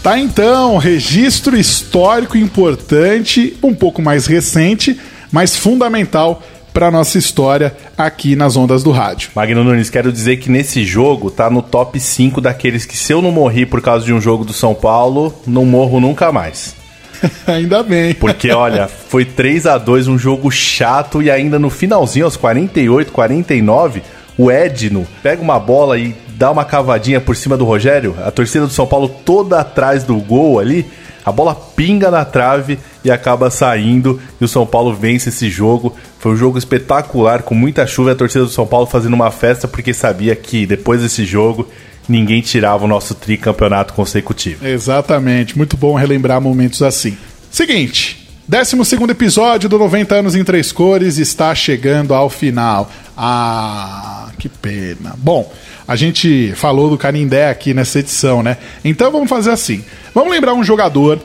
Tá 0.03 0.19
então, 0.19 0.77
registro 0.77 1.57
histórico 1.57 2.37
importante, 2.37 3.57
um 3.63 3.75
pouco 3.75 4.03
mais 4.03 4.27
recente, 4.27 5.01
mas 5.33 5.57
fundamental 5.57 6.43
para 6.75 6.91
nossa 6.91 7.17
história 7.17 7.75
aqui 7.97 8.37
nas 8.37 8.55
ondas 8.55 8.83
do 8.83 8.91
rádio. 8.91 9.31
Magno 9.35 9.65
Nunes, 9.65 9.89
quero 9.89 10.13
dizer 10.13 10.37
que 10.37 10.51
nesse 10.51 10.85
jogo 10.85 11.31
tá 11.31 11.49
no 11.49 11.63
top 11.63 11.99
5 11.99 12.39
daqueles 12.43 12.85
que 12.85 12.99
se 12.99 13.15
eu 13.15 13.23
não 13.23 13.33
morri 13.33 13.65
por 13.65 13.81
causa 13.81 14.05
de 14.05 14.13
um 14.13 14.21
jogo 14.21 14.45
do 14.45 14.53
São 14.53 14.75
Paulo, 14.75 15.35
não 15.47 15.65
morro 15.65 16.01
nunca 16.01 16.31
mais. 16.31 16.77
ainda 17.49 17.83
bem. 17.83 18.13
Porque 18.13 18.51
olha, 18.51 18.89
foi 18.89 19.25
3 19.25 19.65
a 19.65 19.79
2 19.79 20.07
um 20.07 20.19
jogo 20.19 20.51
chato 20.51 21.23
e 21.23 21.31
ainda 21.31 21.59
no 21.59 21.71
finalzinho 21.71 22.27
aos 22.27 22.37
48, 22.37 23.11
49, 23.11 24.03
o 24.37 24.51
Edno 24.51 25.07
pega 25.23 25.41
uma 25.41 25.59
bola 25.59 25.99
e 25.99 26.15
dá 26.37 26.51
uma 26.51 26.65
cavadinha 26.65 27.21
por 27.21 27.35
cima 27.35 27.57
do 27.57 27.65
Rogério, 27.65 28.15
a 28.25 28.31
torcida 28.31 28.67
do 28.67 28.73
São 28.73 28.87
Paulo 28.87 29.09
toda 29.09 29.59
atrás 29.61 30.05
do 30.05 30.17
gol 30.17 30.59
ali, 30.59 30.87
a 31.25 31.33
bola 31.33 31.55
pinga 31.55 32.11
na 32.11 32.25
trave 32.25 32.79
e 33.05 33.11
acaba 33.11 33.51
saindo 33.51 34.21
e 34.41 34.45
o 34.45 34.49
São 34.49 34.65
Paulo 34.65 34.95
vence 34.95 35.31
esse 35.31 35.51
jogo. 35.51 35.97
Foi 36.21 36.33
um 36.33 36.37
jogo 36.37 36.57
espetacular, 36.57 37.43
com 37.43 37.55
muita 37.55 37.87
chuva 37.87 38.13
a 38.13 38.15
torcida 38.15 38.45
do 38.45 38.51
São 38.51 38.67
Paulo 38.67 38.87
fazendo 38.87 39.15
uma 39.15 39.31
festa 39.31 39.67
porque 39.67 39.93
sabia 39.93 40.37
que 40.37 40.67
depois 40.67 41.01
desse 41.01 41.25
jogo 41.25 41.69
ninguém 42.09 42.41
tirava 42.41 42.85
o 42.85 42.89
nosso 42.89 43.15
tricampeonato 43.15 43.93
consecutivo. 43.93 44.65
Exatamente, 44.65 45.57
muito 45.57 45.77
bom 45.77 45.95
relembrar 45.95 46.41
momentos 46.41 46.83
assim. 46.83 47.17
Seguinte, 47.51 48.29
12 48.47 48.77
episódio 49.11 49.69
do 49.69 49.77
90 49.79 50.15
anos 50.15 50.37
em 50.37 50.45
três 50.45 50.71
cores 50.71 51.19
está 51.19 51.53
chegando 51.53 52.15
ao 52.15 52.31
final. 52.31 52.89
Ah, 53.17 54.29
que 54.39 54.49
pena. 54.49 55.15
Bom, 55.17 55.51
a 55.87 55.97
gente 55.97 56.53
falou 56.57 56.91
do 56.91 56.99
Canindé 56.99 57.49
aqui 57.49 57.73
nessa 57.73 58.01
edição, 58.01 58.43
né? 58.43 58.57
Então 58.85 59.13
vamos 59.13 59.29
fazer 59.29 59.51
assim. 59.51 59.85
Vamos 60.15 60.33
lembrar 60.33 60.55
um 60.55 60.65
jogador 60.65 61.21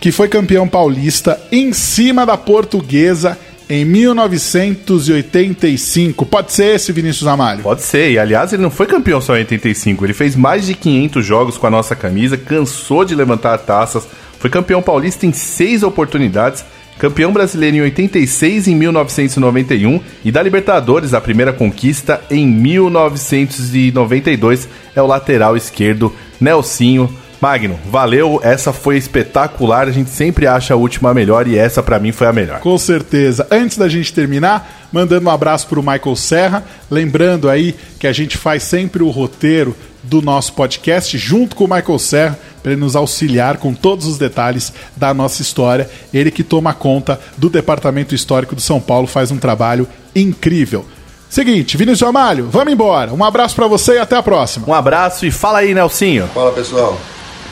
que 0.00 0.12
foi 0.12 0.28
campeão 0.28 0.68
paulista 0.68 1.40
em 1.50 1.72
cima 1.72 2.24
da 2.24 2.36
portuguesa 2.36 3.36
em 3.68 3.84
1985. 3.84 6.24
Pode 6.26 6.52
ser 6.52 6.76
esse, 6.76 6.92
Vinícius 6.92 7.26
Amalho? 7.26 7.62
Pode 7.62 7.82
ser, 7.82 8.12
e 8.12 8.18
aliás, 8.18 8.52
ele 8.52 8.62
não 8.62 8.70
foi 8.70 8.86
campeão 8.86 9.20
só 9.20 9.34
em 9.34 9.40
85, 9.40 10.06
ele 10.06 10.14
fez 10.14 10.36
mais 10.36 10.66
de 10.66 10.74
500 10.74 11.26
jogos 11.26 11.58
com 11.58 11.66
a 11.66 11.70
nossa 11.70 11.96
camisa, 11.96 12.36
cansou 12.36 13.04
de 13.04 13.12
levantar 13.14 13.58
taças, 13.58 14.06
foi 14.38 14.50
campeão 14.50 14.80
paulista 14.80 15.26
em 15.26 15.32
seis 15.32 15.82
oportunidades, 15.82 16.64
campeão 16.98 17.32
brasileiro 17.32 17.76
em 17.76 17.82
86 17.82 18.66
e 18.66 18.72
em 18.72 18.74
1991 18.74 20.00
e 20.24 20.32
da 20.32 20.42
Libertadores, 20.42 21.14
a 21.14 21.20
primeira 21.20 21.52
conquista 21.52 22.20
em 22.30 22.46
1992, 22.46 24.68
é 24.94 25.02
o 25.02 25.06
lateral 25.06 25.56
esquerdo 25.56 26.12
Nelsinho. 26.40 27.08
Magno, 27.40 27.78
valeu, 27.90 28.40
essa 28.42 28.72
foi 28.72 28.96
espetacular, 28.96 29.88
a 29.88 29.92
gente 29.92 30.10
sempre 30.10 30.46
acha 30.46 30.74
a 30.74 30.76
última 30.76 31.12
melhor 31.12 31.46
e 31.46 31.56
essa 31.56 31.82
para 31.82 31.98
mim 31.98 32.12
foi 32.12 32.26
a 32.26 32.32
melhor. 32.32 32.60
Com 32.60 32.78
certeza. 32.78 33.46
Antes 33.50 33.76
da 33.76 33.88
gente 33.88 34.12
terminar, 34.12 34.88
mandando 34.92 35.26
um 35.26 35.30
abraço 35.30 35.66
pro 35.66 35.82
Michael 35.82 36.16
Serra, 36.16 36.64
lembrando 36.90 37.48
aí 37.50 37.74
que 37.98 38.06
a 38.06 38.12
gente 38.12 38.36
faz 38.38 38.62
sempre 38.62 39.02
o 39.02 39.10
roteiro 39.10 39.76
do 40.02 40.22
nosso 40.22 40.52
podcast 40.52 41.18
junto 41.18 41.56
com 41.56 41.64
o 41.64 41.68
Michael 41.68 41.98
Serra 41.98 42.38
para 42.62 42.72
ele 42.72 42.80
nos 42.80 42.96
auxiliar 42.96 43.58
com 43.58 43.74
todos 43.74 44.06
os 44.06 44.18
detalhes 44.18 44.72
da 44.96 45.12
nossa 45.12 45.42
história. 45.42 45.88
Ele 46.12 46.30
que 46.30 46.42
toma 46.42 46.74
conta 46.74 47.20
do 47.36 47.48
Departamento 47.48 48.14
Histórico 48.14 48.54
do 48.54 48.60
São 48.60 48.80
Paulo 48.80 49.06
faz 49.06 49.30
um 49.30 49.38
trabalho 49.38 49.86
incrível. 50.14 50.84
Seguinte, 51.28 51.76
Vinícius 51.76 52.08
Amalho, 52.08 52.48
vamos 52.50 52.72
embora. 52.72 53.12
Um 53.12 53.22
abraço 53.22 53.54
para 53.54 53.66
você 53.66 53.94
e 53.94 53.98
até 53.98 54.16
a 54.16 54.22
próxima. 54.22 54.66
Um 54.68 54.74
abraço 54.74 55.26
e 55.26 55.30
fala 55.30 55.58
aí, 55.58 55.74
Nelsinho. 55.74 56.28
Fala 56.28 56.52
pessoal, 56.52 56.98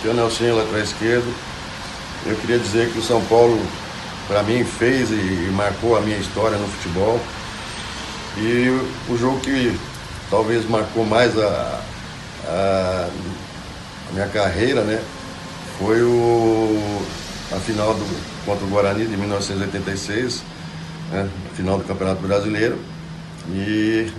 aqui 0.05 0.09
é 0.09 0.11
o 0.11 0.15
Nelsinho, 0.15 0.57
lateral 0.57 0.83
esquerdo. 0.83 1.35
Eu 2.27 2.37
queria 2.37 2.59
dizer 2.59 2.93
que 2.93 2.99
o 2.99 3.03
São 3.03 3.25
Paulo, 3.25 3.59
para 4.29 4.43
mim, 4.43 4.63
fez 4.63 5.11
e, 5.11 5.15
e 5.15 5.51
marcou 5.55 5.97
a 5.97 6.01
minha 6.03 6.19
história 6.19 6.59
no 6.59 6.69
futebol. 6.69 7.19
E 8.37 8.69
o 9.09 9.17
jogo 9.17 9.41
que 9.41 9.75
talvez 10.31 10.69
marcou 10.69 11.07
mais 11.07 11.39
a, 11.39 11.81
a, 12.47 13.09
a 14.11 14.13
minha 14.13 14.29
carreira, 14.29 14.83
né? 14.83 15.03
Foi 15.79 16.03
o, 16.03 17.03
a 17.53 17.57
final 17.61 17.95
do, 17.95 18.45
contra 18.45 18.65
o 18.67 18.69
Guarani 18.69 19.07
de 19.07 19.17
1986, 19.17 20.43
né? 21.13 21.31
final 21.55 21.79
do 21.79 21.85
Campeonato 21.85 22.21
Brasileiro. 22.21 22.79
E 23.49 24.13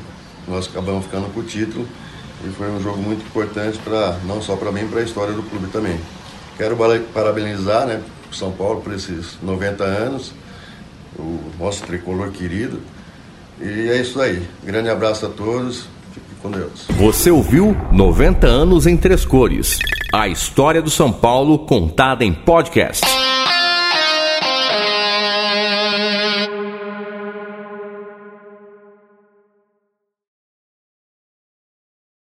nós 0.47 0.67
acabamos 0.67 1.05
ficando 1.05 1.31
com 1.31 1.41
o 1.41 1.43
título. 1.43 1.87
E 2.45 2.49
foi 2.49 2.69
um 2.69 2.81
jogo 2.81 3.01
muito 3.01 3.25
importante 3.25 3.79
para 3.79 4.17
não 4.25 4.41
só 4.41 4.55
para 4.55 4.71
mim, 4.71 4.87
para 4.87 4.99
a 4.99 5.03
história 5.03 5.33
do 5.33 5.43
clube 5.43 5.67
também. 5.67 5.99
Quero 6.57 6.77
parabenizar, 7.13 7.85
né, 7.85 8.01
São 8.31 8.51
Paulo 8.51 8.81
por 8.81 8.93
esses 8.93 9.37
90 9.41 9.83
anos, 9.83 10.33
o 11.17 11.39
nosso 11.59 11.83
tricolor 11.83 12.31
querido. 12.31 12.79
E 13.59 13.89
é 13.89 13.99
isso 13.99 14.21
aí. 14.21 14.43
Grande 14.63 14.89
abraço 14.89 15.25
a 15.25 15.29
todos. 15.29 15.87
Fique 16.13 16.35
com 16.41 16.51
Deus. 16.51 16.85
Você 16.91 17.31
ouviu 17.31 17.75
90 17.91 18.47
anos 18.47 18.85
em 18.85 18.95
três 18.95 19.25
cores. 19.25 19.77
A 20.13 20.27
história 20.27 20.81
do 20.81 20.89
São 20.89 21.11
Paulo 21.11 21.59
contada 21.59 22.23
em 22.23 22.33
podcast. 22.33 23.05